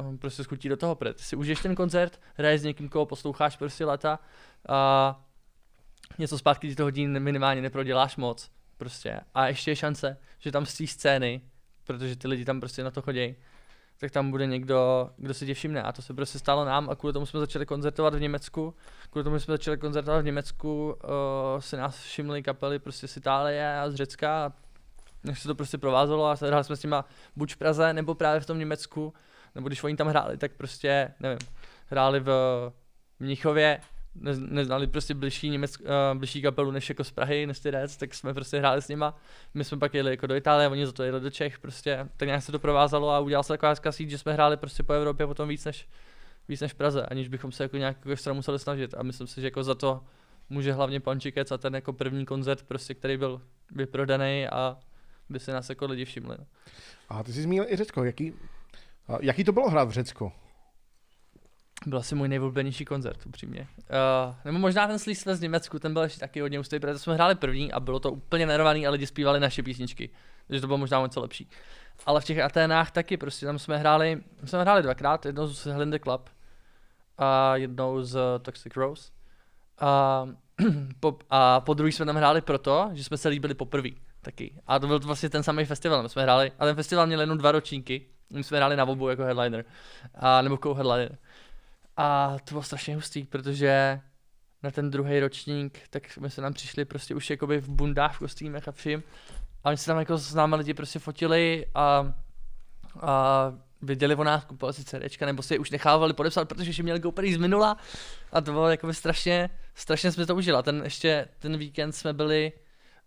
uh, 0.00 0.16
prostě 0.16 0.44
schutí 0.44 0.68
do 0.68 0.76
toho, 0.76 0.94
protože 0.94 1.24
si 1.24 1.36
užiješ 1.36 1.60
ten 1.60 1.74
koncert, 1.74 2.20
hraješ 2.34 2.60
s 2.60 2.64
někým, 2.64 2.88
koho 2.88 3.06
posloucháš 3.06 3.56
prostě 3.56 3.84
leta 3.84 4.18
a 4.68 5.29
něco 6.18 6.38
zpátky 6.38 6.68
ti 6.68 6.76
toho 6.76 6.86
hodin 6.86 7.20
minimálně 7.20 7.62
neproděláš 7.62 8.16
moc, 8.16 8.50
prostě. 8.76 9.20
A 9.34 9.46
ještě 9.46 9.70
je 9.70 9.76
šance, 9.76 10.16
že 10.38 10.52
tam 10.52 10.66
z 10.66 10.74
té 10.74 10.86
scény, 10.86 11.40
protože 11.84 12.16
ty 12.16 12.28
lidi 12.28 12.44
tam 12.44 12.60
prostě 12.60 12.84
na 12.84 12.90
to 12.90 13.02
chodí, 13.02 13.36
tak 13.98 14.10
tam 14.10 14.30
bude 14.30 14.46
někdo, 14.46 15.10
kdo 15.16 15.34
si 15.34 15.46
tě 15.46 15.54
všimne. 15.54 15.82
A 15.82 15.92
to 15.92 16.02
se 16.02 16.14
prostě 16.14 16.38
stalo 16.38 16.64
nám 16.64 16.90
a 16.90 16.96
kvůli 16.96 17.12
tomu 17.12 17.26
jsme 17.26 17.40
začali 17.40 17.66
koncertovat 17.66 18.14
v 18.14 18.20
Německu. 18.20 18.74
Kvůli 19.10 19.24
tomu 19.24 19.38
jsme 19.38 19.52
začali 19.52 19.78
koncertovat 19.78 20.22
v 20.22 20.24
Německu, 20.24 20.98
uh, 21.04 21.60
si 21.60 21.76
nás 21.76 21.98
všimly 21.98 22.42
kapely 22.42 22.78
prostě 22.78 23.08
z 23.08 23.16
Itálie 23.16 23.78
a 23.78 23.90
z 23.90 23.94
Řecka 23.94 24.44
a 24.44 24.52
se 25.34 25.48
to 25.48 25.54
prostě 25.54 25.78
provázelo 25.78 26.26
a 26.26 26.34
hráli 26.34 26.64
jsme 26.64 26.76
s 26.76 26.82
nima 26.82 27.04
buď 27.36 27.54
v 27.54 27.56
Praze 27.56 27.92
nebo 27.92 28.14
právě 28.14 28.40
v 28.40 28.46
tom 28.46 28.58
Německu, 28.58 29.14
nebo 29.54 29.68
když 29.68 29.84
oni 29.84 29.96
tam 29.96 30.06
hráli, 30.08 30.36
tak 30.36 30.52
prostě, 30.52 31.14
nevím, 31.20 31.38
hráli 31.86 32.20
v 32.20 32.30
Mnichově, 33.18 33.80
ne, 34.14 34.32
neznali 34.36 34.86
prostě 34.86 35.14
blížší, 35.14 35.50
německ, 35.50 35.80
uh, 35.80 36.18
blížší 36.18 36.42
kapelu 36.42 36.70
než 36.70 36.88
jako 36.88 37.04
z 37.04 37.10
Prahy, 37.10 37.46
než 37.46 37.60
ty 37.60 37.72
tak 37.98 38.14
jsme 38.14 38.34
prostě 38.34 38.58
hráli 38.58 38.82
s 38.82 38.88
nima. 38.88 39.16
My 39.54 39.64
jsme 39.64 39.78
pak 39.78 39.94
jeli 39.94 40.10
jako 40.10 40.26
do 40.26 40.36
Itálie, 40.36 40.68
oni 40.68 40.86
za 40.86 40.92
to 40.92 41.02
jeli 41.02 41.20
do 41.20 41.30
Čech, 41.30 41.58
prostě 41.58 42.08
tak 42.16 42.26
nějak 42.26 42.42
se 42.42 42.52
to 42.52 42.58
provázalo 42.58 43.10
a 43.10 43.20
udělal 43.20 43.42
se 43.42 43.52
taková 43.52 43.70
hezká 43.70 43.90
že 43.90 44.18
jsme 44.18 44.32
hráli 44.32 44.56
prostě 44.56 44.82
po 44.82 44.92
Evropě 44.92 45.26
potom 45.26 45.48
víc 45.48 45.64
než, 45.64 45.88
víc 46.48 46.60
než 46.60 46.72
v 46.72 46.74
Praze, 46.74 47.06
aniž 47.06 47.28
bychom 47.28 47.52
se 47.52 47.62
jako 47.62 47.76
nějak 47.76 47.96
jako 47.96 48.10
extra 48.10 48.32
museli 48.32 48.58
snažit. 48.58 48.94
A 48.94 49.02
myslím 49.02 49.26
si, 49.26 49.40
že 49.40 49.46
jako 49.46 49.62
za 49.62 49.74
to 49.74 50.04
může 50.50 50.72
hlavně 50.72 51.00
Pančikec 51.00 51.52
a 51.52 51.58
ten 51.58 51.74
jako 51.74 51.92
první 51.92 52.26
koncert, 52.26 52.62
prostě, 52.62 52.94
který 52.94 53.16
byl 53.16 53.42
vyprodaný 53.74 54.46
a 54.48 54.78
by 55.28 55.40
se 55.40 55.52
nás 55.52 55.68
jako 55.68 55.86
lidi 55.86 56.04
všimli. 56.04 56.36
No. 56.38 56.46
A 57.08 57.22
ty 57.22 57.32
jsi 57.32 57.42
zmínil 57.42 57.66
i 57.68 57.76
Řecko. 57.76 58.04
Jaký, 58.04 58.32
jaký 59.20 59.44
to 59.44 59.52
bylo 59.52 59.70
hrát 59.70 59.84
v 59.88 59.90
Řecku? 59.90 60.32
Byl 61.86 61.98
asi 61.98 62.14
můj 62.14 62.28
nejvlbenější 62.28 62.84
koncert, 62.84 63.26
upřímně. 63.26 63.68
Uh, 63.78 64.34
nebo 64.44 64.58
možná 64.58 64.86
ten 64.86 64.98
Sleaze 64.98 65.36
z 65.36 65.40
Německu, 65.40 65.78
ten 65.78 65.92
byl 65.92 66.02
ještě 66.02 66.20
taky 66.20 66.40
hodně 66.40 66.60
ústý, 66.60 66.80
protože 66.80 66.98
jsme 66.98 67.14
hráli 67.14 67.34
první 67.34 67.72
a 67.72 67.80
bylo 67.80 68.00
to 68.00 68.12
úplně 68.12 68.46
nervaný 68.46 68.86
a 68.86 68.90
lidi 68.90 69.06
zpívali 69.06 69.40
naše 69.40 69.62
písničky. 69.62 70.10
Takže 70.46 70.60
to 70.60 70.66
bylo 70.66 70.78
možná 70.78 71.02
něco 71.02 71.20
lepší. 71.20 71.48
Ale 72.06 72.20
v 72.20 72.24
těch 72.24 72.38
Aténách 72.38 72.90
taky, 72.90 73.16
prostě 73.16 73.46
tam 73.46 73.58
jsme 73.58 73.78
hráli, 73.78 74.22
jsme 74.44 74.60
hráli 74.60 74.82
dvakrát, 74.82 75.26
jednou 75.26 75.46
z 75.46 75.66
Hlinda 75.66 75.98
Club 75.98 76.30
a 77.18 77.56
jednou 77.56 78.02
z 78.02 78.18
Toxic 78.42 78.76
Rose. 78.76 79.12
A 79.78 80.26
po, 81.00 81.18
a 81.30 81.60
po 81.60 81.74
druhý 81.74 81.92
jsme 81.92 82.06
tam 82.06 82.16
hráli 82.16 82.40
proto, 82.40 82.90
že 82.92 83.04
jsme 83.04 83.16
se 83.16 83.28
líbili 83.28 83.54
poprvé 83.54 83.88
taky. 84.22 84.54
A 84.66 84.78
to 84.78 84.86
byl 84.86 84.98
vlastně 84.98 85.30
ten 85.30 85.42
samý 85.42 85.64
festival, 85.64 86.02
my 86.02 86.08
jsme 86.08 86.22
hráli, 86.22 86.52
a 86.58 86.64
ten 86.64 86.76
festival 86.76 87.06
měl 87.06 87.20
jenom 87.20 87.38
dva 87.38 87.52
ročníky, 87.52 88.06
my 88.30 88.44
jsme 88.44 88.56
hráli 88.56 88.76
na 88.76 88.84
obu 88.84 89.08
jako 89.08 89.22
headliner, 89.22 89.64
a, 90.14 90.42
nebo 90.42 90.56
co-headliner. 90.56 91.18
A 92.02 92.36
to 92.44 92.50
bylo 92.50 92.62
strašně 92.62 92.94
hustý, 92.94 93.24
protože 93.24 94.00
na 94.62 94.70
ten 94.70 94.90
druhý 94.90 95.20
ročník, 95.20 95.78
tak 95.90 96.10
jsme 96.10 96.30
se 96.30 96.42
nám 96.42 96.52
přišli 96.52 96.84
prostě 96.84 97.14
už 97.14 97.30
jakoby 97.30 97.60
v 97.60 97.68
bundách, 97.68 98.16
v 98.16 98.18
kostýmech 98.18 98.68
a 98.68 98.72
vším. 98.72 99.02
A 99.64 99.68
oni 99.68 99.76
se 99.76 99.86
tam 99.86 99.98
jako 99.98 100.18
s 100.18 100.34
námi 100.34 100.56
lidi 100.56 100.74
prostě 100.74 100.98
fotili 100.98 101.66
a, 101.74 102.12
a 103.00 103.52
viděli 103.82 104.14
o 104.14 104.24
nás, 104.24 104.44
kupovali 104.44 104.74
si 104.74 104.84
CDčka, 104.84 105.26
nebo 105.26 105.42
si 105.42 105.54
je 105.54 105.58
už 105.58 105.70
nechávali 105.70 106.12
podepsat, 106.12 106.48
protože 106.48 106.70
ještě 106.70 106.82
měli 106.82 107.00
GoPro 107.00 107.26
z 107.26 107.36
minula. 107.36 107.76
A 108.32 108.40
to 108.40 108.52
bylo 108.52 108.68
jako 108.68 108.92
strašně, 108.92 109.50
strašně 109.74 110.12
jsme 110.12 110.26
to 110.26 110.36
užili. 110.36 110.62
ten 110.62 110.80
ještě, 110.84 111.28
ten 111.38 111.56
víkend 111.56 111.92
jsme 111.92 112.12
byli 112.12 112.52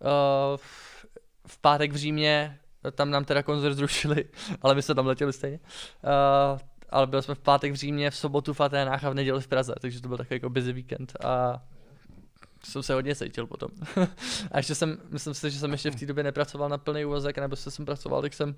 uh, 0.00 0.56
v, 0.56 1.06
v 1.46 1.58
pátek 1.58 1.92
v 1.92 1.96
Římě, 1.96 2.58
tam 2.92 3.10
nám 3.10 3.24
teda 3.24 3.42
koncert 3.42 3.74
zrušili, 3.74 4.24
ale 4.62 4.74
my 4.74 4.82
jsme 4.82 4.94
tam 4.94 5.06
letěli 5.06 5.32
stejně. 5.32 5.58
Uh, 5.62 6.58
ale 6.94 7.06
byli 7.06 7.22
jsme 7.22 7.34
v 7.34 7.38
pátek 7.38 7.72
v 7.72 7.74
Římě, 7.74 8.10
v 8.10 8.16
sobotu 8.16 8.54
v 8.54 8.60
Aténách 8.60 9.04
a 9.04 9.10
v 9.10 9.14
neděli 9.14 9.40
v 9.40 9.48
Praze, 9.48 9.74
takže 9.80 10.00
to 10.00 10.08
byl 10.08 10.16
takový 10.16 10.36
jako 10.36 10.50
busy 10.50 10.72
víkend 10.72 11.16
a 11.24 11.62
jsem 12.64 12.82
se 12.82 12.94
hodně 12.94 13.14
cítil 13.14 13.46
potom. 13.46 13.68
a 14.52 14.56
ještě 14.56 14.74
jsem, 14.74 14.98
myslím 15.10 15.34
si, 15.34 15.50
že 15.50 15.58
jsem 15.58 15.72
ještě 15.72 15.90
v 15.90 15.96
té 15.96 16.06
době 16.06 16.24
nepracoval 16.24 16.68
na 16.68 16.78
plný 16.78 17.04
úvazek, 17.04 17.38
nebo 17.38 17.56
se 17.56 17.70
jsem 17.70 17.84
pracoval, 17.84 18.22
tak 18.22 18.34
jsem 18.34 18.56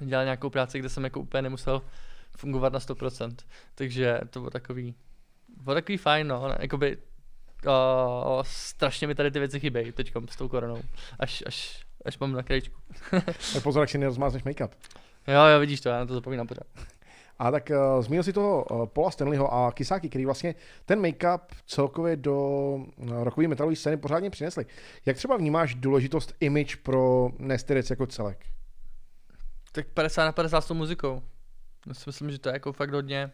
dělal 0.00 0.24
nějakou 0.24 0.50
práci, 0.50 0.78
kde 0.78 0.88
jsem 0.88 1.04
jako 1.04 1.20
úplně 1.20 1.42
nemusel 1.42 1.82
fungovat 2.36 2.72
na 2.72 2.78
100%. 2.78 3.36
Takže 3.74 4.20
to 4.30 4.40
bylo 4.40 4.50
takový, 4.50 4.94
bylo 5.62 5.74
takový 5.74 5.98
fajn, 5.98 6.28
no, 6.28 6.54
jakoby 6.60 6.96
uh, 7.66 8.42
strašně 8.42 9.06
mi 9.06 9.14
tady 9.14 9.30
ty 9.30 9.38
věci 9.38 9.60
chybějí 9.60 9.92
teď 9.92 10.12
s 10.30 10.36
tou 10.36 10.48
koronou, 10.48 10.82
až, 11.18 11.42
až, 11.46 11.86
až 12.04 12.18
mám 12.18 12.32
na 12.32 12.42
krajičku. 12.42 12.80
tak 13.52 13.62
pozor, 13.62 13.82
jak 13.82 13.90
si 13.90 13.98
nerozmázneš 13.98 14.44
make-up. 14.44 14.70
Jo, 15.26 15.44
jo, 15.44 15.60
vidíš 15.60 15.80
to, 15.80 15.88
já 15.88 15.98
na 15.98 16.06
to 16.06 16.14
zapomínám 16.14 16.46
pořád. 16.46 16.95
A 17.38 17.50
tak 17.50 17.70
uh, 17.70 18.02
zmínil 18.02 18.22
si 18.22 18.32
toho 18.32 18.64
uh, 18.64 18.86
Paula 18.86 19.10
Stanleyho 19.10 19.54
a 19.54 19.72
Kisáky, 19.72 20.08
který 20.08 20.24
vlastně 20.24 20.54
ten 20.84 21.00
make-up 21.00 21.40
celkově 21.66 22.16
do 22.16 22.36
uh, 22.36 23.22
rokové 23.24 23.48
metalové 23.48 23.76
scény 23.76 23.96
pořádně 23.96 24.30
přinesli. 24.30 24.66
Jak 25.06 25.16
třeba 25.16 25.36
vnímáš 25.36 25.74
důležitost 25.74 26.34
image 26.40 26.76
pro 26.76 27.30
Nestyrec 27.38 27.90
jako 27.90 28.06
celek? 28.06 28.46
Tak 29.72 29.86
50 29.86 30.24
na 30.24 30.32
50 30.32 30.60
s 30.60 30.66
tou 30.66 30.74
muzikou. 30.74 31.22
Já 31.88 31.94
si 31.94 32.02
myslím, 32.06 32.30
že 32.30 32.38
to 32.38 32.48
je 32.48 32.52
jako 32.52 32.72
fakt 32.72 32.92
hodně, 32.92 33.30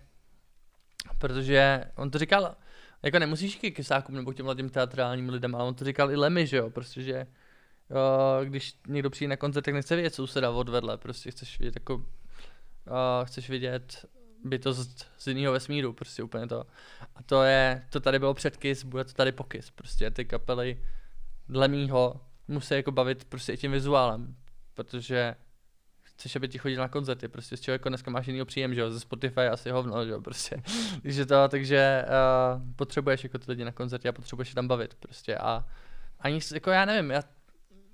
protože 1.19 1.85
on 1.97 2.11
to 2.11 2.19
říkal, 2.19 2.57
jako 3.03 3.19
nemusíš 3.19 3.57
k 3.57 3.61
kysákům 3.61 4.15
nebo 4.15 4.33
k 4.33 4.37
těm 4.37 4.45
mladým 4.45 4.69
teatrálním 4.69 5.29
lidem, 5.29 5.55
ale 5.55 5.65
on 5.65 5.75
to 5.75 5.85
říkal 5.85 6.11
i 6.11 6.17
Lemmy, 6.17 6.47
že 6.47 6.57
jo, 6.57 6.71
prostě, 6.71 7.03
že 7.03 7.27
když 8.45 8.75
někdo 8.89 9.11
přijde 9.11 9.29
na 9.29 9.37
koncert, 9.37 9.65
tak 9.65 9.75
nechce 9.75 9.95
vědět 9.97 10.15
souseda 10.15 10.51
odvedle, 10.51 10.99
prostě 10.99 11.31
chceš 11.31 11.59
vidět 11.59 11.77
jako, 11.77 12.05
uh, 12.87 13.27
chceš 13.27 13.51
vidět 13.51 14.07
bytost 14.45 15.07
z 15.19 15.27
jiného 15.27 15.53
vesmíru, 15.53 15.93
prostě 15.93 16.23
úplně 16.23 16.47
to. 16.47 16.67
A 17.15 17.23
to 17.23 17.43
je, 17.43 17.87
to 17.91 18.01
tady 18.01 18.19
bylo 18.19 18.35
před 18.35 18.57
Kiss, 18.57 18.85
bude 18.85 19.05
to 19.05 19.13
tady 19.13 19.33
po 19.33 19.45
Kiss, 19.45 19.71
prostě 19.71 20.11
ty 20.11 20.25
kapely 20.25 20.83
dle 21.49 21.69
mýho 21.69 22.21
musí 22.49 22.75
jako 22.75 22.93
bavit 22.93 23.25
prostě 23.25 23.53
i 23.53 23.57
tím 23.57 23.73
vizuálem, 23.73 24.37
protože 24.75 25.35
chceš, 26.03 26.37
aby 26.37 26.49
ti 26.49 26.59
chodil 26.59 26.81
na 26.81 26.89
koncerty, 26.89 27.29
prostě 27.29 27.57
z 27.57 27.61
čeho 27.61 27.73
jako 27.73 27.89
dneska 27.89 28.11
máš 28.11 28.27
jiný 28.27 28.45
příjem, 28.45 28.75
že 28.75 28.81
jo, 28.81 28.91
ze 28.91 29.01
Spotify 29.01 29.41
asi 29.41 29.71
hovno, 29.71 30.05
že 30.07 30.11
jo, 30.11 30.21
prostě. 30.21 30.63
takže 31.03 31.27
to, 31.27 31.49
takže 31.49 32.05
uh, 32.07 32.63
potřebuješ 32.77 33.25
jako 33.25 33.39
ty 33.39 33.45
lidi 33.49 33.65
na 33.65 33.73
koncerty 33.73 34.09
a 34.09 34.13
potřebuješ 34.13 34.49
je 34.49 34.55
tam 34.55 34.69
bavit, 34.69 34.95
prostě 34.95 35.37
a 35.37 35.65
ani, 36.21 36.41
jako 36.55 36.71
já 36.71 36.85
nevím, 36.85 37.11
já 37.11 37.23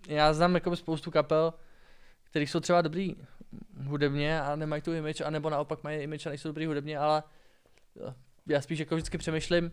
já 0.09 0.33
znám 0.33 0.55
jako 0.55 0.77
spoustu 0.77 1.11
kapel, 1.11 1.55
který 2.25 2.47
jsou 2.47 2.61
třeba 2.61 2.83
dobrý 2.83 3.17
hudebně 3.85 4.41
a 4.41 4.57
nemají 4.57 4.83
tu 4.83 4.93
image, 4.93 5.21
anebo 5.21 5.51
naopak 5.51 5.85
mají 5.85 5.99
image 5.99 6.27
a 6.27 6.29
nejsou 6.29 6.49
dobrý 6.49 6.67
hudebně, 6.67 6.99
ale 6.99 7.23
já 8.47 8.61
spíš 8.61 8.79
jako 8.79 8.95
vždycky 8.95 9.19
přemýšlím, 9.19 9.73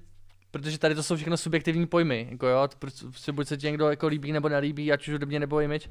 protože 0.51 0.79
tady 0.79 0.95
to 0.95 1.03
jsou 1.03 1.15
všechno 1.15 1.37
subjektivní 1.37 1.87
pojmy, 1.87 2.27
jako 2.31 2.47
jo, 2.47 2.67
prostě 2.79 3.31
buď 3.31 3.47
se 3.47 3.57
ti 3.57 3.65
někdo 3.65 3.89
jako 3.89 4.07
líbí 4.07 4.31
nebo 4.31 4.49
nelíbí, 4.49 4.91
ať 4.91 5.07
už 5.07 5.13
hudebně 5.13 5.39
nebo 5.39 5.59
image, 5.59 5.89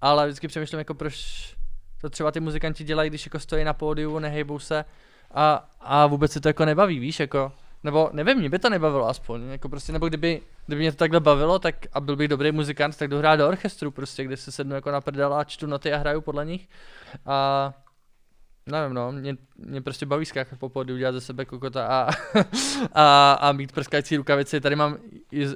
ale 0.00 0.26
vždycky 0.26 0.48
přemýšlím 0.48 0.78
jako 0.78 0.94
proč 0.94 1.16
to 2.00 2.10
třeba 2.10 2.30
ty 2.30 2.40
muzikanti 2.40 2.84
dělají, 2.84 3.10
když 3.10 3.26
jako 3.26 3.38
stojí 3.38 3.64
na 3.64 3.72
pódiu, 3.72 4.18
nehejbou 4.18 4.58
se 4.58 4.84
a, 5.30 5.70
a 5.80 6.06
vůbec 6.06 6.32
se 6.32 6.40
to 6.40 6.48
jako 6.48 6.64
nebaví, 6.64 6.98
víš, 6.98 7.20
jako 7.20 7.52
nebo 7.84 8.10
nevím, 8.12 8.38
mě 8.38 8.48
by 8.48 8.58
to 8.58 8.70
nebavilo 8.70 9.08
aspoň, 9.08 9.42
jako 9.42 9.68
prostě, 9.68 9.92
nebo 9.92 10.08
kdyby, 10.08 10.42
kdyby 10.66 10.80
mě 10.80 10.92
to 10.92 10.98
takhle 10.98 11.20
bavilo, 11.20 11.58
tak 11.58 11.74
a 11.92 12.00
byl 12.00 12.16
bych 12.16 12.28
dobrý 12.28 12.52
muzikant, 12.52 12.96
tak 12.96 13.08
dohrát 13.08 13.38
do 13.38 13.48
orchestru 13.48 13.90
prostě, 13.90 14.24
kde 14.24 14.36
se 14.36 14.52
sednu 14.52 14.74
jako 14.74 14.90
na 14.90 15.00
prdel 15.00 15.34
a 15.34 15.44
čtu 15.44 15.66
noty 15.66 15.92
a 15.92 15.96
hraju 15.96 16.20
podle 16.20 16.44
nich. 16.44 16.68
A 17.26 17.72
nevím 18.66 18.94
no, 18.94 19.12
mě, 19.12 19.36
mě 19.56 19.80
prostě 19.80 20.06
baví 20.06 20.26
skákat 20.26 20.58
po 20.58 20.68
pody, 20.68 20.92
udělat 20.92 21.12
ze 21.12 21.20
sebe 21.20 21.44
kokota 21.44 21.86
a, 21.86 22.10
a, 22.92 23.32
a 23.32 23.52
mít 23.52 23.72
prskající 23.72 24.16
rukavici. 24.16 24.60
Tady 24.60 24.76
mám 24.76 24.96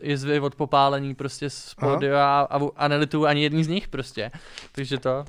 jizvy 0.03 0.41
od 0.41 0.55
popálení 0.55 1.15
prostě 1.15 1.51
z 1.51 1.75
pody 1.75 2.13
a, 2.13 2.47
a, 2.51 2.61
a 2.77 2.89
nelitu 2.89 3.27
ani 3.27 3.43
jedný 3.43 3.65
z 3.65 3.69
nich 3.69 3.89
prostě. 3.89 4.31
Takže 4.73 4.99
to. 4.99 5.25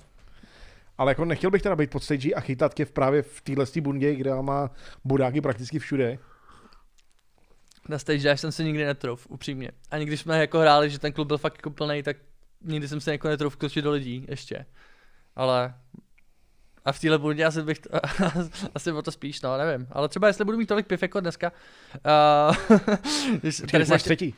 Ale 0.98 1.12
jako 1.12 1.26
nechtěl 1.26 1.52
bych 1.52 1.62
teda 1.62 1.76
být 1.76 1.90
pod 1.90 2.04
stage 2.04 2.34
a 2.34 2.40
chytat 2.40 2.74
tě 2.74 2.86
v 2.86 2.92
právě 2.92 3.22
v 3.22 3.42
téhle 3.42 3.66
bundě, 3.82 4.16
kde 4.16 4.42
má 4.42 4.70
budáky 5.06 5.42
prakticky 5.42 5.80
všude 5.80 6.18
na 7.90 8.00
stage 8.00 8.18
dive 8.18 8.38
jsem 8.38 8.52
se 8.52 8.64
nikdy 8.64 8.86
netrouf, 8.86 9.28
upřímně. 9.30 9.72
Ani 9.92 10.06
když 10.06 10.20
jsme 10.20 10.40
jako 10.40 10.60
hráli, 10.60 10.90
že 10.90 11.00
ten 11.00 11.14
klub 11.14 11.28
byl 11.28 11.38
fakt 11.38 11.58
jako 11.58 11.70
plný, 11.70 12.04
tak 12.04 12.18
nikdy 12.62 12.88
jsem 12.88 13.02
se 13.02 13.12
jako 13.12 13.28
netrouf 13.28 13.56
kločit 13.56 13.84
do 13.84 13.92
lidí 13.92 14.26
ještě. 14.30 14.66
Ale 15.36 15.74
a 16.88 16.92
v 16.92 17.00
téhle 17.00 17.18
budě 17.18 17.46
asi 17.46 17.64
bych, 17.64 17.80
to, 17.80 17.90
asi 18.76 18.92
o 18.92 19.02
to 19.02 19.12
spíš, 19.12 19.42
no, 19.42 19.58
nevím. 19.58 19.88
Ale 19.92 20.10
třeba 20.10 20.28
jestli 20.28 20.46
budu 20.46 20.58
mít 20.58 20.66
tolik 20.66 20.88
piv 20.88 21.02
jako 21.02 21.20
dneska. 21.20 21.52
Uh, 22.70 22.78
když, 23.42 23.90
máš 23.90 24.04
třetí. 24.04 24.36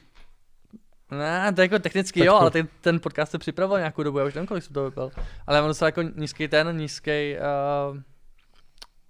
Ne, 1.11 1.53
to 1.53 1.61
je 1.61 1.65
jako 1.65 1.79
technicky 1.79 2.25
jo, 2.25 2.35
ale 2.35 2.51
ten, 2.51 2.67
ten 2.81 2.99
podcast 2.99 3.31
se 3.31 3.37
připravoval 3.37 3.79
nějakou 3.79 4.03
dobu, 4.03 4.17
já 4.17 4.25
už 4.25 4.33
nevím, 4.33 4.47
kolik 4.47 4.63
jsem 4.63 4.73
to 4.73 4.85
vypil. 4.85 5.11
Ale 5.47 5.57
já 5.57 5.61
mám 5.61 5.69
docela 5.69 5.87
jako 5.87 6.01
nízký 6.01 6.47
ten, 6.47 6.77
nízký, 6.77 7.35
uh, 7.91 7.97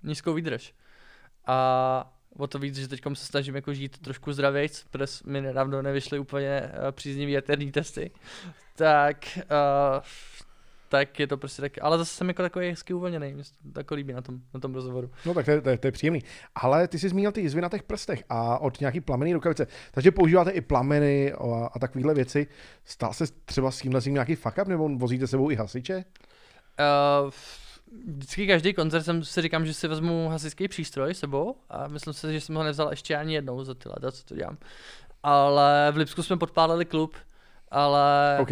nízkou 0.04 0.34
výdrž. 0.34 0.74
A 1.48 2.19
o 2.38 2.48
to 2.48 2.60
víc, 2.60 2.76
že 2.76 2.88
teď 2.88 3.02
se 3.14 3.26
snažím 3.26 3.56
jako 3.56 3.74
žít 3.74 3.98
trošku 3.98 4.34
zdravějc, 4.34 4.86
protože 4.92 5.14
mi 5.26 5.42
nedávno 5.42 5.82
nevyšly 5.82 6.20
úplně 6.20 6.62
uh, 6.62 6.92
příznivý 6.92 7.32
jaterní 7.32 7.72
testy, 7.72 8.12
tak 8.76 9.18
uh, 9.36 10.04
tak 10.90 11.20
je 11.20 11.28
to 11.28 11.38
prostě 11.38 11.62
tak, 11.62 11.72
ale 11.82 11.98
zase 11.98 12.16
jsem 12.16 12.28
jako 12.28 12.42
takový 12.42 12.70
hezky 12.70 12.94
uvolněný, 12.94 13.34
mě 13.34 13.44
se 13.44 13.54
to 13.74 13.80
jako 13.80 13.96
líbí 13.96 14.14
na 14.14 14.22
tom, 14.22 14.40
na 14.54 14.60
tom 14.60 14.76
rozhovoru. 14.76 15.12
No 15.26 15.34
tak 15.34 15.46
to 15.46 15.52
je, 15.52 15.62
to, 15.62 15.70
je, 15.70 15.78
to 15.78 15.88
je 15.88 15.92
příjemný. 15.92 16.24
Ale 16.56 16.88
ty 16.88 17.00
jsi 17.00 17.10
zmínil 17.10 17.32
ty 17.32 17.42
jizvy 17.42 17.62
na 17.62 17.70
těch 17.70 17.84
prstech 17.84 18.24
a 18.30 18.58
od 18.58 18.80
nějaký 18.80 19.02
plamený 19.02 19.34
rukavice. 19.34 19.68
Takže 19.92 20.12
používáte 20.12 20.52
i 20.52 20.62
plameny 20.62 21.34
a, 21.34 21.70
a 21.74 21.80
takovéhle 21.80 22.14
věci. 22.14 22.48
Stál 22.86 23.14
se 23.14 23.26
třeba 23.46 23.72
s 23.72 23.80
tímhle 23.80 24.02
nějaký 24.08 24.36
fuck 24.36 24.58
up, 24.62 24.68
nebo 24.68 24.90
vozíte 24.90 25.28
sebou 25.28 25.52
i 25.52 25.56
hasiče? 25.56 25.96
Uh, 27.26 27.32
vždycky 28.08 28.48
každý 28.48 28.74
koncert 28.74 29.04
jsem 29.04 29.24
si 29.24 29.42
říkám, 29.42 29.66
že 29.66 29.74
si 29.74 29.88
vezmu 29.88 30.30
hasičský 30.30 30.68
přístroj 30.68 31.14
sebou 31.14 31.56
a 31.70 31.88
myslím 31.88 32.14
si, 32.14 32.34
že 32.34 32.42
jsem 32.42 32.56
ho 32.56 32.64
nevzal 32.64 32.90
ještě 32.90 33.16
ani 33.16 33.34
jednou 33.34 33.64
za 33.64 33.74
ty 33.74 33.90
leta, 33.90 34.12
co 34.12 34.24
to 34.24 34.36
dělám. 34.36 34.58
Ale 35.24 35.88
v 35.92 35.98
Lipsku 35.98 36.24
jsme 36.24 36.38
podpálili 36.38 36.86
klub, 36.86 37.16
ale, 37.72 38.38
OK. 38.42 38.52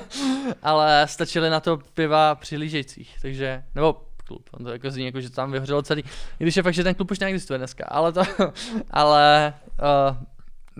ale 0.62 1.06
stačily 1.08 1.50
na 1.50 1.60
to 1.60 1.78
piva 1.94 2.34
přihlížejících, 2.34 3.16
takže, 3.22 3.62
nebo 3.74 3.96
klub, 4.26 4.50
on 4.52 4.64
to 4.64 4.70
jako 4.70 4.90
zní, 4.90 5.04
jako, 5.04 5.20
že 5.20 5.30
to 5.30 5.36
tam 5.36 5.52
vyhořelo 5.52 5.82
celý, 5.82 6.02
i 6.40 6.44
když 6.44 6.56
je 6.56 6.62
fakt, 6.62 6.74
že 6.74 6.84
ten 6.84 6.94
klub 6.94 7.10
už 7.10 7.18
neexistuje 7.18 7.58
dneska, 7.58 7.84
ale 7.88 8.12
to, 8.12 8.22
ale 8.90 9.54
uh, 10.10 10.16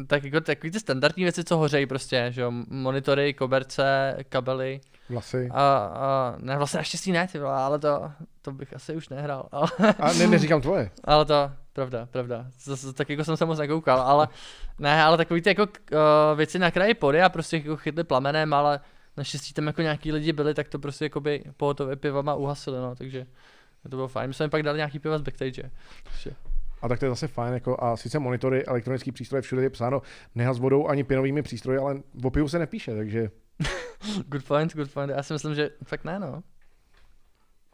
tak 0.06 0.24
jako 0.24 0.40
takový 0.40 0.70
ty 0.70 0.80
standardní 0.80 1.22
věci, 1.24 1.44
co 1.44 1.56
hořejí 1.56 1.86
prostě, 1.86 2.26
že 2.30 2.40
jo, 2.40 2.52
monitory, 2.68 3.34
koberce, 3.34 4.16
kabely, 4.28 4.80
Vlasy. 5.08 5.48
a, 5.52 5.76
a 5.76 6.36
ne, 6.38 6.56
vlastně 6.56 6.78
naštěstí 6.78 7.12
ne, 7.12 7.28
ty 7.32 7.38
vole, 7.38 7.54
ale 7.54 7.78
to, 7.78 8.12
to 8.42 8.52
bych 8.52 8.74
asi 8.74 8.96
už 8.96 9.08
nehrál. 9.08 9.48
Ale, 9.52 9.68
A 9.98 10.12
ne, 10.12 10.26
neříkám 10.26 10.60
tvoje. 10.60 10.90
ale 11.04 11.24
to, 11.24 11.50
pravda, 11.72 12.06
pravda. 12.06 12.46
Zase, 12.62 12.92
tak 12.92 13.10
jako 13.10 13.24
jsem 13.24 13.36
se 13.36 13.44
moc 13.44 13.58
nekoukal, 13.58 14.00
ale 14.00 14.28
ne, 14.78 15.02
ale 15.02 15.16
takový 15.16 15.42
ty 15.42 15.48
jako 15.48 15.62
uh, 15.62 15.98
věci 16.36 16.58
na 16.58 16.70
kraji 16.70 16.94
pody 16.94 17.22
a 17.22 17.28
prostě 17.28 17.56
jako 17.56 17.76
chytli 17.76 18.04
plamenem, 18.04 18.54
ale 18.54 18.80
naštěstí 19.16 19.52
tam 19.54 19.66
jako 19.66 19.82
nějaký 19.82 20.12
lidi 20.12 20.32
byli, 20.32 20.54
tak 20.54 20.68
to 20.68 20.78
prostě 20.78 21.04
jako 21.04 21.20
by 21.20 21.44
pohotově 21.56 21.96
pivama 21.96 22.34
uhasili, 22.34 22.78
no, 22.78 22.94
takže 22.96 23.26
to 23.82 23.96
bylo 23.96 24.08
fajn. 24.08 24.28
My 24.28 24.34
jsme 24.34 24.48
pak 24.48 24.62
dali 24.62 24.76
nějaký 24.76 24.98
piva 24.98 25.18
z 25.18 25.22
backstage. 25.22 25.70
Takže, 26.02 26.30
A 26.82 26.88
tak 26.88 26.98
to 26.98 27.04
je 27.04 27.10
zase 27.10 27.28
fajn, 27.28 27.54
jako 27.54 27.84
a 27.84 27.96
sice 27.96 28.18
monitory, 28.18 28.64
elektronický 28.64 29.12
přístroje, 29.12 29.42
všude 29.42 29.62
je 29.62 29.70
psáno 29.70 30.02
neha 30.34 30.54
s 30.54 30.58
vodou 30.58 30.88
ani 30.88 31.04
pěnovými 31.04 31.42
přístroji, 31.42 31.78
ale 31.78 32.02
o 32.24 32.30
pivu 32.30 32.48
se 32.48 32.58
nepíše, 32.58 32.96
takže 32.96 33.30
good 34.28 34.44
point, 34.44 34.76
good 34.76 34.92
point. 34.92 35.10
Já 35.10 35.22
si 35.22 35.32
myslím, 35.32 35.54
že 35.54 35.70
fakt 35.84 36.04
ne, 36.04 36.18
no. 36.18 36.42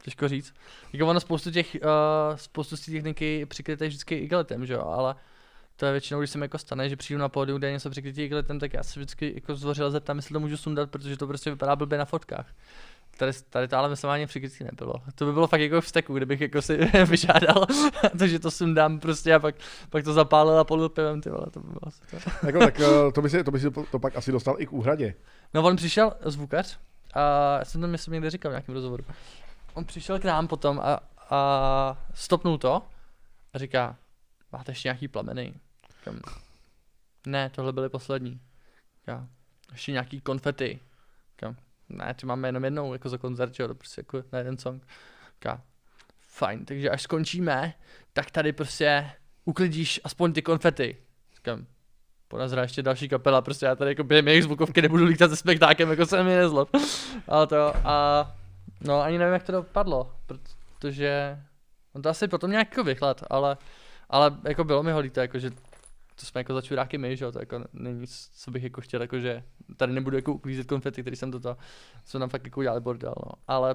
Těžko 0.02 0.28
říct. 0.28 0.54
Jako 0.92 1.06
ono 1.06 1.20
spoustu 1.20 1.50
těch, 1.50 1.76
uh, 1.82 2.36
spoustu 2.36 2.76
té 2.76 2.92
techniky 2.92 3.46
přikryté 3.46 3.86
vždycky 3.88 4.14
igelitem, 4.14 4.66
že 4.66 4.74
jo, 4.74 4.82
ale 4.82 5.14
to 5.76 5.86
je 5.86 5.92
většinou, 5.92 6.20
když 6.20 6.30
se 6.30 6.38
mi 6.38 6.44
jako 6.44 6.58
stane, 6.58 6.88
že 6.88 6.96
přijdu 6.96 7.20
na 7.20 7.28
pódium, 7.28 7.58
kde 7.58 7.68
je 7.68 7.72
něco 7.72 7.90
přikrytý 7.90 8.22
igelitem, 8.22 8.58
tak 8.58 8.72
já 8.72 8.82
se 8.82 9.00
vždycky 9.00 9.32
jako 9.34 9.56
zvořil 9.56 9.90
zeptám, 9.90 10.16
jestli 10.16 10.32
to 10.32 10.40
můžu 10.40 10.56
sundat, 10.56 10.90
protože 10.90 11.16
to 11.16 11.26
prostě 11.26 11.50
vypadá 11.50 11.76
blbě 11.76 11.98
na 11.98 12.04
fotkách. 12.04 12.54
Tady, 13.16 13.32
tady 13.50 13.68
to 13.68 13.76
ale 13.76 13.88
myslím 13.88 14.10
ani 14.10 14.26
přikrytý 14.26 14.64
nebylo. 14.64 14.94
To 15.14 15.26
by 15.26 15.32
bylo 15.32 15.46
fakt 15.46 15.60
jako 15.60 15.80
v 15.80 15.88
steku, 15.88 16.14
kdybych 16.14 16.40
jako 16.40 16.62
si 16.62 16.76
vyžádal, 17.06 17.66
takže 18.18 18.38
to 18.38 18.50
sundám 18.50 19.00
prostě 19.00 19.34
a 19.34 19.38
pak, 19.38 19.54
pak 19.90 20.04
to 20.04 20.12
zapálil 20.12 20.58
a 20.58 20.64
polil 20.64 20.88
pivem, 20.88 21.20
ty 21.20 21.30
vole, 21.30 21.46
to 21.50 21.60
by 21.60 21.66
bylo 21.66 21.80
asi 21.86 22.00
to. 22.10 22.46
jako, 22.46 22.58
tak 22.58 22.80
eh, 22.80 23.12
to 23.12 23.22
by, 23.22 23.30
si, 23.30 23.44
to 23.44 23.50
by 23.50 23.60
si 23.60 23.70
to, 23.70 23.84
to 23.90 23.98
pak 23.98 24.16
asi 24.16 24.32
dostal 24.32 24.56
i 24.58 24.66
k 24.66 24.72
úhradě. 24.72 25.14
No 25.54 25.62
on 25.62 25.76
přišel, 25.76 26.12
zvukař, 26.24 26.78
a 27.14 27.20
já 27.58 27.64
jsem 27.64 27.80
to 27.80 27.86
myslím 27.86 28.12
někde 28.12 28.30
říkal 28.30 28.50
v 28.50 28.52
nějakém 28.52 28.74
rozhovoru. 28.74 29.04
On 29.74 29.84
přišel 29.84 30.18
k 30.18 30.24
nám 30.24 30.48
potom 30.48 30.80
a, 30.80 31.00
a 31.30 32.06
stopnul 32.14 32.58
to 32.58 32.82
a 33.54 33.58
říká, 33.58 33.96
máte 34.52 34.72
ještě 34.72 34.88
nějaký 34.88 35.08
plameny? 35.08 35.54
Říkám, 35.98 36.20
ne, 37.26 37.50
tohle 37.50 37.72
byly 37.72 37.88
poslední. 37.88 38.40
Říká, 39.00 39.26
ještě 39.72 39.92
nějaký 39.92 40.20
konfety. 40.20 40.80
Ne, 41.94 42.14
ty 42.14 42.26
máme 42.26 42.48
jenom 42.48 42.64
jednou, 42.64 42.92
jako 42.92 43.08
za 43.08 43.18
koncert, 43.18 43.58
jo, 43.58 43.74
prostě 43.74 44.00
jako 44.00 44.22
na 44.32 44.38
jeden 44.38 44.58
song. 44.58 44.86
Říká, 45.34 45.62
fajn, 46.20 46.64
takže 46.64 46.90
až 46.90 47.02
skončíme, 47.02 47.74
tak 48.12 48.30
tady 48.30 48.52
prostě 48.52 49.10
uklidíš 49.44 50.00
aspoň 50.04 50.32
ty 50.32 50.42
konfety. 50.42 50.96
Říkám, 51.34 51.66
ponazrá 52.28 52.62
ještě 52.62 52.82
další 52.82 53.08
kapela, 53.08 53.42
prostě 53.42 53.66
já 53.66 53.76
tady 53.76 53.90
jako 53.90 54.04
během 54.04 54.28
jejich 54.28 54.44
zvukovky 54.44 54.82
nebudu 54.82 55.04
lítat 55.04 55.30
se 55.30 55.36
spektákem, 55.36 55.90
jako 55.90 56.06
se 56.06 56.22
mi 56.22 56.36
nezlob. 56.36 56.68
Ale 57.28 57.46
to 57.46 57.72
a 57.84 58.26
no 58.80 59.02
ani 59.02 59.18
nevím, 59.18 59.32
jak 59.32 59.42
to 59.42 59.52
dopadlo, 59.52 60.12
protože 60.26 61.38
on 61.92 62.02
to 62.02 62.08
asi 62.08 62.28
potom 62.28 62.50
nějak 62.50 62.70
jako 62.70 62.84
vychlad, 62.84 63.24
ale, 63.30 63.56
ale 64.10 64.30
jako 64.44 64.64
bylo 64.64 64.82
mi 64.82 64.92
ho 64.92 65.00
líto, 65.00 65.20
jako 65.20 65.38
že 65.38 65.50
to 66.20 66.26
jsme 66.26 66.40
jako 66.40 66.54
za 66.54 66.62
čuráky 66.62 66.98
my, 66.98 67.16
že 67.16 67.24
jo, 67.24 67.32
to 67.32 67.38
jako 67.38 67.64
není 67.72 68.00
nic, 68.00 68.30
co 68.34 68.50
bych 68.50 68.62
jako 68.62 68.80
chtěl, 68.80 69.00
jako 69.02 69.18
že 69.18 69.42
tady 69.76 69.92
nebudu 69.92 70.16
jako 70.16 70.32
uklízet 70.32 70.66
konfety, 70.66 71.00
který 71.02 71.16
jsem 71.16 71.30
toto, 71.30 71.56
jsme 72.04 72.20
tam 72.20 72.28
fakt 72.28 72.44
jako 72.44 72.60
udělali 72.60 72.80
bordel, 72.80 73.14
no, 73.26 73.32
ale 73.48 73.74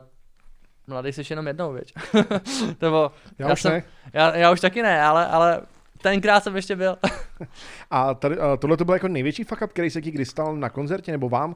mladý 0.87 1.13
jsi 1.13 1.23
jenom 1.29 1.47
jednou, 1.47 1.73
věď. 1.73 1.93
Nebo, 2.81 3.11
Já, 3.39 3.47
já 3.47 3.53
už 3.53 3.61
jsem- 3.61 3.71
ne. 3.71 3.83
já, 4.13 4.35
já, 4.35 4.51
už 4.51 4.59
taky 4.59 4.81
ne, 4.81 5.01
ale, 5.01 5.27
ale 5.27 5.61
tenkrát 6.01 6.43
jsem 6.43 6.55
ještě 6.55 6.75
byl. 6.75 6.97
A 7.91 8.13
tady, 8.13 8.37
a 8.37 8.57
tohle 8.57 8.77
to 8.77 8.85
byl 8.85 8.93
jako 8.93 9.07
největší 9.07 9.43
fuck 9.43 9.61
up, 9.61 9.71
který 9.71 9.89
se 9.89 10.01
ti 10.01 10.11
kdy 10.11 10.25
stal 10.25 10.55
na 10.55 10.69
koncertě, 10.69 11.11
nebo 11.11 11.29
vám? 11.29 11.55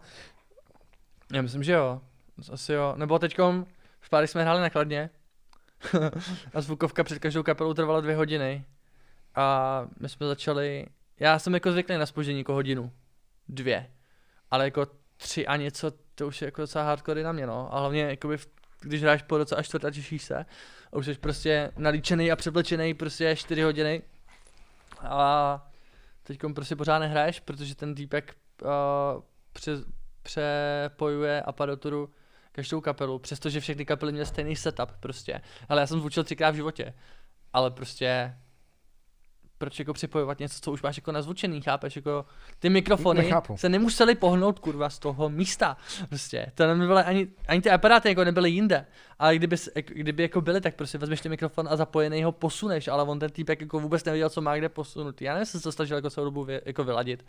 Já 1.34 1.42
myslím, 1.42 1.64
že 1.64 1.72
jo. 1.74 2.02
Asi 2.52 2.74
jo. 2.74 2.94
Nebo 2.98 3.20
teďkom 3.20 3.66
v 4.02 4.10
páry 4.10 4.28
jsme 4.28 4.42
hráli 4.42 4.62
nakladně. 4.62 5.10
a 6.54 6.62
zvukovka 6.62 7.04
před 7.04 7.20
každou 7.20 7.44
kapelou 7.44 7.74
trvala 7.74 8.02
dvě 8.02 8.16
hodiny. 8.16 8.66
A 9.36 9.88
my 10.00 10.10
jsme 10.10 10.28
začali, 10.28 10.86
já 11.20 11.40
jsem 11.40 11.54
jako 11.54 11.72
zvyklý 11.72 11.98
na 11.98 12.06
spoždění 12.06 12.40
jako 12.40 12.54
hodinu. 12.54 12.92
Dvě. 13.50 13.92
Ale 14.52 14.66
jako 14.66 14.88
tři 15.18 15.48
a 15.48 15.56
něco, 15.56 15.92
to 16.16 16.28
už 16.28 16.42
je 16.42 16.46
jako 16.46 16.62
docela 16.62 16.84
hardcore 16.84 17.24
na 17.24 17.32
mě, 17.32 17.48
no. 17.48 17.76
A 17.76 17.80
hlavně 17.80 18.02
jakoby, 18.02 18.38
když 18.82 19.02
hráš 19.02 19.22
po 19.22 19.38
roce 19.38 19.56
a 19.56 19.64
čtvrt 19.64 19.86
a 19.86 19.92
těšíš 19.92 20.24
se. 20.24 20.46
A 20.94 20.96
už 20.96 21.06
jsi 21.06 21.14
prostě 21.14 21.72
nalíčený 21.78 22.32
a 22.32 22.36
převlečený 22.36 22.94
prostě 22.94 23.36
čtyři 23.36 23.62
hodiny. 23.62 24.02
A 25.00 25.72
teďkom 26.24 26.54
prostě 26.54 26.76
pořád 26.76 27.00
nehraješ, 27.00 27.40
protože 27.40 27.76
ten 27.76 27.96
týpek 27.96 28.36
uh, 28.62 28.70
přes, 29.54 29.86
přepojuje 30.24 31.42
aparaturu 31.42 32.10
každou 32.52 32.82
kapelu, 32.82 33.20
přestože 33.20 33.60
všechny 33.60 33.86
kapely 33.86 34.12
měly 34.12 34.26
stejný 34.26 34.56
setup 34.56 34.92
prostě. 35.00 35.42
Ale 35.70 35.82
já 35.82 35.88
jsem 35.88 36.00
zvučil 36.00 36.24
třikrát 36.24 36.52
v 36.52 36.56
životě. 36.56 36.94
Ale 37.54 37.72
prostě 37.72 38.38
proč 39.64 39.80
jako 39.80 39.94
připojovat 39.94 40.40
něco, 40.40 40.60
co 40.62 40.72
už 40.72 40.82
máš 40.82 40.98
jako 40.98 41.12
nazvučený, 41.12 41.62
chápeš, 41.62 41.96
jako 41.96 42.26
ty 42.60 42.70
mikrofony 42.70 43.24
Nechápu. 43.24 43.58
se 43.58 43.70
nemuseli 43.70 44.16
pohnout 44.16 44.60
kurva 44.60 44.90
z 44.90 45.00
toho 45.00 45.30
místa, 45.30 45.78
prostě, 46.10 46.52
to 46.56 46.68
nebyly 46.68 47.04
ani, 47.04 47.28
ani 47.48 47.62
ty 47.62 47.70
aparáty 47.70 48.10
jako 48.10 48.24
nebyly 48.24 48.50
jinde, 48.50 48.86
ale 49.20 49.36
kdyby, 49.36 49.56
kdyby 49.86 50.24
jako 50.24 50.42
byly, 50.42 50.62
tak 50.62 50.76
prostě 50.76 50.98
vezmeš 50.98 51.22
ten 51.22 51.30
mikrofon 51.30 51.68
a 51.70 51.76
zapojený 51.76 52.24
ho 52.24 52.32
posuneš, 52.32 52.88
ale 52.88 53.04
on 53.04 53.20
ten 53.20 53.30
týpek 53.30 53.62
jako 53.62 53.80
vůbec 53.80 54.04
nevěděl, 54.04 54.30
co 54.30 54.42
má 54.42 54.58
kde 54.58 54.70
posunout, 54.70 55.22
já 55.22 55.34
nevím, 55.34 55.42
jestli 55.42 55.60
se 55.60 55.64
to 55.64 55.72
snažil 55.72 55.98
jako 55.98 56.10
celou 56.10 56.26
dobu 56.26 56.44
vě, 56.44 56.62
jako 56.66 56.84
vyladit, 56.84 57.26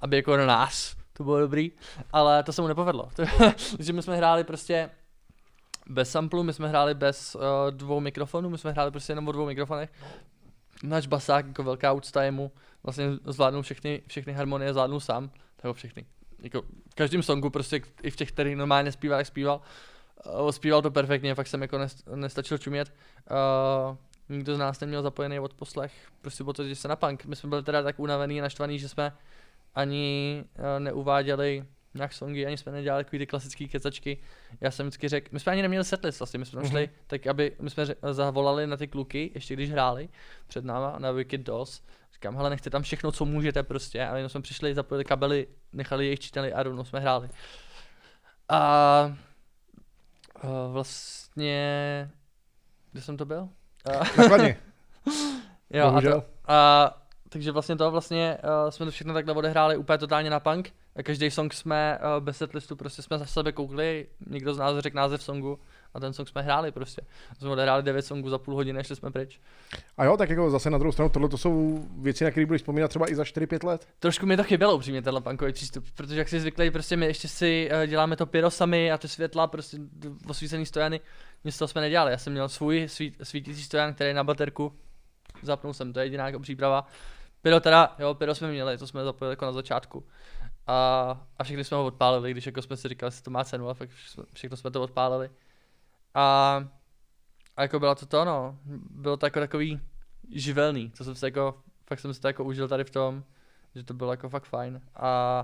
aby 0.00 0.16
jako 0.16 0.36
na 0.36 0.46
nás 0.46 0.96
to 1.12 1.24
bylo 1.24 1.40
dobrý, 1.40 1.72
ale 2.12 2.42
to 2.42 2.52
se 2.52 2.62
mu 2.62 2.68
nepovedlo, 2.68 3.08
takže 3.76 3.92
my 3.92 4.02
jsme 4.02 4.16
hráli 4.16 4.44
prostě 4.44 4.90
bez 5.86 6.10
samplu, 6.10 6.42
my 6.42 6.52
jsme 6.52 6.68
hráli 6.68 6.94
bez 6.94 7.34
uh, 7.34 7.40
dvou 7.70 8.00
mikrofonů, 8.00 8.50
my 8.50 8.58
jsme 8.58 8.72
hráli 8.72 8.90
prostě 8.90 9.12
jenom 9.12 9.28
o 9.28 9.32
dvou 9.32 9.46
mikrofonech. 9.46 9.90
Náš 10.84 11.06
basák, 11.06 11.46
jako 11.46 11.62
velká 11.62 11.92
úcta 11.92 12.22
jemu, 12.22 12.52
vlastně 12.82 13.04
zvládnul 13.24 13.62
všechny, 13.62 14.02
všechny 14.06 14.32
harmonie, 14.32 14.72
zvládnul 14.72 15.00
sám, 15.00 15.30
nebo 15.62 15.74
všechny. 15.74 16.06
Jako 16.42 16.62
v 16.90 16.94
každém 16.94 17.22
songu 17.22 17.50
prostě, 17.50 17.80
i 18.02 18.10
v 18.10 18.16
těch, 18.16 18.32
který 18.32 18.54
normálně 18.54 18.92
zpíval, 18.92 19.18
jak 19.18 19.26
zpíval, 19.26 19.60
uh, 20.40 20.50
zpíval 20.50 20.82
to 20.82 20.90
perfektně, 20.90 21.34
fakt 21.34 21.46
jsem 21.46 21.62
jako 21.62 21.78
nest, 21.78 22.08
nestačil 22.14 22.58
čumět. 22.58 22.94
Uh, 23.30 23.96
nikdo 24.28 24.54
z 24.54 24.58
nás 24.58 24.80
neměl 24.80 25.02
zapojený 25.02 25.40
odposlech, 25.40 25.92
prostě 26.20 26.44
bylo 26.44 26.52
to, 26.52 26.64
že 26.64 26.76
se 26.76 26.88
na 26.88 26.96
punk. 26.96 27.24
My 27.24 27.36
jsme 27.36 27.48
byli 27.48 27.62
teda 27.62 27.82
tak 27.82 27.98
unavený 27.98 28.40
a 28.40 28.42
naštvaný, 28.42 28.78
že 28.78 28.88
jsme 28.88 29.12
ani 29.74 30.44
uh, 30.58 30.64
neuváděli 30.78 31.64
nějak 31.94 32.12
songy, 32.12 32.46
ani 32.46 32.56
jsme 32.56 32.72
nedělali 32.72 33.04
takový 33.04 33.18
ty 33.18 33.26
klasické 33.26 33.68
kecačky. 33.68 34.18
Já 34.60 34.70
jsem 34.70 34.86
vždycky 34.86 35.08
řekl, 35.08 35.28
my 35.32 35.40
jsme 35.40 35.52
ani 35.52 35.62
neměli 35.62 35.84
setlist 35.84 36.20
vlastně, 36.20 36.38
my 36.38 36.46
jsme 36.46 36.60
tam 36.60 36.70
šli, 36.70 36.90
tak 37.06 37.26
aby, 37.26 37.56
my 37.60 37.70
jsme 37.70 37.84
ře- 37.84 38.12
zavolali 38.12 38.66
na 38.66 38.76
ty 38.76 38.88
kluky, 38.88 39.30
ještě 39.34 39.54
když 39.54 39.70
hráli 39.70 40.08
před 40.46 40.64
náma 40.64 40.98
na 40.98 41.10
Wicked 41.10 41.40
Dolls. 41.40 41.82
Říkám, 42.14 42.36
hele, 42.36 42.50
nechte 42.50 42.70
tam 42.70 42.82
všechno, 42.82 43.12
co 43.12 43.24
můžete 43.24 43.62
prostě. 43.62 44.06
A 44.06 44.16
jenom 44.16 44.28
jsme 44.28 44.42
přišli, 44.42 44.74
zapojili 44.74 45.04
kabely, 45.04 45.46
nechali 45.72 46.04
jejich 46.04 46.20
čítali 46.20 46.52
a 46.52 46.62
rovnou 46.62 46.84
jsme 46.84 47.00
hráli. 47.00 47.28
A 48.48 49.16
uh, 50.44 50.50
vlastně, 50.72 52.10
kde 52.92 53.02
jsem 53.02 53.16
to 53.16 53.24
byl? 53.24 53.48
Nakladně. 54.18 54.56
jo, 55.70 55.86
a, 55.86 56.00
to, 56.00 56.24
a 56.46 57.00
takže 57.28 57.52
vlastně 57.52 57.76
to 57.76 57.90
vlastně 57.90 58.38
uh, 58.64 58.70
jsme 58.70 58.86
to 58.86 58.92
všechno 58.92 59.14
takhle 59.14 59.34
odehráli 59.34 59.76
úplně 59.76 59.98
totálně 59.98 60.30
na 60.30 60.40
punk. 60.40 60.72
A 60.96 61.02
každý 61.02 61.30
song 61.30 61.54
jsme 61.54 61.98
uh, 61.98 62.24
bez 62.24 62.36
setlistu 62.36 62.76
prostě 62.76 63.02
jsme 63.02 63.18
za 63.18 63.26
sebe 63.26 63.52
koukli, 63.52 64.06
někdo 64.26 64.54
z 64.54 64.58
nás 64.58 64.78
řekl 64.78 64.96
název 64.96 65.22
songu 65.22 65.58
a 65.94 66.00
ten 66.00 66.12
song 66.12 66.28
jsme 66.28 66.42
hráli 66.42 66.72
prostě. 66.72 67.02
Jsme 67.38 67.50
odehráli 67.50 67.82
9 67.82 68.02
songů 68.02 68.28
za 68.28 68.38
půl 68.38 68.54
hodiny, 68.54 68.84
šli 68.84 68.96
jsme 68.96 69.10
pryč. 69.10 69.40
A 69.96 70.04
jo, 70.04 70.16
tak 70.16 70.30
jako 70.30 70.50
zase 70.50 70.70
na 70.70 70.78
druhou 70.78 70.92
stranu, 70.92 71.08
tohle 71.08 71.28
to 71.28 71.38
jsou 71.38 71.84
věci, 71.98 72.24
na 72.24 72.30
které 72.30 72.46
budeš 72.46 72.62
vzpomínat 72.62 72.88
třeba 72.88 73.10
i 73.10 73.14
za 73.14 73.22
4-5 73.22 73.66
let. 73.66 73.88
Trošku 73.98 74.26
mi 74.26 74.36
to 74.36 74.44
chybělo 74.44 74.76
upřímně 74.76 75.02
tenhle 75.02 75.20
punkový 75.20 75.52
přístup, 75.52 75.84
protože 75.94 76.18
jak 76.18 76.28
si 76.28 76.40
zvyklý, 76.40 76.70
prostě 76.70 76.96
my 76.96 77.06
ještě 77.06 77.28
si 77.28 77.70
uh, 77.72 77.86
děláme 77.86 78.16
to 78.16 78.26
pyro 78.26 78.50
sami 78.50 78.92
a 78.92 78.98
ty 78.98 79.08
světla, 79.08 79.46
prostě 79.46 79.76
osvícený 80.28 80.66
stojany, 80.66 81.00
nic 81.44 81.58
toho 81.58 81.68
jsme 81.68 81.80
nedělali. 81.80 82.10
Já 82.10 82.18
jsem 82.18 82.32
měl 82.32 82.48
svůj 82.48 82.88
svít, 82.88 83.16
svítící 83.22 83.62
stojan, 83.62 83.94
který 83.94 84.10
je 84.10 84.14
na 84.14 84.24
baterku, 84.24 84.72
zapnul 85.42 85.74
jsem, 85.74 85.92
to 85.92 86.00
je 86.00 86.06
jediná 86.06 86.26
jako 86.26 86.40
příprava. 86.40 86.86
Pyro 87.42 87.60
teda, 87.60 87.94
jo, 87.98 88.14
pyro 88.14 88.34
jsme 88.34 88.50
měli, 88.50 88.78
to 88.78 88.86
jsme 88.86 89.04
zapojili 89.04 89.32
jako 89.32 89.44
na 89.44 89.52
začátku. 89.52 90.04
A, 90.66 91.26
a 91.38 91.44
všechny 91.44 91.64
jsme 91.64 91.76
ho 91.76 91.84
odpálili, 91.84 92.30
když 92.30 92.46
jako 92.46 92.62
jsme 92.62 92.76
si 92.76 92.88
říkali, 92.88 93.12
že 93.12 93.22
to 93.22 93.30
má 93.30 93.44
cenu, 93.44 93.68
a 93.68 93.74
fakt 93.74 93.90
všechno 94.32 94.56
jsme 94.56 94.70
to 94.70 94.82
odpálili. 94.82 95.30
A, 96.14 96.64
a 97.56 97.62
jako 97.62 97.80
bylo 97.80 97.94
to 97.94 98.06
to, 98.06 98.24
no. 98.24 98.58
Bylo 98.90 99.16
to 99.16 99.26
jako 99.26 99.40
takový 99.40 99.80
živelný, 100.32 100.90
co 100.90 101.04
jsem 101.04 101.14
se 101.14 101.26
jako, 101.26 101.62
fakt 101.86 102.00
jsem 102.00 102.14
si 102.14 102.20
to 102.20 102.26
jako 102.26 102.44
užil 102.44 102.68
tady 102.68 102.84
v 102.84 102.90
tom, 102.90 103.24
že 103.74 103.84
to 103.84 103.94
bylo 103.94 104.12
jako 104.12 104.28
fakt 104.28 104.44
fajn. 104.44 104.80
A, 104.94 105.40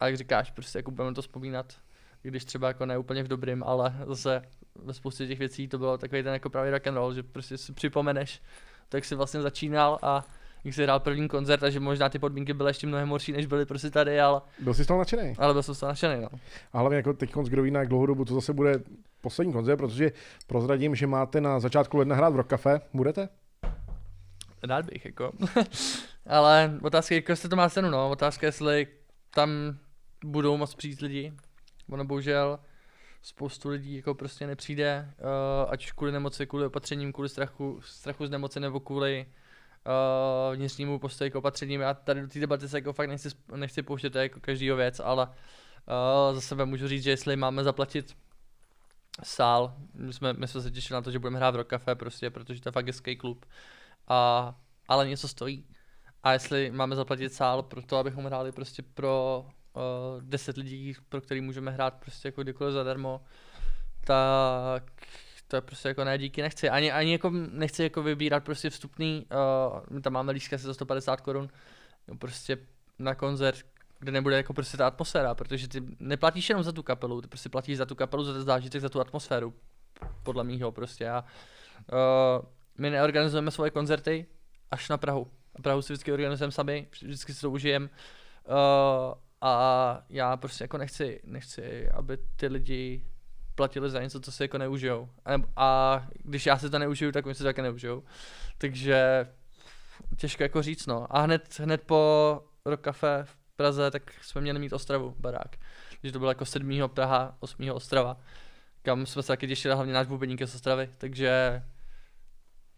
a 0.00 0.06
jak 0.06 0.16
říkáš, 0.16 0.50
prostě 0.50 0.78
jako 0.78 0.90
budeme 0.90 1.14
to 1.14 1.22
vzpomínat, 1.22 1.74
když 2.22 2.44
třeba 2.44 2.68
jako 2.68 2.86
ne 2.86 2.98
úplně 2.98 3.22
v 3.22 3.28
dobrým, 3.28 3.64
ale 3.64 3.94
zase 4.06 4.42
ve 4.74 4.94
spoustě 4.94 5.26
těch 5.26 5.38
věcí 5.38 5.68
to 5.68 5.78
bylo 5.78 5.98
takový 5.98 6.22
ten 6.22 6.32
jako 6.32 6.50
pravý 6.50 6.70
rock 6.70 6.86
and 6.86 6.94
roll, 6.94 7.14
že 7.14 7.22
prostě 7.22 7.58
si 7.58 7.72
připomeneš, 7.72 8.42
tak 8.88 9.04
si 9.04 9.14
vlastně 9.14 9.42
začínal 9.42 9.98
a 10.02 10.24
jak 10.64 10.74
jsi 10.74 10.82
hrál 10.82 11.00
první 11.00 11.28
koncert, 11.28 11.60
takže 11.60 11.80
možná 11.80 12.08
ty 12.08 12.18
podmínky 12.18 12.54
byly 12.54 12.70
ještě 12.70 12.86
mnohem 12.86 13.08
horší, 13.08 13.32
než 13.32 13.46
byly 13.46 13.66
prostě 13.66 13.90
tady, 13.90 14.20
ale... 14.20 14.40
Byl 14.60 14.74
jsi 14.74 14.84
z 14.84 14.86
toho 14.86 14.98
nadšený? 14.98 15.34
Ale 15.38 15.52
byl 15.52 15.62
jsem 15.62 15.74
z 15.74 15.80
toho 15.80 15.90
nadšený, 15.90 16.22
no. 16.22 16.28
A 16.72 16.78
hlavně 16.78 16.96
jako 16.96 17.12
teď 17.12 17.34
kdo 17.34 17.62
ví 17.62 17.70
na 17.70 17.80
jak 17.80 17.88
dlouhou 17.88 18.06
dobu 18.06 18.24
to 18.24 18.34
zase 18.34 18.52
bude 18.52 18.80
poslední 19.20 19.52
koncert, 19.52 19.76
protože 19.76 20.12
prozradím, 20.46 20.94
že 20.94 21.06
máte 21.06 21.40
na 21.40 21.60
začátku 21.60 21.96
ledna 21.96 22.16
hrát 22.16 22.32
v 22.32 22.36
Rock 22.36 22.48
Cafe. 22.48 22.80
Budete? 22.94 23.28
Rád 24.62 24.84
bych, 24.86 25.04
jako. 25.04 25.32
ale 26.26 26.78
otázka 26.82 27.14
je, 27.14 27.22
jestli 27.28 27.48
to 27.48 27.56
má 27.56 27.70
cenu, 27.70 27.90
no. 27.90 28.10
Otázka 28.10 28.46
je, 28.46 28.48
jestli 28.48 28.86
tam 29.34 29.50
budou 30.24 30.56
moc 30.56 30.74
přijít 30.74 31.00
lidi. 31.00 31.32
Ono 31.90 32.04
bohužel 32.04 32.58
spoustu 33.22 33.68
lidí 33.68 33.96
jako 33.96 34.14
prostě 34.14 34.46
nepřijde, 34.46 35.10
uh, 35.18 35.70
ať 35.72 35.92
kvůli 35.92 36.12
nemoci, 36.12 36.46
kvůli 36.46 36.66
opatřením, 36.66 37.12
kvůli 37.12 37.28
strachu, 37.28 37.80
strachu 37.84 38.26
z 38.26 38.30
nemoci 38.30 38.60
nebo 38.60 38.80
kvůli 38.80 39.26
uh, 39.28 39.32
vnitřnímu 40.54 40.98
postoji 40.98 41.30
k 41.30 41.34
opatřením. 41.34 41.80
Já 41.80 41.94
tady 41.94 42.20
do 42.20 42.28
té 42.28 42.40
debaty 42.40 42.68
se 42.68 42.76
jako 42.76 42.92
fakt 42.92 43.08
nechci, 43.08 43.28
nechci 43.56 43.82
pouštět, 43.82 44.10
to 44.10 44.18
je 44.18 44.22
jako 44.22 44.40
každýho 44.40 44.76
věc, 44.76 45.00
ale 45.00 45.26
uh, 45.26 46.34
za 46.34 46.40
sebe 46.40 46.64
můžu 46.64 46.88
říct, 46.88 47.02
že 47.02 47.10
jestli 47.10 47.36
máme 47.36 47.64
zaplatit 47.64 48.16
sál, 49.22 49.74
my 49.94 50.12
jsme, 50.12 50.32
my 50.32 50.48
jsme 50.48 50.62
se 50.62 50.70
těšili 50.70 50.94
na 50.94 51.02
to, 51.02 51.10
že 51.10 51.18
budeme 51.18 51.38
hrát 51.38 51.50
v 51.50 51.56
Rock 51.56 51.70
Cafe 51.70 51.94
prostě, 51.94 52.30
protože 52.30 52.60
to 52.60 52.68
je 52.68 52.72
fakt 52.72 52.86
hezký 52.86 53.16
klub, 53.16 53.46
a, 54.08 54.54
ale 54.88 55.08
něco 55.08 55.28
stojí. 55.28 55.64
A 56.22 56.32
jestli 56.32 56.70
máme 56.70 56.96
zaplatit 56.96 57.32
sál 57.32 57.62
pro 57.62 57.82
to, 57.82 57.96
abychom 57.96 58.24
hráli 58.24 58.52
prostě 58.52 58.82
pro 58.82 59.46
uh, 59.76 60.22
10 60.22 60.56
lidí, 60.56 60.94
pro 61.08 61.20
který 61.20 61.40
můžeme 61.40 61.70
hrát 61.70 61.94
prostě 61.94 62.28
jako 62.28 62.42
kdykoliv 62.42 62.74
zadarmo, 62.74 63.20
tak 64.04 64.92
to 65.48 65.56
je 65.56 65.60
prostě 65.60 65.88
jako 65.88 66.04
ne, 66.04 66.18
díky 66.18 66.42
nechci. 66.42 66.70
Ani, 66.70 66.92
ani 66.92 67.12
jako 67.12 67.30
nechci 67.50 67.82
jako 67.82 68.02
vybírat 68.02 68.44
prostě 68.44 68.70
vstupný, 68.70 69.26
uh, 69.32 69.80
my 69.90 70.00
tam 70.00 70.12
máme 70.12 70.32
lístka 70.32 70.56
za 70.56 70.74
150 70.74 71.20
korun, 71.20 71.48
prostě 72.18 72.58
na 72.98 73.14
koncert, 73.14 73.58
kde 73.98 74.12
nebude 74.12 74.36
jako 74.36 74.52
prostě 74.52 74.76
ta 74.76 74.86
atmosféra, 74.86 75.34
protože 75.34 75.68
ty 75.68 75.82
neplatíš 75.98 76.48
jenom 76.48 76.64
za 76.64 76.72
tu 76.72 76.82
kapelu, 76.82 77.20
ty 77.20 77.28
prostě 77.28 77.48
platíš 77.48 77.76
za 77.76 77.86
tu 77.86 77.94
kapelu, 77.94 78.24
za 78.24 78.32
ten 78.32 78.42
zážitek, 78.42 78.80
za 78.80 78.88
tu 78.88 79.00
atmosféru, 79.00 79.54
podle 80.22 80.44
mýho 80.44 80.72
prostě. 80.72 81.08
A, 81.08 81.24
uh, 81.92 82.46
my 82.78 82.90
neorganizujeme 82.90 83.50
svoje 83.50 83.70
koncerty 83.70 84.26
až 84.70 84.88
na 84.88 84.96
Prahu. 84.96 85.30
A 85.54 85.62
Prahu 85.62 85.82
si 85.82 85.92
vždycky 85.92 86.12
organizujeme 86.12 86.52
sami, 86.52 86.86
vždycky 87.02 87.34
si 87.34 87.40
to 87.40 87.50
užijeme. 87.50 87.88
Uh, 87.88 89.14
a 89.40 90.04
já 90.08 90.36
prostě 90.36 90.64
jako 90.64 90.78
nechci, 90.78 91.20
nechci, 91.24 91.90
aby 91.90 92.18
ty 92.36 92.46
lidi 92.46 93.04
platili 93.58 93.90
za 93.90 94.02
něco, 94.02 94.20
co 94.20 94.32
si 94.32 94.42
jako 94.42 94.58
neužijou. 94.58 95.08
A, 95.24 95.34
a 95.56 96.02
když 96.24 96.46
já 96.46 96.58
si 96.58 96.70
to 96.70 96.78
neužiju, 96.78 97.12
tak 97.12 97.26
oni 97.26 97.34
si 97.34 97.38
to 97.38 97.44
také 97.44 97.62
neužijou. 97.62 98.02
Takže 98.58 99.26
těžko 100.16 100.42
jako 100.42 100.62
říct, 100.62 100.86
no. 100.86 101.06
A 101.10 101.20
hned, 101.20 101.60
hned 101.60 101.82
po 101.82 102.40
Rock 102.64 102.84
Cafe 102.84 103.24
v 103.24 103.36
Praze, 103.56 103.90
tak 103.90 104.02
jsme 104.22 104.40
měli 104.40 104.58
mít 104.58 104.72
Ostravu, 104.72 105.14
barák. 105.18 105.56
Takže 106.00 106.12
to 106.12 106.18
bylo 106.18 106.30
jako 106.30 106.44
7. 106.44 106.88
Praha, 106.88 107.36
8. 107.40 107.70
Ostrava, 107.70 108.16
kam 108.82 109.06
jsme 109.06 109.22
se 109.22 109.28
taky 109.28 109.48
těšili, 109.48 109.74
hlavně 109.74 109.92
náš 109.92 110.06
bubeník 110.06 110.42
z 110.42 110.54
Ostravy, 110.54 110.90
takže 110.98 111.62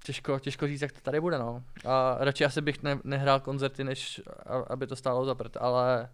těžko, 0.04 0.38
těžko 0.38 0.66
říct, 0.66 0.82
jak 0.82 0.92
to 0.92 1.00
tady 1.00 1.20
bude, 1.20 1.38
no. 1.38 1.62
A 1.86 2.16
radši 2.20 2.44
asi 2.44 2.60
bych 2.60 2.82
ne, 2.82 2.98
nehrál 3.04 3.40
koncerty, 3.40 3.84
než 3.84 4.20
aby 4.66 4.86
to 4.86 4.96
stálo 4.96 5.24
za 5.24 5.36
ale 5.60 6.08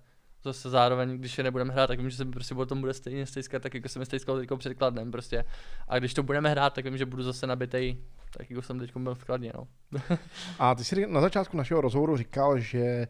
zase 0.44 0.70
zároveň, 0.70 1.18
když 1.18 1.38
je 1.38 1.44
nebudeme 1.44 1.72
hrát, 1.72 1.86
tak 1.86 1.98
vím, 1.98 2.10
že 2.10 2.16
se 2.16 2.24
prostě 2.24 2.54
o 2.54 2.66
tom 2.66 2.80
bude 2.80 2.94
stejně 2.94 3.26
stejskat, 3.26 3.62
tak 3.62 3.74
jako 3.74 3.88
jsem 3.88 4.00
mi 4.00 4.06
stejskal 4.06 4.38
teď 4.38 4.48
před 4.58 4.74
kladnem 4.74 5.10
prostě. 5.10 5.44
A 5.88 5.98
když 5.98 6.14
to 6.14 6.22
budeme 6.22 6.50
hrát, 6.50 6.72
tak 6.72 6.84
vím, 6.84 6.96
že 6.96 7.06
budu 7.06 7.22
zase 7.22 7.46
nabitej, 7.46 7.96
tak 8.36 8.50
jako 8.50 8.62
jsem 8.62 8.78
teď 8.78 8.96
byl 8.96 9.14
v 9.14 9.24
kladně, 9.24 9.52
no. 9.54 9.68
A 10.58 10.74
ty 10.74 10.84
jsi 10.84 11.06
na 11.06 11.20
začátku 11.20 11.56
našeho 11.56 11.80
rozhovoru 11.80 12.16
říkal, 12.16 12.58
že 12.58 12.78
eh, 12.78 13.06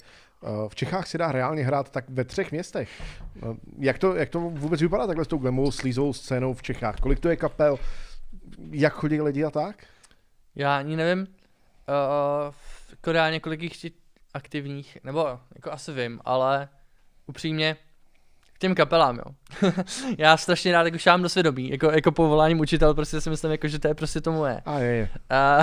v 0.69 0.75
Čechách 0.75 1.07
se 1.07 1.19
dá 1.19 1.33
reálně 1.33 1.65
hrát 1.65 1.91
tak 1.91 2.11
ve 2.11 2.25
třech 2.25 2.53
městech. 2.53 2.91
Eh, 3.37 3.57
jak 3.79 3.99
to, 3.99 4.15
jak 4.15 4.29
to 4.29 4.41
vůbec 4.41 4.83
vypadá 4.83 5.07
takhle 5.07 5.25
s 5.25 5.29
tou 5.29 5.39
glamovou 5.39 5.71
slízovou 5.71 6.13
scénou 6.13 6.55
v 6.55 6.63
Čechách? 6.63 7.01
Kolik 7.01 7.21
to 7.21 7.29
je 7.29 7.37
kapel? 7.37 7.79
Jak 8.71 8.93
chodí 8.93 9.21
lidi 9.21 9.45
a 9.45 9.51
tak? 9.51 9.87
Já 10.55 10.79
ani 10.79 10.97
nevím. 10.97 11.21
Uh, 11.21 12.55
jako 12.91 13.13
reálně 13.13 13.41
kolik 13.41 13.63
jich 13.63 13.93
aktivních, 14.35 14.99
nebo 15.05 15.41
jako 15.55 15.73
asi 15.73 15.93
vím, 15.93 16.21
ale 16.25 16.69
upřímně, 17.27 17.77
k 18.53 18.59
těm 18.59 18.75
kapelám, 18.75 19.17
jo. 19.17 19.25
já 20.19 20.37
strašně 20.37 20.73
rád 20.73 20.85
jako 20.85 20.99
šám 20.99 21.23
do 21.23 21.29
svědomí, 21.29 21.71
jako, 21.71 21.91
jako 21.91 22.13
povoláním 22.13 22.61
učitel, 22.61 22.95
prostě 22.95 23.21
si 23.21 23.31
myslím, 23.31 23.51
jako, 23.51 23.69
že 23.69 23.79
to 23.79 23.89
je 23.89 23.95
prostě 23.95 24.21
to 24.21 24.33
moje. 24.33 24.63
A 24.65 24.79
je. 24.79 25.09
A, 25.31 25.63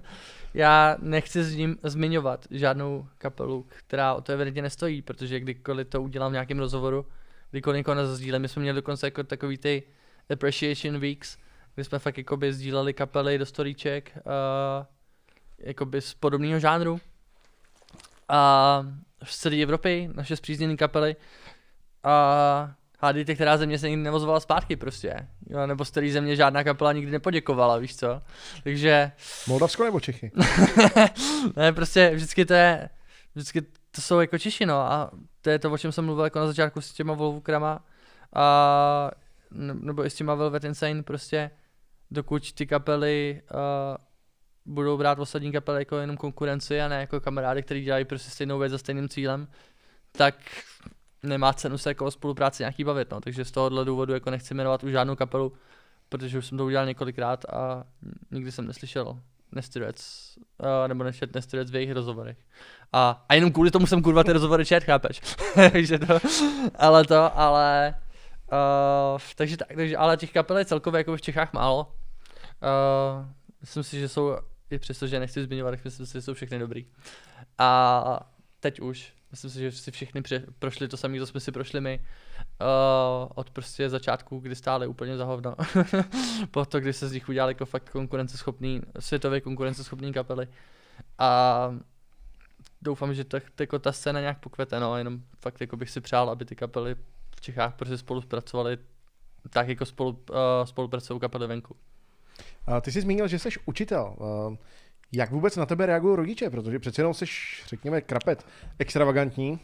já 0.54 0.96
nechci 1.00 1.44
s 1.44 1.54
ním 1.54 1.78
zmiňovat 1.82 2.46
žádnou 2.50 3.06
kapelu, 3.18 3.66
která 3.68 4.14
o 4.14 4.20
to 4.20 4.32
evidentně 4.32 4.62
nestojí, 4.62 5.02
protože 5.02 5.40
kdykoliv 5.40 5.88
to 5.88 6.02
udělám 6.02 6.30
v 6.30 6.32
nějakém 6.32 6.58
rozhovoru, 6.58 7.06
kdykoliv 7.50 7.76
někoho 7.76 7.94
nezazdílem, 7.94 8.42
my 8.42 8.48
jsme 8.48 8.62
měli 8.62 8.76
dokonce 8.76 9.06
jako 9.06 9.24
takový 9.24 9.58
ty 9.58 9.82
appreciation 10.30 10.98
weeks, 10.98 11.36
kdy 11.74 11.84
jsme 11.84 11.98
fakt 11.98 12.18
jakoby 12.18 12.52
sdíleli 12.52 12.92
kapely 12.92 13.38
do 13.38 13.46
storíček, 13.46 14.12
uh, 14.16 14.86
jakoby 15.58 16.00
z 16.00 16.14
podobného 16.14 16.60
žánru. 16.60 17.00
A 18.28 18.82
z 19.24 19.38
celé 19.38 19.62
Evropy, 19.62 20.10
naše 20.14 20.36
zpřízněné 20.36 20.76
kapely. 20.76 21.16
A 22.02 22.74
hádejte, 22.98 23.34
která 23.34 23.56
země 23.56 23.78
se 23.78 23.88
nikdy 23.88 24.02
nevozovala 24.02 24.40
zpátky 24.40 24.76
prostě. 24.76 25.28
Jo, 25.50 25.66
nebo 25.66 25.84
z 25.84 25.90
které 25.90 26.12
země 26.12 26.36
žádná 26.36 26.64
kapela 26.64 26.92
nikdy 26.92 27.12
nepoděkovala, 27.12 27.78
víš 27.78 27.96
co. 27.96 28.22
Takže... 28.64 29.12
Moldavsko 29.46 29.84
nebo 29.84 30.00
Čechy? 30.00 30.32
ne, 31.56 31.72
prostě 31.72 32.10
vždycky 32.14 32.44
to 32.44 32.54
je, 32.54 32.88
vždycky 33.34 33.62
to 33.90 34.00
jsou 34.00 34.20
jako 34.20 34.38
Češi, 34.38 34.66
no. 34.66 34.80
A 34.80 35.10
to 35.40 35.50
je 35.50 35.58
to, 35.58 35.72
o 35.72 35.78
čem 35.78 35.92
jsem 35.92 36.04
mluvil 36.04 36.24
jako 36.24 36.38
na 36.38 36.46
začátku 36.46 36.80
s 36.80 36.92
těma 36.92 37.14
Volvukrama. 37.14 37.84
A 38.34 39.10
nebo 39.80 40.04
i 40.04 40.10
s 40.10 40.14
těma 40.14 40.34
Velvet 40.34 40.64
Insane, 40.64 41.02
prostě 41.02 41.50
dokud 42.10 42.52
ty 42.52 42.66
kapely 42.66 43.42
uh, 43.54 43.96
budou 44.66 44.98
brát 44.98 45.18
ostatní 45.18 45.52
kapely 45.52 45.78
jako 45.80 45.96
jenom 45.96 46.16
konkurenci 46.16 46.80
a 46.80 46.88
ne 46.88 47.00
jako 47.00 47.20
kamarády, 47.20 47.62
kteří 47.62 47.84
dělají 47.84 48.04
prostě 48.04 48.30
stejnou 48.30 48.58
věc 48.58 48.70
za 48.70 48.78
stejným 48.78 49.08
cílem, 49.08 49.48
tak 50.12 50.34
nemá 51.22 51.52
cenu 51.52 51.78
se 51.78 51.90
jako 51.90 52.04
o 52.04 52.10
spolupráci 52.10 52.62
nějaký 52.62 52.84
bavit, 52.84 53.10
no. 53.10 53.20
takže 53.20 53.44
z 53.44 53.50
tohohle 53.50 53.84
důvodu 53.84 54.12
jako 54.12 54.30
nechci 54.30 54.54
jmenovat 54.54 54.84
už 54.84 54.92
žádnou 54.92 55.16
kapelu, 55.16 55.52
protože 56.08 56.38
už 56.38 56.46
jsem 56.46 56.58
to 56.58 56.64
udělal 56.64 56.86
několikrát 56.86 57.44
a 57.44 57.84
nikdy 58.30 58.52
jsem 58.52 58.66
neslyšel 58.66 59.20
Nestirec, 59.54 60.30
uh, 60.58 60.88
nebo 60.88 61.04
nečet 61.04 61.34
Nestirec 61.34 61.70
v 61.70 61.74
jejich 61.74 61.92
rozhovorech. 61.92 62.36
A, 62.92 63.24
a 63.28 63.34
jenom 63.34 63.52
kvůli 63.52 63.70
tomu 63.70 63.86
jsem 63.86 64.02
kurva 64.02 64.24
ty 64.24 64.32
rozhovory 64.32 64.66
čet, 64.66 64.84
chápeš? 64.84 65.20
takže 65.72 65.98
to, 65.98 66.18
ale 66.74 67.04
to, 67.04 67.38
ale, 67.38 67.94
uh, 68.52 69.20
takže 69.36 69.56
tak, 69.56 69.68
takže, 69.76 69.96
ale 69.96 70.16
těch 70.16 70.32
kapel 70.32 70.58
je 70.58 70.64
celkově 70.64 70.98
jako 70.98 71.16
v 71.16 71.22
Čechách 71.22 71.52
málo. 71.52 71.92
Uh, 72.62 73.26
myslím 73.60 73.82
si, 73.82 74.00
že 74.00 74.08
jsou 74.08 74.36
i 74.72 74.78
přesto, 74.78 75.06
že 75.06 75.20
nechci 75.20 75.42
zmiňovat, 75.42 75.70
tak 75.70 75.84
myslím 75.84 76.06
si, 76.06 76.12
že 76.12 76.22
jsou 76.22 76.34
všechny 76.34 76.58
dobrý. 76.58 76.86
A 77.58 78.32
teď 78.60 78.80
už, 78.80 79.12
myslím 79.30 79.50
si, 79.50 79.60
že 79.60 79.72
si 79.72 79.90
všechny 79.90 80.22
pře- 80.22 80.44
prošli 80.58 80.88
to 80.88 80.96
samé, 80.96 81.18
co 81.18 81.26
jsme 81.26 81.40
si 81.40 81.52
prošli 81.52 81.80
my. 81.80 82.00
Uh, 82.60 83.28
od 83.34 83.50
prostě 83.50 83.90
začátku, 83.90 84.38
kdy 84.38 84.54
stále 84.54 84.86
úplně 84.86 85.16
za 85.16 85.24
hovno. 85.24 85.54
po 86.50 86.64
to, 86.64 86.80
kdy 86.80 86.92
se 86.92 87.08
z 87.08 87.12
nich 87.12 87.28
udělali 87.28 87.50
jako 87.50 87.66
fakt 87.66 87.90
konkurenceschopný, 87.90 88.82
světově 88.98 89.40
konkurenceschopný 89.40 90.12
kapely. 90.12 90.48
A 91.18 91.74
doufám, 92.82 93.14
že 93.14 93.24
tak, 93.24 93.42
jako 93.60 93.78
ta 93.78 93.92
scéna 93.92 94.20
nějak 94.20 94.40
pokvete, 94.40 94.80
no, 94.80 94.96
jenom 94.98 95.22
fakt 95.38 95.60
jako 95.60 95.76
bych 95.76 95.90
si 95.90 96.00
přál, 96.00 96.30
aby 96.30 96.44
ty 96.44 96.56
kapely 96.56 96.96
v 97.36 97.40
Čechách 97.40 97.74
prostě 97.74 97.98
spolupracovaly 97.98 98.78
tak 99.50 99.68
jako 99.68 99.86
spolu, 99.86 100.10
uh, 100.30 100.36
spolupracují 100.64 101.20
kapely 101.20 101.46
venku. 101.46 101.76
Ty 102.80 102.92
jsi 102.92 103.00
zmínil, 103.00 103.28
že 103.28 103.38
jsi 103.38 103.48
učitel. 103.64 104.16
Jak 105.12 105.30
vůbec 105.30 105.56
na 105.56 105.66
tebe 105.66 105.86
reagují 105.86 106.16
rodiče? 106.16 106.50
Protože 106.50 106.78
přece 106.78 107.00
jenom 107.00 107.14
jsi, 107.14 107.24
řekněme, 107.66 108.00
krapet 108.00 108.46
extravagantní. 108.78 109.60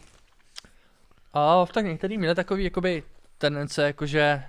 A 1.32 1.66
tak 1.66 1.84
některý 1.84 2.18
měli 2.18 2.34
takový 2.34 2.64
jakoby 2.64 3.02
tendence, 3.38 3.82
jakože 3.82 4.42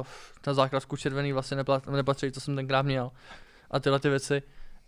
uh, 0.00 0.06
na 0.46 0.54
základku 0.54 0.96
červený 0.96 1.32
vlastně 1.32 1.56
nepatří, 1.90 2.32
co 2.32 2.40
jsem 2.40 2.56
tenkrát 2.56 2.82
měl. 2.82 3.10
A 3.70 3.80
tyhle 3.80 4.00
ty 4.00 4.08
věci. 4.08 4.42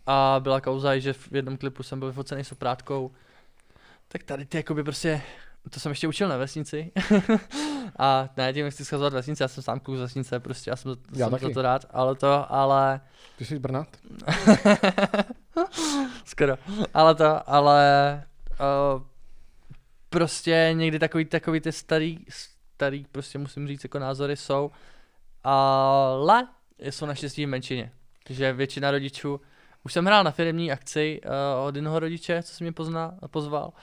A 0.05 0.39
byla 0.39 0.61
kauza, 0.61 0.97
že 0.97 1.13
v 1.13 1.31
jednom 1.31 1.57
klipu 1.57 1.83
jsem 1.83 1.99
byl 1.99 2.07
vyfocený 2.07 2.43
s 2.43 2.51
oprátkou. 2.51 3.11
Tak 4.07 4.23
tady 4.23 4.45
ty 4.45 4.57
jakoby 4.57 4.83
prostě, 4.83 5.21
to 5.69 5.79
jsem 5.79 5.89
ještě 5.89 6.07
učil 6.07 6.27
na 6.27 6.37
vesnici. 6.37 6.91
a 7.99 8.29
ne, 8.37 8.53
tím 8.53 8.65
nechci 8.65 8.85
schazovat 8.85 9.13
vesnici, 9.13 9.43
já 9.43 9.47
jsem 9.47 9.63
sám 9.63 9.79
kluk 9.79 9.97
z 9.97 9.99
vesnice, 9.99 10.39
prostě 10.39 10.69
já 10.69 10.75
jsem, 10.75 10.95
já 11.15 11.29
jsem 11.29 11.39
za 11.39 11.49
to 11.53 11.61
rád, 11.61 11.85
ale 11.91 12.15
to, 12.15 12.51
ale... 12.51 13.01
Ty 13.37 13.45
jsi 13.45 13.55
z 13.55 13.59
Brnat? 13.59 13.87
Skoro. 16.25 16.55
Ale 16.93 17.15
to, 17.15 17.49
ale 17.49 18.23
uh, 18.95 19.01
prostě 20.09 20.69
někdy 20.73 20.99
takový, 20.99 21.25
takový 21.25 21.59
ty 21.59 21.71
starý, 21.71 22.19
starý, 22.29 23.05
prostě 23.11 23.37
musím 23.37 23.67
říct, 23.67 23.83
jako 23.83 23.99
názory 23.99 24.35
jsou, 24.35 24.71
ale 25.43 26.47
jsou 26.79 27.05
naštěstí 27.05 27.45
v 27.45 27.49
menšině. 27.49 27.91
že 28.29 28.53
většina 28.53 28.91
rodičů, 28.91 29.41
už 29.83 29.93
jsem 29.93 30.05
hrál 30.05 30.23
na 30.23 30.31
firmní 30.31 30.71
akci 30.71 31.21
uh, 31.25 31.67
od 31.67 31.75
jednoho 31.75 31.99
rodiče, 31.99 32.43
co 32.43 32.53
se 32.53 32.63
mě 32.63 32.71
pozná, 32.71 33.17
pozval, 33.31 33.73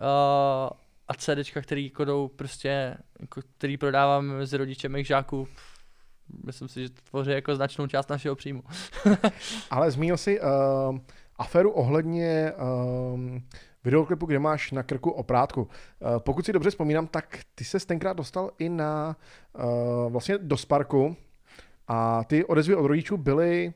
uh, 0.00 0.70
a 1.08 1.14
CDčka, 1.14 1.62
který 1.62 1.84
jako 1.84 2.04
jdou 2.04 2.28
prostě, 2.28 2.96
jako, 3.20 3.40
který 3.58 3.76
prodávám 3.76 4.26
mezi 4.26 4.56
rodiče 4.56 4.88
mých 4.88 5.06
žáků, 5.06 5.48
myslím 6.44 6.68
si, 6.68 6.82
že 6.82 6.88
tvoří 6.90 7.30
jako 7.30 7.56
značnou 7.56 7.86
část 7.86 8.10
našeho 8.10 8.36
příjmu. 8.36 8.62
Ale 9.70 9.90
zmínil 9.90 10.16
jsi 10.16 10.40
uh, 10.40 10.48
aféru 11.36 11.70
ohledně 11.70 12.52
uh, 12.52 13.20
videoklipu, 13.84 14.26
kde 14.26 14.38
máš 14.38 14.72
na 14.72 14.82
krku 14.82 15.10
oprátku. 15.10 15.62
Uh, 15.62 15.68
pokud 16.18 16.46
si 16.46 16.52
dobře 16.52 16.70
vzpomínám, 16.70 17.06
tak 17.06 17.38
ty 17.54 17.64
se 17.64 17.86
tenkrát 17.86 18.16
dostal 18.16 18.50
i 18.58 18.68
na 18.68 19.16
uh, 19.58 20.12
vlastně 20.12 20.38
do 20.38 20.56
Sparku 20.56 21.16
a 21.88 22.24
ty 22.24 22.44
odezvy 22.44 22.74
od 22.74 22.86
rodičů 22.86 23.16
byly 23.16 23.74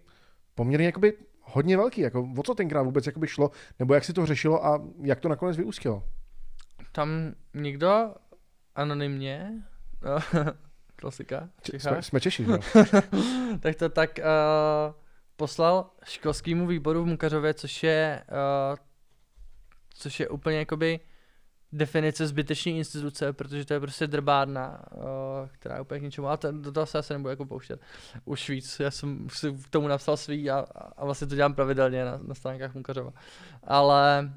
poměrně 0.55 0.87
jakoby 0.87 1.13
hodně 1.43 1.77
velký. 1.77 2.01
Jako, 2.01 2.29
o 2.37 2.43
co 2.43 2.55
tenkrát 2.55 2.83
vůbec 2.83 3.07
jakoby 3.07 3.27
šlo, 3.27 3.51
nebo 3.79 3.95
jak 3.95 4.05
si 4.05 4.13
to 4.13 4.27
řešilo 4.27 4.67
a 4.67 4.83
jak 5.03 5.21
to 5.21 5.29
nakonec 5.29 5.57
vyústilo? 5.57 6.03
Tam 6.93 7.35
někdo 7.55 8.15
anonymně, 8.75 9.53
klasika. 10.97 11.49
Jsme, 11.73 12.03
jsme 12.03 12.21
Češi, 12.21 12.47
tak 13.61 13.77
to 13.77 13.89
tak 13.89 14.19
uh, 14.19 14.95
poslal 15.37 15.91
školskému 16.05 16.67
výboru 16.67 17.03
v 17.03 17.07
Mukařově, 17.07 17.55
což 17.55 17.83
je, 17.83 18.25
uh, 18.31 18.77
což 19.95 20.21
je 20.21 20.29
úplně 20.29 20.59
jakoby 20.59 21.01
definice 21.73 22.27
zbytečné 22.27 22.73
instituce, 22.73 23.33
protože 23.33 23.65
to 23.65 23.75
je 23.75 23.81
prostě 23.81 24.07
drbárna, 24.07 24.83
uh, 24.95 25.03
která 25.51 25.75
je 25.75 25.81
úplně 25.81 26.01
k 26.01 26.03
ničemu, 26.03 26.29
ale 26.29 26.39
to, 26.39 26.53
do 26.53 26.73
toho 26.73 26.87
se 26.87 26.99
asi 26.99 27.13
nebudu 27.13 27.31
jako 27.31 27.47
pouštět. 27.47 27.81
Už 28.25 28.49
víc, 28.49 28.81
já 28.81 28.91
jsem 28.91 29.29
si 29.31 29.53
k 29.53 29.69
tomu 29.69 29.89
napsal 29.89 30.17
svý 30.17 30.51
a, 30.51 30.67
a 30.97 31.05
vlastně 31.05 31.27
to 31.27 31.35
dělám 31.35 31.55
pravidelně 31.55 32.05
na, 32.05 32.19
na 32.23 32.35
stránkách 32.35 32.75
Mukařova. 32.75 33.13
Ale 33.65 34.33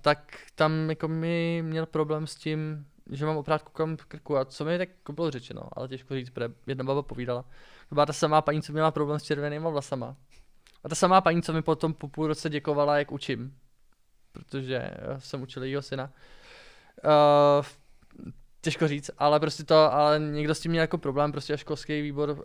tak 0.00 0.36
tam 0.54 0.90
jako 0.90 1.08
mi 1.08 1.62
měl 1.66 1.86
problém 1.86 2.26
s 2.26 2.34
tím, 2.34 2.86
že 3.10 3.26
mám 3.26 3.36
oprátku 3.36 3.72
kolem 3.72 3.96
krku 3.96 4.36
a 4.36 4.44
co 4.44 4.64
mi 4.64 4.78
tak 4.78 4.88
jako 4.88 5.12
bylo 5.12 5.30
řečeno, 5.30 5.62
ale 5.72 5.88
těžko 5.88 6.14
říct, 6.14 6.30
protože 6.30 6.54
jedna 6.66 6.84
baba 6.84 7.02
povídala. 7.02 7.42
To 7.88 7.94
byla 7.94 8.06
ta 8.06 8.12
samá 8.12 8.42
paní, 8.42 8.62
co 8.62 8.72
měla 8.72 8.90
problém 8.90 9.18
s 9.18 9.22
červenýma 9.22 9.70
vlasama. 9.70 10.16
A 10.84 10.88
ta 10.88 10.94
samá 10.94 11.20
paní, 11.20 11.42
co 11.42 11.52
mi 11.52 11.62
potom 11.62 11.94
po 11.94 12.08
půl 12.08 12.26
roce 12.26 12.50
děkovala, 12.50 12.98
jak 12.98 13.12
učím. 13.12 13.56
Protože 14.32 14.90
jsem 15.18 15.42
učil 15.42 15.62
jejího 15.62 15.82
syna. 15.82 16.12
Uh, 17.04 17.66
těžko 18.60 18.88
říct, 18.88 19.10
ale 19.18 19.40
prostě 19.40 19.64
to, 19.64 19.92
ale 19.92 20.18
někdo 20.18 20.54
s 20.54 20.60
tím 20.60 20.70
měl 20.70 20.80
jako 20.80 20.98
problém, 20.98 21.32
prostě 21.32 21.58
školský 21.58 22.02
výbor, 22.02 22.30
uh, 22.30 22.36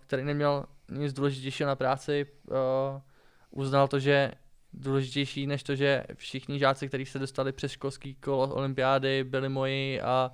který 0.00 0.24
neměl 0.24 0.64
nic 0.90 1.12
důležitějšího 1.12 1.66
na 1.66 1.76
práci, 1.76 2.26
uh, 2.48 2.56
uznal 3.50 3.88
to, 3.88 3.98
že 3.98 4.32
důležitější 4.76 5.46
než 5.46 5.62
to, 5.62 5.74
že 5.74 6.04
všichni 6.14 6.58
žáci, 6.58 6.88
kteří 6.88 7.06
se 7.06 7.18
dostali 7.18 7.52
přes 7.52 7.72
školský 7.72 8.14
kolo 8.14 8.54
olympiády, 8.54 9.24
byli 9.24 9.48
moji 9.48 10.00
a, 10.00 10.30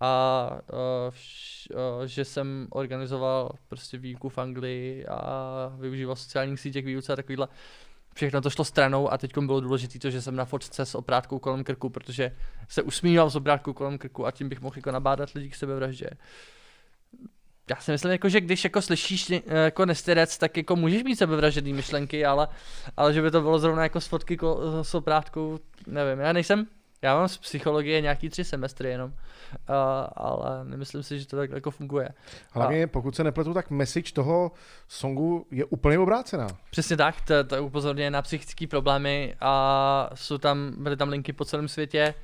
a 0.00 0.50
uh, 0.72 0.78
vš, 1.10 1.68
uh, 1.74 2.04
že 2.04 2.24
jsem 2.24 2.66
organizoval 2.70 3.50
prostě 3.68 3.98
výuku 3.98 4.28
v 4.28 4.38
Anglii 4.38 5.06
a 5.06 5.76
využíval 5.78 6.16
sociálních 6.16 6.60
sítě 6.60 6.82
k 6.82 6.86
výuce 6.86 7.12
a 7.12 7.16
takovýhle. 7.16 7.48
Všechno 8.14 8.40
to 8.40 8.50
šlo 8.50 8.64
stranou 8.64 9.12
a 9.12 9.18
teď 9.18 9.38
bylo 9.38 9.60
důležité 9.60 9.98
to, 9.98 10.10
že 10.10 10.22
jsem 10.22 10.36
na 10.36 10.44
fotce 10.44 10.86
s 10.86 10.94
oprátkou 10.94 11.38
kolem 11.38 11.64
krku, 11.64 11.90
protože 11.90 12.36
se 12.68 12.82
usmívám 12.82 13.30
s 13.30 13.36
oprátkou 13.36 13.72
kolem 13.72 13.98
krku 13.98 14.26
a 14.26 14.30
tím 14.30 14.48
bych 14.48 14.60
mohl 14.60 14.76
jako 14.76 14.90
nabádat 14.90 15.30
lidi 15.30 15.50
k 15.50 15.54
sebevraždě. 15.54 16.10
Uh, 16.10 16.16
já 17.70 17.76
si 17.76 17.92
myslím, 17.92 18.12
jako, 18.12 18.28
že 18.28 18.40
když 18.40 18.64
jako 18.64 18.82
slyšíš 18.82 19.30
eh, 19.30 19.42
jako 19.46 19.86
nestyrec, 19.86 20.38
tak 20.38 20.56
jako 20.56 20.76
můžeš 20.76 21.02
mít 21.02 21.16
sebevražedný 21.16 21.72
myšlenky, 21.72 22.26
ale, 22.26 22.48
ale 22.96 23.12
že 23.12 23.22
by 23.22 23.30
to 23.30 23.40
bylo 23.40 23.58
zrovna 23.58 23.82
jako 23.82 24.00
s 24.00 24.06
fotky 24.06 24.38
s 24.82 24.94
oprátkou, 24.94 25.58
nevím, 25.86 26.18
já 26.18 26.32
nejsem, 26.32 26.66
já 27.02 27.14
mám 27.14 27.28
z 27.28 27.38
psychologie 27.38 28.00
nějaký 28.00 28.28
tři 28.28 28.44
semestry 28.44 28.88
jenom, 28.88 29.10
uh, 29.10 29.16
ale 30.12 30.64
nemyslím 30.64 31.02
si, 31.02 31.18
že 31.18 31.26
to 31.26 31.36
tak 31.36 31.50
jako 31.50 31.70
funguje. 31.70 32.08
Hlavně 32.50 32.84
a, 32.84 32.86
pokud 32.86 33.16
se 33.16 33.24
nepletu, 33.24 33.54
tak 33.54 33.70
message 33.70 34.12
toho 34.12 34.52
songu 34.88 35.46
je 35.50 35.64
úplně 35.64 35.98
obrácená. 35.98 36.46
Přesně 36.70 36.96
tak, 36.96 37.20
to, 37.20 37.44
to 37.44 37.64
upozorňuje 37.64 38.10
na 38.10 38.22
psychické 38.22 38.66
problémy 38.66 39.34
a 39.40 40.10
jsou 40.14 40.38
tam, 40.38 40.72
byly 40.78 40.96
tam 40.96 41.08
linky 41.08 41.32
po 41.32 41.44
celém 41.44 41.68
světě, 41.68 42.14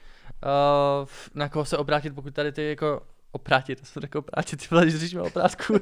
uh, 1.03 1.09
na 1.35 1.49
koho 1.49 1.65
se 1.65 1.77
obrátit, 1.79 2.15
pokud 2.15 2.35
tady 2.35 2.53
ty 2.53 2.69
jako 2.69 3.03
oprátit, 3.33 3.81
to 3.81 3.87
jsem 3.87 4.01
řekl 4.01 4.19
oprátit, 4.19 4.57
ty 4.61 4.67
vole, 4.71 4.87
když 4.87 5.15
oprátku. 5.15 5.75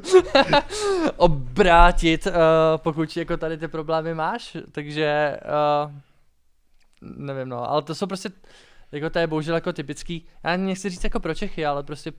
obrátit, 1.16 2.26
uh, 2.26 2.32
pokud 2.76 3.16
jako 3.16 3.36
tady 3.36 3.58
ty 3.58 3.68
problémy 3.68 4.14
máš, 4.14 4.56
takže 4.72 5.36
uh, 5.84 5.92
nevím 7.00 7.48
no, 7.48 7.70
ale 7.70 7.82
to 7.82 7.94
jsou 7.94 8.06
prostě, 8.06 8.30
jako 8.92 9.10
to 9.10 9.18
je 9.18 9.26
bohužel 9.26 9.54
jako 9.54 9.72
typický, 9.72 10.26
já 10.44 10.56
nechci 10.56 10.90
říct 10.90 11.04
jako 11.04 11.20
pro 11.20 11.34
Čechy, 11.34 11.66
ale 11.66 11.82
prostě 11.82 12.12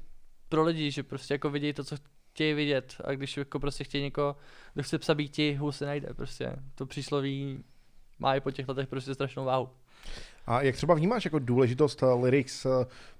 pro 0.49 0.63
lidi, 0.63 0.91
že 0.91 1.03
prostě 1.03 1.33
jako 1.33 1.49
vidějí 1.49 1.73
to, 1.73 1.83
co 1.83 1.95
chtějí 2.31 2.53
vidět 2.53 2.95
a 3.03 3.11
když 3.11 3.37
jako 3.37 3.59
prostě 3.59 3.83
chtějí 3.83 4.03
někoho, 4.03 4.35
kdo 4.73 4.83
chce 4.83 4.97
psa 4.97 5.15
být 5.15 5.29
ti, 5.29 5.53
hůl 5.55 5.71
se 5.71 5.85
najde 5.85 6.13
prostě, 6.13 6.55
to 6.75 6.85
přísloví 6.85 7.63
má 8.19 8.35
i 8.35 8.39
po 8.39 8.51
těch 8.51 8.67
letech 8.67 8.87
prostě 8.87 9.13
strašnou 9.13 9.45
váhu. 9.45 9.69
A 10.47 10.61
jak 10.61 10.75
třeba 10.75 10.93
vnímáš 10.93 11.25
jako 11.25 11.39
důležitost 11.39 12.03
uh, 12.03 12.23
lyrics 12.23 12.65
uh, 12.65 12.71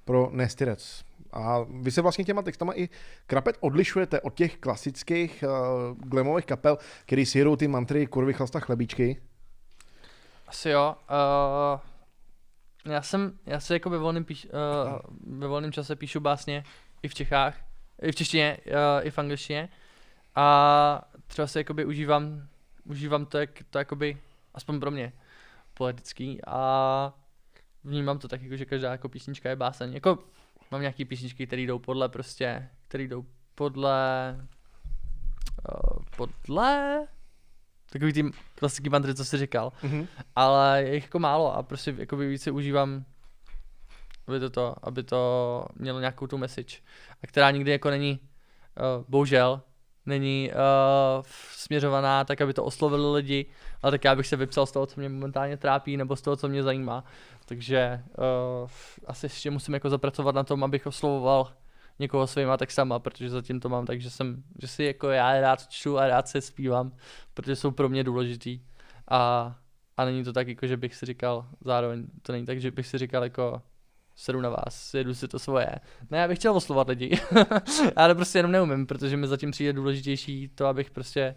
pro 0.05 0.29
Nestyrec? 0.31 1.03
A 1.33 1.65
vy 1.81 1.91
se 1.91 2.01
vlastně 2.01 2.25
těma 2.25 2.41
textama 2.41 2.73
i 2.75 2.89
krapet 3.27 3.57
odlišujete 3.59 4.21
od 4.21 4.33
těch 4.33 4.57
klasických 4.57 5.43
uh, 5.43 5.97
glamových 5.97 6.45
kapel, 6.45 6.77
který 7.05 7.25
si 7.25 7.37
jedou 7.37 7.55
ty 7.55 7.67
mantry 7.67 8.07
kurvy 8.07 8.33
chlasta 8.33 8.59
chlebíčky? 8.59 9.21
Asi 10.47 10.69
jo. 10.69 10.95
Uh, 11.09 12.91
já 12.93 13.01
jsem, 13.01 13.39
já 13.45 13.59
se 13.59 13.73
jako 13.73 13.89
ve 13.89 13.97
volném, 13.97 14.25
píš, 14.25 14.45
uh, 14.45 15.39
ve 15.39 15.47
volném 15.47 15.71
čase 15.71 15.95
píšu 15.95 16.19
básně 16.19 16.63
i 17.03 17.07
v 17.07 17.13
Čechách, 17.13 17.57
i 18.01 18.11
v 18.11 18.15
češtině, 18.15 18.57
uh, 18.65 19.07
i 19.07 19.11
v 19.11 19.19
angličtině. 19.19 19.69
A 20.35 21.09
třeba 21.27 21.47
se 21.47 21.59
jakoby 21.59 21.85
užívám, 21.85 22.47
užívám 22.83 23.25
to, 23.25 23.37
jak 23.37 23.49
to 23.69 23.77
jakoby, 23.77 24.17
aspoň 24.53 24.79
pro 24.79 24.91
mě, 24.91 25.13
poetický 25.73 26.39
a 26.47 27.13
vnímám 27.83 28.19
to 28.19 28.27
tak, 28.27 28.41
jako, 28.41 28.57
že 28.57 28.65
každá 28.65 28.91
jako 28.91 29.09
písnička 29.09 29.49
je 29.49 29.55
báseň. 29.55 29.93
Jako 29.93 30.19
mám 30.71 30.81
nějaký 30.81 31.05
písničky, 31.05 31.47
které 31.47 31.61
jdou 31.61 31.79
podle 31.79 32.09
prostě, 32.09 32.69
které 32.87 33.03
jdou 33.03 33.25
podle, 33.55 34.35
uh, 35.73 36.03
podle, 36.17 37.07
takový 37.89 38.13
ty 38.13 38.23
klasický 38.55 38.89
mantry, 38.89 39.15
co 39.15 39.25
jsi 39.25 39.37
říkal, 39.37 39.71
mm-hmm. 39.81 40.07
ale 40.35 40.83
je 40.83 40.95
jich 40.95 41.03
jako 41.03 41.19
málo 41.19 41.55
a 41.55 41.63
prostě 41.63 41.95
jako 41.97 42.17
více 42.17 42.51
užívám 42.51 43.05
aby 44.27 44.39
to, 44.39 44.49
to, 44.49 44.75
aby 44.81 45.03
to 45.03 45.65
mělo 45.75 45.99
nějakou 45.99 46.27
tu 46.27 46.37
message, 46.37 46.77
a 47.23 47.27
která 47.27 47.51
nikdy 47.51 47.71
jako 47.71 47.89
není, 47.89 48.19
uh, 48.19 49.05
bohužel, 49.07 49.61
není 50.05 50.51
uh, 50.51 51.23
směřovaná 51.51 52.23
tak, 52.23 52.41
aby 52.41 52.53
to 52.53 52.63
oslovilo 52.63 53.13
lidi, 53.13 53.45
ale 53.81 53.91
tak 53.91 54.03
já 54.03 54.15
bych 54.15 54.27
se 54.27 54.35
vypsal 54.35 54.65
z 54.65 54.71
toho, 54.71 54.85
co 54.85 54.99
mě 54.99 55.09
momentálně 55.09 55.57
trápí, 55.57 55.97
nebo 55.97 56.15
z 56.15 56.21
toho, 56.21 56.35
co 56.35 56.47
mě 56.47 56.63
zajímá. 56.63 57.03
Takže 57.45 58.03
uh, 58.17 58.69
asi 59.07 59.25
ještě 59.25 59.51
musím 59.51 59.73
jako 59.73 59.89
zapracovat 59.89 60.35
na 60.35 60.43
tom, 60.43 60.63
abych 60.63 60.87
oslovoval 60.87 61.53
někoho 61.99 62.27
svýma 62.27 62.57
textama, 62.57 62.99
protože 62.99 63.29
zatím 63.29 63.59
to 63.59 63.69
mám 63.69 63.85
tak, 63.85 64.01
že, 64.01 64.09
jsem, 64.09 64.43
že 64.61 64.67
si 64.67 64.83
jako 64.83 65.09
já 65.09 65.41
rád 65.41 65.67
čtu 65.67 65.97
a 65.99 66.07
rád 66.07 66.27
se 66.27 66.41
zpívám, 66.41 66.91
protože 67.33 67.55
jsou 67.55 67.71
pro 67.71 67.89
mě 67.89 68.03
důležitý. 68.03 68.59
A 69.07 69.55
A 69.97 70.05
není 70.05 70.23
to 70.23 70.33
tak, 70.33 70.47
jako, 70.47 70.67
že 70.67 70.77
bych 70.77 70.95
si 70.95 71.05
říkal, 71.05 71.45
zároveň 71.61 72.07
to 72.21 72.31
není 72.31 72.45
tak, 72.45 72.59
že 72.59 72.71
bych 72.71 72.87
si 72.87 72.97
říkal, 72.97 73.23
jako 73.23 73.61
sedu 74.21 74.41
na 74.41 74.49
vás, 74.49 74.93
jedu 74.93 75.13
si 75.13 75.27
to 75.27 75.39
svoje. 75.39 75.69
Ne, 76.09 76.17
já 76.17 76.27
bych 76.27 76.37
chtěl 76.37 76.55
oslovat 76.55 76.87
lidi, 76.87 77.19
ale 77.95 78.15
prostě 78.15 78.39
jenom 78.39 78.51
neumím, 78.51 78.87
protože 78.87 79.17
mi 79.17 79.27
zatím 79.27 79.51
přijde 79.51 79.73
důležitější 79.73 80.51
to, 80.55 80.65
abych 80.65 80.91
prostě 80.91 81.35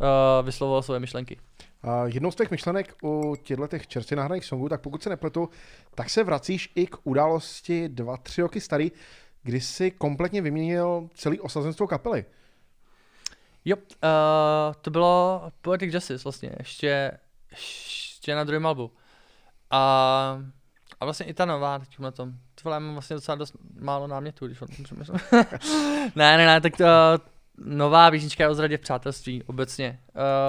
uh, 0.00 0.46
vyslovoval 0.46 0.82
svoje 0.82 1.00
myšlenky. 1.00 1.38
Uh, 1.84 1.92
jednou 2.04 2.30
z 2.30 2.34
těch 2.34 2.50
myšlenek 2.50 2.94
u 3.02 3.36
těchto 3.42 3.66
těch 3.66 3.86
čerstvě 3.86 4.16
nahraných 4.16 4.44
songů, 4.44 4.68
tak 4.68 4.80
pokud 4.80 5.02
se 5.02 5.10
nepletu, 5.10 5.48
tak 5.94 6.10
se 6.10 6.24
vracíš 6.24 6.72
i 6.74 6.86
k 6.86 6.96
události 7.04 7.88
dva, 7.88 8.16
tři 8.16 8.42
roky 8.42 8.60
starý, 8.60 8.92
kdy 9.42 9.60
jsi 9.60 9.90
kompletně 9.90 10.42
vyměnil 10.42 11.08
celý 11.14 11.40
osazenstvo 11.40 11.86
kapely. 11.86 12.24
Jo, 13.64 13.76
uh, 13.76 13.82
to 14.80 14.90
bylo 14.90 15.42
Poetic 15.62 15.94
Justice 15.94 16.24
vlastně, 16.24 16.52
ještě, 16.58 17.18
ještě 17.50 18.34
na 18.34 18.44
druhém 18.44 18.66
albu. 18.66 18.90
A, 19.70 20.38
a 21.02 21.04
vlastně 21.04 21.26
i 21.26 21.34
ta 21.34 21.44
nová 21.44 21.78
teď 21.78 21.98
na 21.98 22.10
tom. 22.10 22.32
To 22.62 22.70
mám 22.70 22.92
vlastně 22.92 23.14
docela 23.14 23.34
dost 23.34 23.56
málo 23.80 24.06
námětů, 24.06 24.46
když 24.46 24.62
o 24.62 24.66
tom 24.66 24.84
přemýšlím. 24.84 25.18
ne, 26.16 26.36
ne, 26.36 26.46
ne, 26.46 26.60
tak 26.60 26.76
to, 26.76 26.84
nová 27.58 28.10
písnička 28.10 28.44
je 28.44 28.50
o 28.50 28.54
zradě 28.54 28.76
v 28.76 28.80
přátelství 28.80 29.42
obecně. 29.42 29.98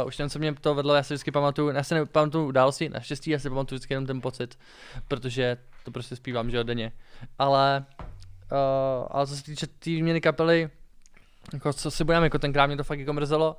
Uh, 0.01 0.08
už 0.08 0.18
ten, 0.18 0.30
co 0.30 0.39
mě 0.39 0.54
to 0.54 0.76
vedlo, 0.76 0.95
já 0.95 1.04
si 1.04 1.14
vždycky 1.14 1.32
pamatuju, 1.32 1.70
já 1.70 1.84
si 1.84 1.93
nepamatuju 1.93 2.47
události, 2.47 2.89
naštěstí 2.89 3.32
já 3.32 3.39
si 3.39 3.49
pamatuju 3.49 3.78
vždycky 3.78 3.93
jenom 3.93 4.06
ten 4.06 4.22
pocit, 4.22 4.60
protože 5.08 5.58
to 5.84 5.91
prostě 5.91 6.16
zpívám, 6.16 6.49
že 6.49 6.64
denně. 6.64 6.91
Ale, 7.39 7.86
uh, 8.51 9.08
ale 9.10 9.28
co 9.28 9.36
se 9.36 9.43
týče 9.43 9.68
té 9.68 9.74
tý 9.80 9.95
výměny 9.95 10.22
kapely, 10.22 10.70
jako 11.54 11.74
co 11.74 11.91
si 11.91 12.04
budeme, 12.04 12.26
jako 12.26 12.39
tenkrát 12.39 12.68
mě 12.68 12.78
to 12.78 12.84
fakt 12.84 12.99
jako 12.99 13.14
mrzelo. 13.14 13.58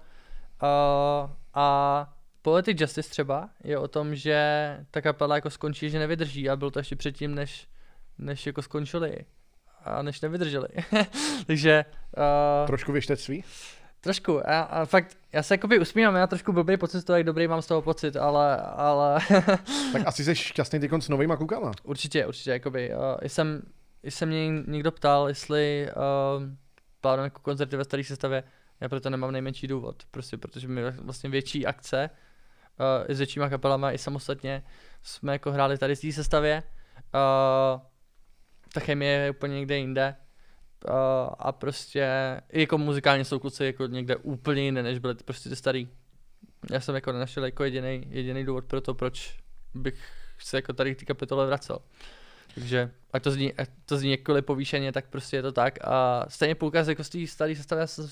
Uh, 0.62 1.30
a 1.54 2.13
Poetic 2.44 2.80
Justice 2.80 3.10
třeba 3.10 3.48
je 3.64 3.78
o 3.78 3.88
tom, 3.88 4.14
že 4.14 4.78
ta 4.90 5.00
kapela 5.00 5.34
jako 5.34 5.50
skončí, 5.50 5.90
že 5.90 5.98
nevydrží 5.98 6.50
a 6.50 6.56
bylo 6.56 6.70
to 6.70 6.78
ještě 6.78 6.96
předtím, 6.96 7.34
než, 7.34 7.68
než 8.18 8.46
jako 8.46 8.62
skončili 8.62 9.16
a 9.84 10.02
než 10.02 10.20
nevydrželi. 10.20 10.68
Takže... 11.46 11.84
Uh, 12.16 12.66
trošku 12.66 12.92
věštectví? 12.92 13.44
Trošku. 14.00 14.48
A, 14.48 14.60
a 14.60 14.84
fakt, 14.84 15.16
já 15.32 15.42
se 15.42 15.54
jakoby 15.54 15.80
usmívám, 15.80 16.14
já 16.14 16.26
trošku 16.26 16.52
blbý 16.52 16.76
pocit 16.76 17.00
z 17.00 17.04
toho, 17.04 17.16
jak 17.16 17.26
dobrý 17.26 17.48
mám 17.48 17.62
z 17.62 17.66
toho 17.66 17.82
pocit, 17.82 18.16
ale... 18.16 18.56
ale 18.56 19.20
tak 19.92 20.02
asi 20.06 20.24
jsi 20.24 20.34
šťastný 20.34 20.80
teď 20.80 20.90
s 20.98 21.08
novýma 21.08 21.36
klukama. 21.36 21.72
Určitě, 21.82 22.26
určitě, 22.26 22.50
jakoby. 22.50 22.90
Uh, 22.90 23.00
jsem, 23.26 23.62
jsem 24.02 24.28
mě 24.28 24.48
někdo 24.66 24.92
ptal, 24.92 25.28
jestli 25.28 25.88
uh, 25.88 26.42
plánujeme 27.00 27.26
jako 27.26 27.40
koncerty 27.40 27.76
ve 27.76 27.84
staré 27.84 28.04
sestavě, 28.04 28.44
já 28.80 28.88
proto 28.88 29.10
nemám 29.10 29.32
nejmenší 29.32 29.66
důvod, 29.66 30.02
prostě, 30.10 30.36
protože 30.36 30.68
my 30.68 30.90
vlastně 30.90 31.30
větší 31.30 31.66
akce 31.66 32.10
uh, 32.80 33.14
s 33.14 33.18
většíma 33.18 33.48
kapelama 33.48 33.92
i 33.92 33.98
samostatně 33.98 34.62
jsme 35.02 35.32
jako 35.32 35.52
hráli 35.52 35.78
tady 35.78 35.96
v 35.96 36.00
té 36.00 36.12
sestavě. 36.12 36.62
Uh, 37.14 37.80
ta 38.72 38.80
chemie 38.80 39.12
je 39.12 39.30
úplně 39.30 39.54
někde 39.54 39.78
jinde. 39.78 40.16
Uh, 40.88 40.94
a 41.38 41.52
prostě 41.52 42.06
i 42.52 42.60
jako 42.60 42.78
muzikálně 42.78 43.24
jsou 43.24 43.38
kluci 43.38 43.64
jako 43.64 43.86
někde 43.86 44.16
úplně 44.16 44.62
jinde, 44.62 44.82
než 44.82 44.98
byli 44.98 45.14
prostě 45.14 45.48
ty 45.48 45.56
starý. 45.56 45.88
Já 46.70 46.80
jsem 46.80 46.94
jako 46.94 47.12
nenašel 47.12 47.44
jako 47.44 47.64
jediný 47.64 48.06
jediný 48.08 48.44
důvod 48.44 48.64
pro 48.64 48.80
to, 48.80 48.94
proč 48.94 49.38
bych 49.74 49.94
se 50.38 50.56
jako 50.56 50.72
tady 50.72 50.94
k 50.94 50.98
té 50.98 51.04
kapitole 51.04 51.46
vracel. 51.46 51.78
Takže 52.54 52.90
ať 53.12 53.22
to 53.22 53.30
zní, 53.30 53.54
ať 53.54 53.68
to 53.86 53.96
zní 53.96 54.10
jakkoliv 54.10 54.44
povýšeně, 54.44 54.92
tak 54.92 55.06
prostě 55.06 55.36
je 55.36 55.42
to 55.42 55.52
tak. 55.52 55.78
A 55.84 56.24
stejně 56.28 56.54
poukaz 56.54 56.88
jako 56.88 57.04
z 57.04 57.08
té 57.08 57.26
staré 57.26 57.56
sestavy, 57.56 57.80
já 57.80 57.86
jsem 57.86 58.08